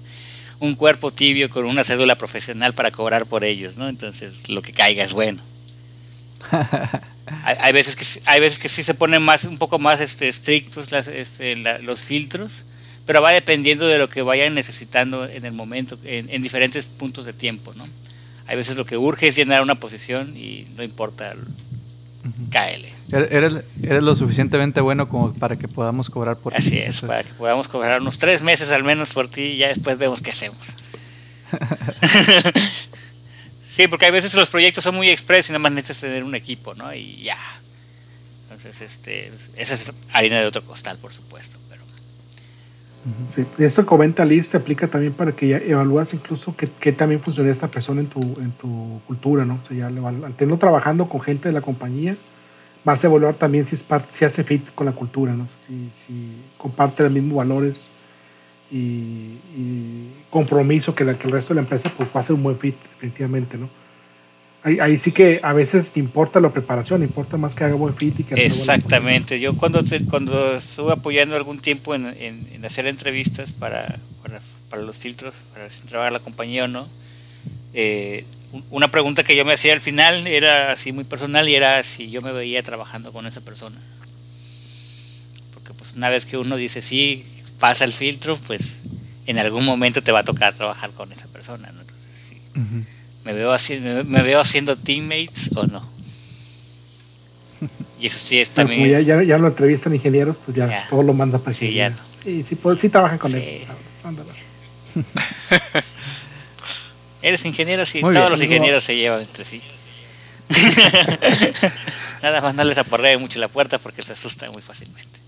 un 0.61 0.75
cuerpo 0.75 1.13
tibio 1.13 1.51
con 1.51 1.65
una 1.65 1.83
cédula 1.83 2.17
profesional 2.17 2.75
para 2.75 2.93
cobrar 2.93 3.27
por 3.27 3.45
ellos, 3.45 3.77
¿no? 3.77 3.89
Entonces 3.89 4.49
lo 4.49 4.63
que 4.63 4.73
caiga 4.73 5.03
es 5.03 5.13
bueno. 5.13 5.43
hay, 7.43 7.73
veces 7.73 7.97
que 7.97 8.31
hay 8.31 8.41
veces 8.41 8.61
que 8.61 8.69
sí 8.69 8.85
se 8.85 8.95
ponen 8.95 9.21
más 9.21 9.45
un 9.45 9.59
poco 9.59 9.81
más 9.81 10.01
este, 10.01 10.29
estrictos 10.29 10.93
este, 10.93 11.57
los 11.83 12.03
filtros, 12.03 12.63
pero 13.05 13.21
va 13.21 13.33
dependiendo 13.33 13.89
de 13.89 13.99
lo 13.99 14.09
que 14.09 14.23
vayan 14.23 14.55
necesitando 14.55 15.27
en 15.27 15.45
el 15.45 15.53
momento, 15.53 15.99
en, 16.05 16.41
diferentes 16.41 16.87
puntos 16.87 17.25
de 17.25 17.33
tiempo, 17.33 17.73
¿no? 17.75 17.89
Hay 18.47 18.57
veces 18.57 18.77
lo 18.77 18.85
que 18.85 18.97
urge 18.97 19.27
es 19.27 19.35
llenar 19.35 19.61
una 19.61 19.75
posición 19.75 20.37
y 20.37 20.69
no 20.77 20.85
importa, 20.85 21.35
cáele. 22.51 22.93
Eres, 23.13 23.65
eres, 23.83 24.03
lo 24.03 24.17
suficientemente 24.17 24.81
bueno 24.81 25.09
como 25.09 25.33
para 25.35 25.57
que 25.57 25.69
podamos 25.69 26.11
cobrar 26.11 26.37
por 26.37 26.53
ti. 26.53 26.59
Así 26.59 26.79
es, 26.79 27.01
para 27.01 27.23
que 27.23 27.33
podamos 27.35 27.69
cobrar 27.69 28.01
unos 28.01 28.19
tres 28.19 28.43
meses 28.43 28.71
al 28.71 28.85
menos 28.85 29.13
por 29.13 29.29
ti 29.29 29.43
y 29.43 29.57
ya 29.59 29.69
después 29.69 29.99
vemos 29.99 30.23
qué 30.23 30.31
hacemos. 30.31 30.59
Sí, 33.77 33.89
porque 33.89 34.07
a 34.07 34.11
veces 34.11 34.33
los 34.33 34.49
proyectos 34.49 34.83
son 34.83 34.95
muy 34.95 35.11
express 35.11 35.51
y 35.51 35.53
nada 35.53 35.59
más 35.59 35.71
necesitas 35.71 36.01
tener 36.01 36.25
un 36.25 36.35
equipo, 36.35 36.75
¿no? 36.75 36.95
Y 36.95 37.23
ya. 37.23 37.37
Entonces, 38.45 38.81
este, 38.81 39.31
esa 39.55 39.75
es 39.75 39.93
harina 40.15 40.41
de 40.41 40.47
otro 40.47 40.65
costal, 40.65 40.97
por 40.97 41.13
supuesto. 41.13 41.59
Sí, 43.29 43.47
eso 43.59 43.87
comenta 43.87 44.25
Liz 44.25 44.49
se 44.49 44.57
aplica 44.57 44.89
también 44.89 45.13
para 45.13 45.33
que 45.33 45.49
ya 45.49 45.59
evalúas 45.59 46.13
incluso 46.13 46.55
qué, 46.57 46.93
también 46.93 47.21
funciona 47.21 47.51
esta 47.51 47.69
persona 47.69 48.01
en 48.01 48.09
tu, 48.09 48.21
en 48.21 48.51
tu 48.53 49.01
cultura, 49.07 49.45
¿no? 49.45 49.61
O 49.63 49.67
sea, 49.67 49.77
ya 49.77 49.87
al 49.87 50.35
tenerlo 50.35 50.59
trabajando 50.59 51.09
con 51.09 51.21
gente 51.21 51.49
de 51.49 51.53
la 51.53 51.61
compañía, 51.61 52.17
vas 52.85 53.05
a 53.05 53.07
evaluar 53.07 53.35
también 53.35 53.67
si, 53.67 53.77
es 53.77 53.87
si 54.11 54.25
hace 54.25 54.43
fit 54.43 54.75
con 54.75 54.87
la 54.87 54.93
cultura, 54.93 55.35
¿no? 55.35 55.47
Si, 55.93 56.43
comparte 56.59 57.05
los 57.05 57.13
mismos 57.13 57.37
valores 57.37 57.91
y, 58.71 59.39
compromiso 60.31 60.95
que, 60.95 61.05
que 61.17 61.27
el 61.27 61.33
resto 61.33 61.55
de 61.55 61.57
la 61.57 61.63
empresa, 61.63 61.93
pues 61.97 62.09
va 62.15 62.21
a 62.21 62.25
ser 62.25 62.35
un 62.35 62.43
buen 62.43 62.59
fit, 62.59 62.77
definitivamente, 62.95 63.57
¿no? 63.57 63.69
Ahí, 64.67 64.99
sí 64.99 65.13
que 65.13 65.39
a 65.45 65.53
veces 65.53 65.93
importa 65.97 66.41
la 66.41 66.53
preparación, 66.53 67.05
importa 67.05 67.37
más 67.37 67.55
que 67.55 67.63
haga 67.63 67.77
buen 67.77 67.95
fit 67.95 68.19
y 68.19 68.25
que 68.25 68.35
Exactamente. 68.35 69.39
Yo 69.39 69.57
cuando 69.57 69.85
cuando 70.11 70.57
estuve 70.57 70.93
apoyando 70.93 71.37
algún 71.37 71.61
tiempo 71.61 71.95
en, 71.95 72.07
en, 72.19 72.65
hacer 72.65 72.89
entrevistas 72.89 73.53
para, 73.53 74.01
para, 74.69 74.83
los 74.83 74.97
filtros, 74.97 75.35
para 75.55 75.71
si 75.71 75.87
trabajar 75.87 76.13
la 76.13 76.19
compañía 76.19 76.65
o 76.65 76.69
no, 76.69 76.89
eh, 77.75 78.25
una 78.71 78.89
pregunta 78.89 79.23
que 79.23 79.37
yo 79.37 79.45
me 79.45 79.53
hacía 79.53 79.73
al 79.73 79.81
final 79.81 80.27
era 80.27 80.73
así 80.73 80.91
muy 80.91 81.05
personal 81.05 81.49
y 81.49 81.55
era 81.55 81.81
si 81.85 82.11
yo 82.11 82.21
me 82.21 82.33
veía 82.33 82.61
trabajando 82.65 83.13
con 83.13 83.25
esa 83.29 83.43
persona. 83.43 83.81
Porque 85.55 85.75
pues 85.75 85.95
una 85.95 86.09
vez 86.09 86.27
que 86.27 86.39
uno 86.39 86.57
dice 86.57 86.83
sí, 86.83 87.25
pasa 87.61 87.85
el 87.85 87.93
filtro, 87.93 88.37
pues 88.37 88.79
en 89.27 89.39
algún 89.39 89.65
momento 89.65 90.03
te 90.03 90.11
va 90.11 90.21
a 90.21 90.25
tocar 90.25 90.55
trabajar 90.55 90.91
con 90.91 91.13
esa 91.13 91.29
persona, 91.29 91.71
¿no? 91.71 91.83
Entonces, 91.83 92.11
sí. 92.13 92.41
Me, 93.27 93.33
veo 93.33 93.53
haciendo, 93.53 94.05
me, 94.05 94.23
veo 94.23 94.39
haciendo 94.39 94.77
teammates 94.77 95.51
o 95.57 95.67
no. 95.67 95.83
Y 97.99 98.07
eso 98.07 98.19
sí 98.21 98.39
es 98.39 98.51
también. 98.51 98.89
ya, 98.89 99.01
ya, 99.01 99.23
ya, 99.23 99.37
lo 99.37 99.49
entrevistan 99.49 99.95
ingenieros, 99.95 100.37
pues 100.45 100.57
ya, 100.57 100.87
todo 100.89 101.03
lo 101.03 101.13
manda 101.13 101.39
para 101.39 101.53
Sí, 101.53 101.75
ya 101.75 101.91
no. 101.91 101.97
Sí, 102.23 102.45
sí, 102.47 102.55
pues, 102.55 102.79
sí 102.79 102.89
trabajan 102.89 103.19
con 103.19 103.35
él. 103.35 103.67
Eres 107.23 107.45
ingeniero, 107.45 107.85
sí, 107.85 108.01
todos 108.01 108.31
los 108.31 108.41
ingenieros 108.41 108.85
se 108.85 108.95
llevan 108.95 109.23
entre 109.23 109.45
sí. 109.45 109.61
Nada 112.23 112.41
más 112.41 112.55
no 112.55 112.63
les 112.63 112.79
aporre 112.79 113.19
mucho 113.19 113.41
la 113.41 113.49
puerta 113.49 113.79
porque 113.79 114.03
se 114.03 114.13
asustan 114.13 114.53
muy 114.53 114.63
fácilmente. 114.63 115.19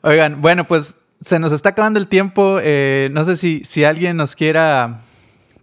Oigan, 0.00 0.40
bueno, 0.40 0.66
pues 0.66 1.01
se 1.24 1.38
nos 1.38 1.52
está 1.52 1.70
acabando 1.70 1.98
el 1.98 2.08
tiempo. 2.08 2.58
Eh, 2.62 3.08
no 3.12 3.24
sé 3.24 3.36
si, 3.36 3.62
si 3.64 3.84
alguien 3.84 4.16
nos 4.16 4.36
quiera 4.36 5.00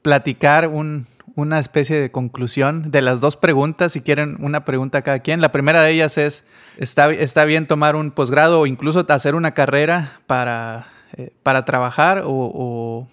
platicar 0.02 0.68
un, 0.68 1.08
una 1.36 1.60
especie 1.60 2.00
de 2.00 2.12
conclusión 2.12 2.92
de 2.92 3.02
las 3.02 3.22
dos 3.22 3.38
preguntas, 3.38 3.92
si 3.94 4.02
quieren 4.02 4.38
una 4.40 4.66
pregunta 4.66 5.02
cada 5.02 5.20
quien. 5.20 5.42
La 5.42 5.52
primera 5.52 5.82
de 5.84 5.92
ellas 5.92 6.18
es, 6.18 6.46
¿está, 6.78 7.12
está 7.12 7.46
bien 7.46 7.68
tomar 7.68 7.96
un 7.96 8.12
posgrado 8.12 8.62
o 8.62 8.68
incluso 8.68 9.06
hacer 9.10 9.36
una 9.36 9.54
carrera 9.54 10.20
para, 10.28 10.88
eh, 11.18 11.32
para 11.44 11.66
trabajar 11.66 12.24
o, 12.26 13.08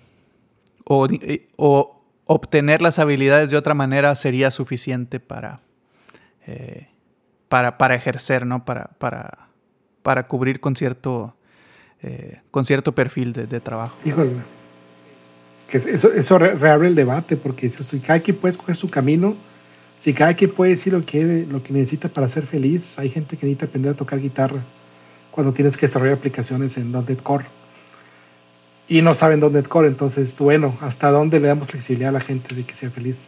o, 0.85 1.09
o, 1.57 2.03
obtener 2.29 2.83
las 2.83 2.99
habilidades 2.99 3.51
de 3.51 3.57
otra 3.57 3.75
manera 3.75 4.15
sería 4.17 4.51
suficiente 4.51 5.21
para, 5.21 5.61
eh, 6.47 6.89
para, 7.49 7.79
para, 7.79 7.95
ejercer, 7.95 8.47
¿no? 8.47 8.65
Para, 8.65 8.91
para, 8.99 9.49
para 10.03 10.27
cubrir 10.27 10.59
con 10.59 10.75
cierto, 10.75 11.37
eh, 12.03 12.41
con 12.51 12.65
cierto 12.65 12.93
perfil 12.93 13.33
de, 13.33 13.61
trabajo. 13.61 13.97
Híjole. 14.05 14.33
Que 15.69 15.79
eso, 15.79 16.13
eso 16.13 16.39
reabre 16.39 16.89
el 16.89 16.95
debate, 16.95 17.37
porque 17.37 17.71
si 17.71 17.99
cada 17.99 18.21
quien 18.21 18.37
puede 18.37 18.53
escoger 18.53 18.77
su 18.77 18.89
camino, 18.89 19.37
si 19.99 20.15
cada 20.15 20.35
quien 20.35 20.53
puede 20.53 20.73
decir 20.73 20.93
lo 20.93 21.05
que, 21.05 21.47
lo 21.51 21.63
que 21.63 21.73
necesita 21.73 22.09
para 22.09 22.29
ser 22.29 22.47
feliz, 22.47 22.99
hay 22.99 23.11
gente 23.11 23.37
que 23.37 23.47
necesita 23.47 23.67
aprender 23.67 23.93
a 23.93 23.97
tocar 23.97 24.21
guitarra 24.21 24.63
cuando 25.31 25.53
tienes 25.53 25.77
que 25.77 25.87
desarrollar 25.87 26.19
aplicaciones 26.19 26.77
en 26.77 26.93
.NET 26.93 27.23
Core 27.23 27.47
y 28.89 29.03
no 29.03 29.15
saben 29.15 29.41
.NET 29.41 29.69
Core, 29.69 29.89
entonces 29.89 30.37
bueno, 30.39 30.77
¿hasta 30.81 31.11
dónde 31.11 31.41
le 31.41 31.49
damos 31.49 31.69
flexibilidad 31.69 32.11
a 32.11 32.13
la 32.13 32.21
gente 32.21 32.55
de 32.55 32.65
que 32.65 32.75
sea 32.75 32.91
feliz? 32.91 33.27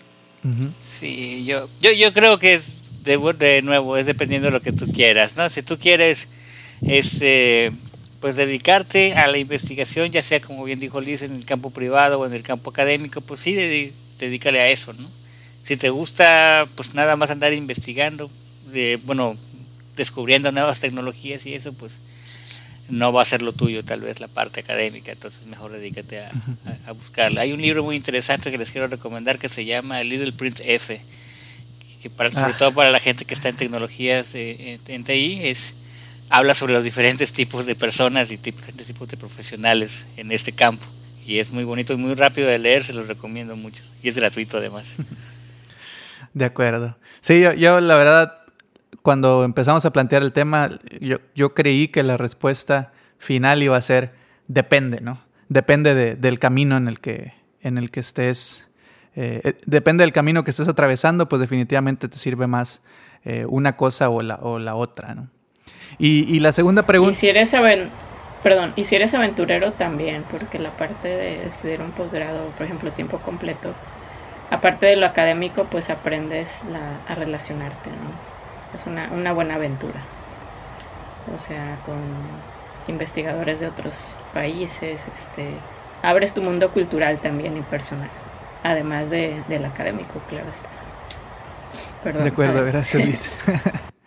Sí, 0.79 1.45
yo, 1.45 1.69
yo, 1.81 1.91
yo 1.91 2.13
creo 2.13 2.39
que 2.39 2.55
es 2.55 3.03
de, 3.03 3.19
de 3.39 3.63
nuevo, 3.63 3.97
es 3.97 4.07
dependiendo 4.07 4.47
de 4.47 4.53
lo 4.53 4.63
que 4.63 4.73
tú 4.73 4.87
quieras, 4.93 5.37
¿no? 5.37 5.51
Si 5.51 5.63
tú 5.63 5.79
quieres 5.79 6.29
es 6.81 7.19
eh, 7.23 7.73
pues 8.21 8.37
dedicarte 8.37 9.15
a 9.15 9.29
la 9.29 9.39
investigación, 9.39 10.11
ya 10.11 10.23
sea 10.23 10.41
como 10.41 10.65
bien 10.65 10.81
dijo 10.81 11.01
Liz, 11.01 11.23
en 11.23 11.35
el 11.35 11.45
campo 11.45 11.71
privado 11.71 12.21
o 12.21 12.27
en 12.27 12.33
el 12.33 12.43
campo 12.43 12.71
académico, 12.71 13.21
pues 13.21 13.41
sí, 13.41 13.55
dedícale 14.19 14.61
a 14.61 14.69
eso, 14.69 14.93
¿no? 14.93 15.09
Si 15.63 15.77
te 15.77 15.91
gusta 15.91 16.67
pues 16.75 16.95
nada 16.95 17.17
más 17.17 17.31
andar 17.31 17.53
investigando, 17.53 18.31
bueno, 19.05 19.37
descubriendo 19.97 20.51
nuevas 20.51 20.81
tecnologías 20.81 21.47
y 21.47 21.55
eso, 21.55 21.73
pues 21.73 22.01
no 22.89 23.13
va 23.13 23.23
a 23.23 23.27
ser 23.27 23.43
lo 23.43 23.53
tuyo 23.53 23.85
tal 23.85 24.01
vez 24.01 24.19
la 24.19 24.29
parte 24.29 24.61
académica, 24.61 25.13
entonces 25.13 25.47
mejor 25.47 25.73
dedícate 25.73 26.21
a, 26.21 26.31
a, 26.87 26.93
buscarla. 26.93 27.43
Hay 27.43 27.53
un 27.53 27.61
libro 27.61 27.85
muy 27.85 27.97
interesante 27.97 28.51
que 28.51 28.59
les 28.59 28.71
quiero 28.71 28.87
recomendar 28.87 29.39
que 29.39 29.49
se 29.49 29.65
llama 29.65 30.03
Little 30.03 30.33
Print 30.33 30.61
F, 30.65 31.01
que 32.01 32.11
para, 32.11 32.33
sobre 32.33 32.55
ah. 32.55 32.57
todo 32.57 32.73
para 32.73 32.91
la 32.91 33.01
gente 33.01 33.25
que 33.25 33.35
está 33.35 33.49
en 33.49 33.57
tecnologías 33.57 34.35
en, 34.35 34.81
en 34.87 35.05
TI 35.05 35.41
es 35.43 35.75
habla 36.31 36.55
sobre 36.55 36.75
los 36.75 36.85
diferentes 36.85 37.33
tipos 37.33 37.67
de 37.67 37.75
personas 37.75 38.31
y 38.31 38.37
diferentes 38.37 38.87
tipos 38.87 39.09
de 39.09 39.17
profesionales 39.17 40.07
en 40.17 40.33
este 40.33 40.53
campo. 40.53 40.85
Y 41.27 41.39
es 41.39 41.53
muy 41.53 41.65
bonito 41.65 41.93
y 41.93 41.97
muy 41.97 42.15
rápido 42.15 42.49
de 42.49 42.59
leer, 42.59 42.85
se 42.85 42.93
los 42.93 43.07
recomiendo 43.07 43.57
mucho. 43.57 43.83
Y 44.03 44.09
es 44.09 44.17
gratuito 44.17 44.59
además. 44.59 44.95
De 46.35 46.45
acuerdo. 46.45 46.97
Sí, 47.21 47.43
yo, 47.57 47.81
la 47.81 47.97
verdad, 47.97 48.39
cuando 49.03 49.45
empezamos 49.45 49.85
a 49.85 49.93
plantear 49.93 50.23
el 50.23 50.33
tema, 50.33 50.71
yo, 51.01 51.19
yo, 51.35 51.55
creí 51.55 51.89
que 51.89 52.03
la 52.03 52.17
respuesta 52.17 52.93
final 53.19 53.63
iba 53.63 53.77
a 53.77 53.83
ser 53.83 54.15
depende, 54.47 55.01
¿no? 55.01 55.21
Depende 55.49 56.17
del 56.17 56.39
camino 56.39 56.77
en 56.77 56.89
el 56.89 57.01
que, 57.01 57.35
en 57.63 57.79
el 57.79 57.91
que 57.91 58.01
estés. 58.01 58.67
Eh, 59.17 59.41
eh, 59.45 59.57
depende 59.67 60.03
del 60.03 60.13
camino 60.13 60.45
que 60.45 60.51
estés 60.51 60.69
atravesando, 60.69 61.29
pues 61.29 61.41
definitivamente 61.41 62.09
te 62.09 62.19
sirve 62.19 62.47
más 62.47 62.83
eh, 63.25 63.47
una 63.49 63.77
cosa 63.77 64.11
o 64.11 64.23
la, 64.23 64.37
o 64.37 64.59
la 64.59 64.75
otra, 64.75 65.15
¿no? 65.15 65.29
Y, 65.99 66.41
la 66.41 66.53
segunda 66.53 66.85
pregunta... 66.85 67.13
Y 67.13 67.15
si 67.15 67.29
eres 67.29 67.55
Perdón, 68.43 68.73
y 68.77 68.85
si 68.85 68.95
eres 68.95 69.15
aventurero 69.15 69.73
también, 69.73 70.25
porque 70.31 70.59
la 70.59 70.71
parte 70.71 71.09
de 71.09 71.47
estudiar 71.47 71.83
un 71.83 71.91
posgrado, 71.91 72.51
por 72.51 72.67
ejemplo, 72.67 72.93
tiempo 72.93 73.19
completo, 73.19 73.75
aparte 74.51 74.87
de 74.87 74.97
lo 74.97 75.07
académico, 75.07 75.65
pues 75.65 75.91
aprendes 75.91 76.63
a 77.09 77.15
relacionarte, 77.17 77.91
¿no? 77.91 78.77
Es 78.77 78.87
una, 78.87 79.11
una 79.13 79.33
buena 79.33 79.57
aventura. 79.57 80.01
O 81.35 81.39
sea, 81.39 81.79
con 81.85 81.99
investigadores 82.87 83.61
de 83.61 83.67
otros 83.67 84.17
países, 84.33 85.09
este, 85.15 85.51
abres 86.03 86.33
tu 86.33 86.43
mundo 86.43 86.73
cultural 86.73 87.19
también 87.19 87.57
y 87.57 87.63
personal, 87.63 88.11
además 88.63 89.11
de, 89.11 89.43
del 89.49 89.65
académico, 89.65 90.21
claro 90.29 90.49
está. 90.51 90.69
Perdón, 92.05 92.23
de 92.23 92.29
acuerdo, 92.31 92.65
gracias 92.65 93.05
Liz. 93.05 93.31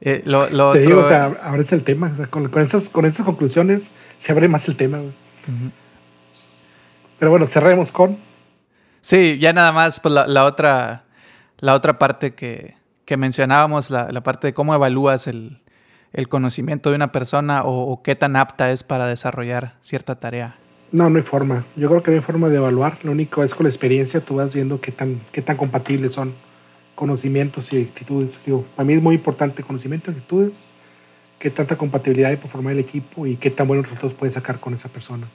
Eh, 0.00 0.22
lo, 0.24 0.48
lo 0.48 0.72
Te 0.72 0.80
digo, 0.80 1.00
o 1.00 1.08
sea, 1.08 1.26
abres 1.42 1.72
el 1.72 1.84
tema. 1.84 2.12
con, 2.30 2.50
esas, 2.60 2.88
con 2.88 3.04
esas 3.04 3.24
conclusiones 3.24 3.92
se 4.18 4.32
abre 4.32 4.48
más 4.48 4.66
el 4.68 4.76
tema. 4.76 4.98
Pero 7.18 7.30
bueno, 7.30 7.46
cerremos 7.46 7.92
con. 7.92 8.18
Sí, 9.02 9.38
ya 9.38 9.52
nada 9.52 9.72
más, 9.72 10.00
pues 10.00 10.14
la, 10.14 10.44
otra, 10.44 11.04
la 11.58 11.74
otra 11.74 11.98
parte 11.98 12.34
que, 12.34 12.76
que 13.04 13.16
mencionábamos, 13.16 13.90
la, 13.90 14.08
la, 14.10 14.22
parte 14.22 14.48
de 14.48 14.54
cómo 14.54 14.74
evalúas 14.74 15.26
el, 15.26 15.60
el 16.12 16.28
conocimiento 16.28 16.90
de 16.90 16.96
una 16.96 17.12
persona 17.12 17.62
o, 17.64 18.02
qué 18.02 18.14
tan 18.14 18.36
apta 18.36 18.70
es 18.70 18.84
para 18.84 19.06
desarrollar 19.06 19.74
cierta 19.80 20.18
tarea. 20.18 20.56
No, 20.92 21.08
no 21.08 21.18
hay 21.18 21.22
forma. 21.22 21.64
Yo 21.76 21.88
creo 21.88 22.02
que 22.02 22.10
no 22.10 22.16
hay 22.16 22.22
forma 22.22 22.48
de 22.48 22.56
evaluar. 22.56 22.98
Lo 23.02 23.12
único 23.12 23.44
es 23.44 23.54
con 23.54 23.64
la 23.64 23.70
experiencia 23.70 24.20
tú 24.20 24.36
vas 24.36 24.54
viendo 24.54 24.80
qué 24.80 24.92
tan, 24.92 25.20
qué 25.30 25.40
tan 25.40 25.56
compatibles 25.56 26.14
son 26.14 26.34
conocimientos 27.00 27.72
y 27.72 27.80
actitudes. 27.80 28.38
Digo, 28.44 28.64
para 28.76 28.86
mí 28.86 28.92
es 28.92 29.02
muy 29.02 29.14
importante 29.16 29.62
conocimiento, 29.62 30.10
actitudes 30.10 30.66
qué 31.40 31.50
tanta 31.50 31.76
compatibilidad 31.76 32.30
hay 32.30 32.36
por 32.36 32.50
formar 32.50 32.74
el 32.74 32.80
equipo 32.80 33.26
y 33.26 33.36
qué 33.36 33.50
tan 33.50 33.66
buenos 33.66 33.86
resultados 33.86 34.12
puedes 34.12 34.34
sacar 34.34 34.60
con 34.60 34.74
esa 34.74 34.90
persona. 34.90 35.26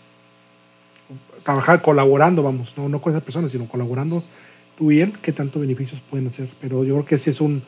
Trabajar 1.44 1.82
colaborando, 1.82 2.44
vamos, 2.44 2.78
no, 2.78 2.88
no 2.88 3.02
con 3.02 3.12
esa 3.12 3.26
persona, 3.26 3.50
sino 3.50 3.68
colaborando 3.68 4.24
tú 4.78 4.92
y 4.92 5.02
él, 5.02 5.14
qué 5.20 5.34
tanto 5.34 5.60
beneficios 5.60 6.00
pueden 6.02 6.28
hacer. 6.28 6.48
Pero 6.62 6.84
yo 6.84 6.94
creo 6.94 7.06
que 7.06 7.18
sí 7.18 7.32
es 7.32 7.42
un, 7.42 7.64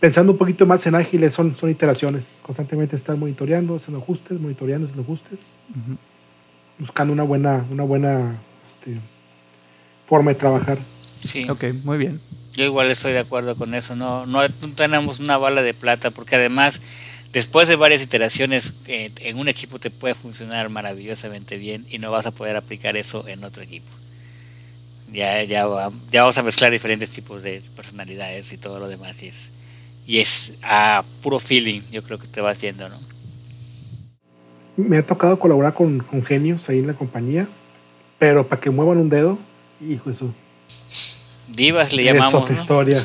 pensando 0.00 0.32
un 0.32 0.38
poquito 0.38 0.66
más 0.66 0.84
en 0.88 0.96
ágiles, 0.96 1.32
son, 1.32 1.54
son 1.54 1.70
iteraciones, 1.70 2.36
constantemente 2.42 2.96
estar 2.96 3.16
monitoreando, 3.16 3.76
haciendo 3.76 4.02
ajustes, 4.02 4.40
monitoreando, 4.40 4.86
haciendo 4.86 5.04
ajustes, 5.04 5.50
buscando 6.80 7.12
una 7.12 7.22
buena, 7.22 7.64
una 7.70 7.84
buena 7.84 8.38
este, 8.66 8.98
forma 10.04 10.32
de 10.32 10.34
trabajar. 10.34 10.78
Sí. 11.24 11.48
Ok, 11.48 11.64
muy 11.84 11.98
bien. 11.98 12.20
Yo 12.56 12.64
igual 12.64 12.90
estoy 12.90 13.12
de 13.12 13.20
acuerdo 13.20 13.56
con 13.56 13.74
eso. 13.74 13.94
No, 13.96 14.26
no, 14.26 14.40
no 14.42 14.72
tenemos 14.74 15.20
una 15.20 15.38
bala 15.38 15.62
de 15.62 15.74
plata 15.74 16.10
porque 16.10 16.36
además, 16.36 16.80
después 17.32 17.68
de 17.68 17.76
varias 17.76 18.02
iteraciones, 18.02 18.72
eh, 18.86 19.10
en 19.20 19.38
un 19.38 19.48
equipo 19.48 19.78
te 19.78 19.90
puede 19.90 20.14
funcionar 20.14 20.68
maravillosamente 20.68 21.56
bien 21.56 21.86
y 21.88 21.98
no 21.98 22.10
vas 22.10 22.26
a 22.26 22.30
poder 22.32 22.56
aplicar 22.56 22.96
eso 22.96 23.26
en 23.28 23.44
otro 23.44 23.62
equipo. 23.62 23.86
Ya, 25.12 25.42
ya, 25.44 25.66
va- 25.66 25.92
ya 26.10 26.22
vamos 26.22 26.36
a 26.38 26.42
mezclar 26.42 26.70
diferentes 26.70 27.10
tipos 27.10 27.42
de 27.42 27.62
personalidades 27.76 28.52
y 28.52 28.58
todo 28.58 28.78
lo 28.78 28.88
demás. 28.88 29.22
Y 29.22 29.28
es, 29.28 29.50
y 30.06 30.18
es 30.18 30.52
a 30.62 31.04
puro 31.22 31.38
feeling, 31.40 31.80
yo 31.90 32.02
creo 32.02 32.18
que 32.18 32.26
te 32.26 32.40
vas 32.40 32.60
yendo, 32.60 32.88
¿no? 32.88 32.98
Me 34.76 34.98
ha 34.98 35.06
tocado 35.06 35.38
colaborar 35.38 35.74
con, 35.74 35.98
con 36.00 36.24
genios 36.24 36.68
ahí 36.68 36.78
en 36.78 36.86
la 36.86 36.94
compañía, 36.94 37.48
pero 38.18 38.46
para 38.48 38.60
que 38.60 38.70
muevan 38.70 38.98
un 38.98 39.08
dedo, 39.08 39.38
hijo 39.80 40.10
eso. 40.10 40.32
Divas 41.48 41.92
le 41.92 42.02
es 42.06 42.14
llamamos. 42.14 42.42
otra 42.42 42.54
¿no? 42.54 42.60
historia. 42.60 42.98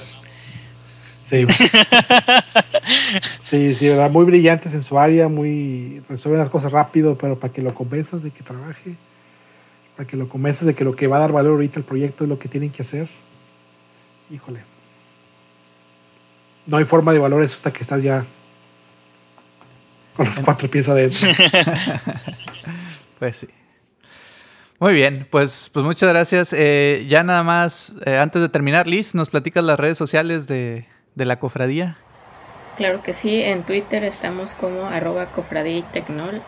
Sí. 1.25 1.47
sí, 3.39 3.75
sí, 3.75 3.89
verdad, 3.89 4.11
muy 4.11 4.25
brillantes 4.25 4.73
en 4.73 4.83
su 4.83 4.99
área, 4.99 5.27
muy 5.27 6.03
resuelven 6.09 6.39
las 6.39 6.49
cosas 6.49 6.71
rápido, 6.71 7.17
pero 7.17 7.39
para 7.39 7.51
que 7.51 7.61
lo 7.61 7.73
convenzas 7.73 8.21
de 8.21 8.31
que 8.31 8.43
trabaje, 8.43 8.95
para 9.95 10.07
que 10.07 10.17
lo 10.17 10.29
convenzas 10.29 10.67
de 10.67 10.75
que 10.75 10.83
lo 10.83 10.95
que 10.95 11.07
va 11.07 11.17
a 11.17 11.21
dar 11.21 11.31
valor 11.31 11.53
ahorita 11.53 11.79
al 11.79 11.85
proyecto 11.85 12.25
es 12.25 12.29
lo 12.29 12.37
que 12.37 12.49
tienen 12.49 12.69
que 12.69 12.83
hacer. 12.83 13.07
Híjole. 14.29 14.59
No 16.65 16.77
hay 16.77 16.85
forma 16.85 17.13
de 17.13 17.19
valores 17.19 17.55
hasta 17.55 17.73
que 17.73 17.83
estás 17.83 18.01
ya 18.03 18.25
con 20.15 20.27
los 20.27 20.39
cuatro 20.39 20.69
pies 20.69 20.87
adentro. 20.89 21.19
Pues 23.19 23.37
sí. 23.37 23.47
Muy 24.83 24.93
bien, 24.93 25.25
pues, 25.31 25.71
pues 25.73 25.83
muchas 25.85 26.09
gracias. 26.09 26.51
Eh, 26.51 27.05
ya 27.07 27.23
nada 27.23 27.43
más, 27.43 27.95
eh, 28.05 28.17
antes 28.17 28.41
de 28.41 28.49
terminar, 28.49 28.85
Liz, 28.85 29.15
¿nos 29.15 29.29
platicas 29.29 29.63
las 29.63 29.79
redes 29.79 29.97
sociales 29.97 30.45
de, 30.45 30.89
de 31.15 31.25
la 31.25 31.39
cofradía? 31.39 31.97
Claro 32.75 33.01
que 33.01 33.13
sí, 33.13 33.41
en 33.41 33.63
Twitter 33.63 34.03
estamos 34.03 34.55
como 34.55 34.87
arroba 34.87 35.31
cofradía 35.31 35.77
y 35.77 35.83
tecnol, 35.83 36.41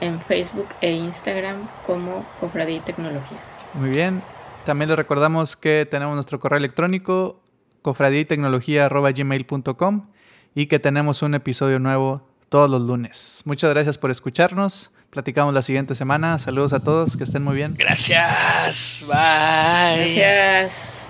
en 0.00 0.22
Facebook 0.22 0.68
e 0.82 0.92
Instagram 0.92 1.68
como 1.84 2.24
cofradía 2.38 2.76
y 2.76 2.80
tecnología. 2.80 3.40
Muy 3.72 3.90
bien. 3.90 4.22
También 4.64 4.88
les 4.88 4.96
recordamos 4.96 5.56
que 5.56 5.84
tenemos 5.90 6.14
nuestro 6.14 6.38
correo 6.38 6.58
electrónico 6.58 7.42
cofradiatecnología.gmail.com 7.82 10.10
y 10.54 10.66
que 10.66 10.78
tenemos 10.78 11.22
un 11.22 11.34
episodio 11.34 11.80
nuevo 11.80 12.24
todos 12.50 12.70
los 12.70 12.82
lunes. 12.82 13.42
Muchas 13.46 13.70
gracias 13.70 13.98
por 13.98 14.12
escucharnos. 14.12 14.94
Platicamos 15.14 15.54
la 15.54 15.62
siguiente 15.62 15.94
semana. 15.94 16.38
Saludos 16.38 16.72
a 16.72 16.80
todos, 16.80 17.16
que 17.16 17.22
estén 17.22 17.44
muy 17.44 17.54
bien. 17.54 17.76
Gracias. 17.78 19.04
Bye. 19.06 20.12
Gracias. 20.16 21.08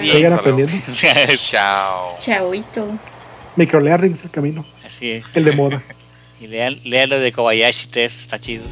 Bye. 0.00 0.10
Sigan 0.12 0.32
aprendiendo. 0.32 0.74
Chao. 1.36 2.18
Chauito. 2.20 2.98
Microlearning 3.54 4.14
es 4.14 4.24
el 4.24 4.30
camino, 4.30 4.66
Así 4.84 5.12
es. 5.12 5.24
el 5.34 5.44
de 5.44 5.52
moda. 5.52 5.80
Y 6.40 6.48
lean, 6.48 6.78
lean 6.84 7.08
lo 7.08 7.18
de 7.20 7.32
Kobayashi 7.32 7.86
Test, 7.86 8.20
está 8.22 8.38
chido. 8.40 8.64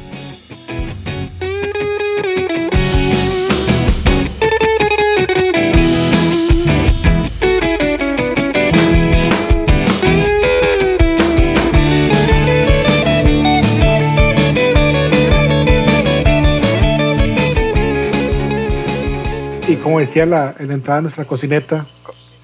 Como 19.93 20.01
decía 20.01 20.25
la, 20.25 20.55
en 20.57 20.69
la 20.69 20.73
entrada 20.73 20.97
de 20.97 21.01
nuestra 21.03 21.25
cocineta, 21.25 21.85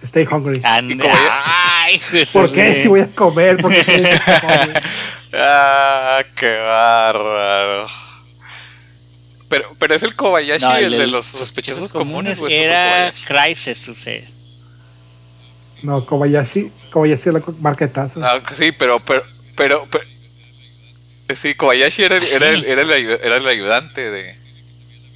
stay 0.03 0.27
hungry. 0.29 0.61
Ay, 0.63 1.97
Jesús. 1.97 2.29
¿Por 2.31 2.51
qué? 2.51 2.79
Si 2.79 2.87
voy 2.87 3.01
a 3.01 3.07
comer, 3.07 3.57
¿por 3.57 3.71
qué 3.71 3.83
tengo 3.83 4.07
que 4.07 4.39
comer? 4.41 4.83
Ah, 5.33 6.23
qué 6.35 6.59
bárbaro. 6.59 7.87
Pero, 9.47 9.75
pero 9.79 9.95
es 9.95 10.03
el 10.03 10.15
Kobayashi, 10.15 10.63
No, 10.63 10.77
el, 10.77 10.91
de 10.91 11.07
los 11.07 11.25
sospechosos 11.25 11.91
comunes, 11.91 12.39
o 12.39 12.47
es 12.47 12.53
otro 12.53 12.65
era 12.65 13.11
Kobayashi? 13.11 13.25
Crisis, 13.25 13.77
sucede. 13.79 14.27
No, 15.81 16.05
Kobayashi, 16.05 16.71
Kobayashi 16.91 17.29
es 17.29 17.33
la 17.33 17.43
marca 17.59 17.87
de 17.87 17.91
tazas. 17.91 18.21
Ah, 18.23 18.41
sí, 18.55 18.71
pero, 18.71 18.99
pero, 18.99 19.23
pero, 19.55 19.87
pero- 19.89 20.05
sí, 21.35 21.55
Kobayashi 21.55 22.03
era 22.03 22.17
el, 22.17 22.23
Ah, 22.23 22.35
era 22.35 22.49
el, 22.49 22.65
era 22.65 22.81
era 23.23 23.37
el 23.37 23.47
ayudante 23.47 24.11
de, 24.11 24.38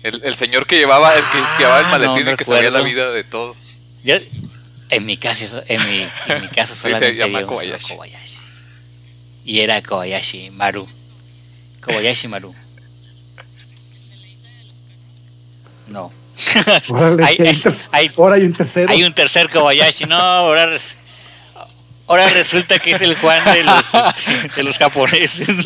el, 0.03 0.21
el 0.23 0.35
señor 0.35 0.65
que 0.67 0.77
llevaba, 0.77 1.15
el 1.15 1.23
que 1.23 1.37
Ah, 1.39 1.55
llevaba 1.57 1.79
el 1.79 1.85
no 1.85 1.91
maletín 1.91 2.33
y 2.33 2.35
que 2.35 2.45
sabía 2.45 2.69
la 2.69 2.81
vida 2.81 3.11
de 3.11 3.23
todos. 3.23 3.77
Yo, 4.03 4.15
en 4.89 5.05
mi 5.05 5.17
caso, 5.17 5.45
eso- 5.45 5.63
en 5.67 5.81
mi, 5.89 6.07
en 6.27 6.41
mi 6.41 6.47
caso 6.49 6.75
se 6.75 6.81
solamente 6.81 7.15
llama 7.15 7.39
había 7.39 7.47
un 7.49 7.55
solo 7.55 7.55
Kobayashi. 7.71 7.93
Kobayashi. 7.95 8.37
Y 9.45 9.59
era 9.59 9.81
Kobayashi 9.81 10.51
Maru. 10.51 10.87
Kobayashi 11.81 12.27
Maru. 12.27 12.53
No. 15.87 16.11
Órale, 16.89 17.23
hay, 17.91 18.11
ahora 18.17 18.35
hay 18.35 18.43
un 18.43 18.53
tercero. 18.53 18.89
hay 18.89 19.03
un 19.03 19.13
tercer 19.13 19.49
Kobayashi. 19.49 20.05
No, 20.05 20.15
ahora, 20.15 20.69
ahora 22.07 22.27
resulta 22.29 22.79
que 22.79 22.93
es 22.93 23.01
el 23.01 23.15
Juan 23.17 23.43
de 23.53 23.63
los, 23.63 23.91
de 24.55 24.63
los 24.63 24.77
japoneses. 24.77 25.47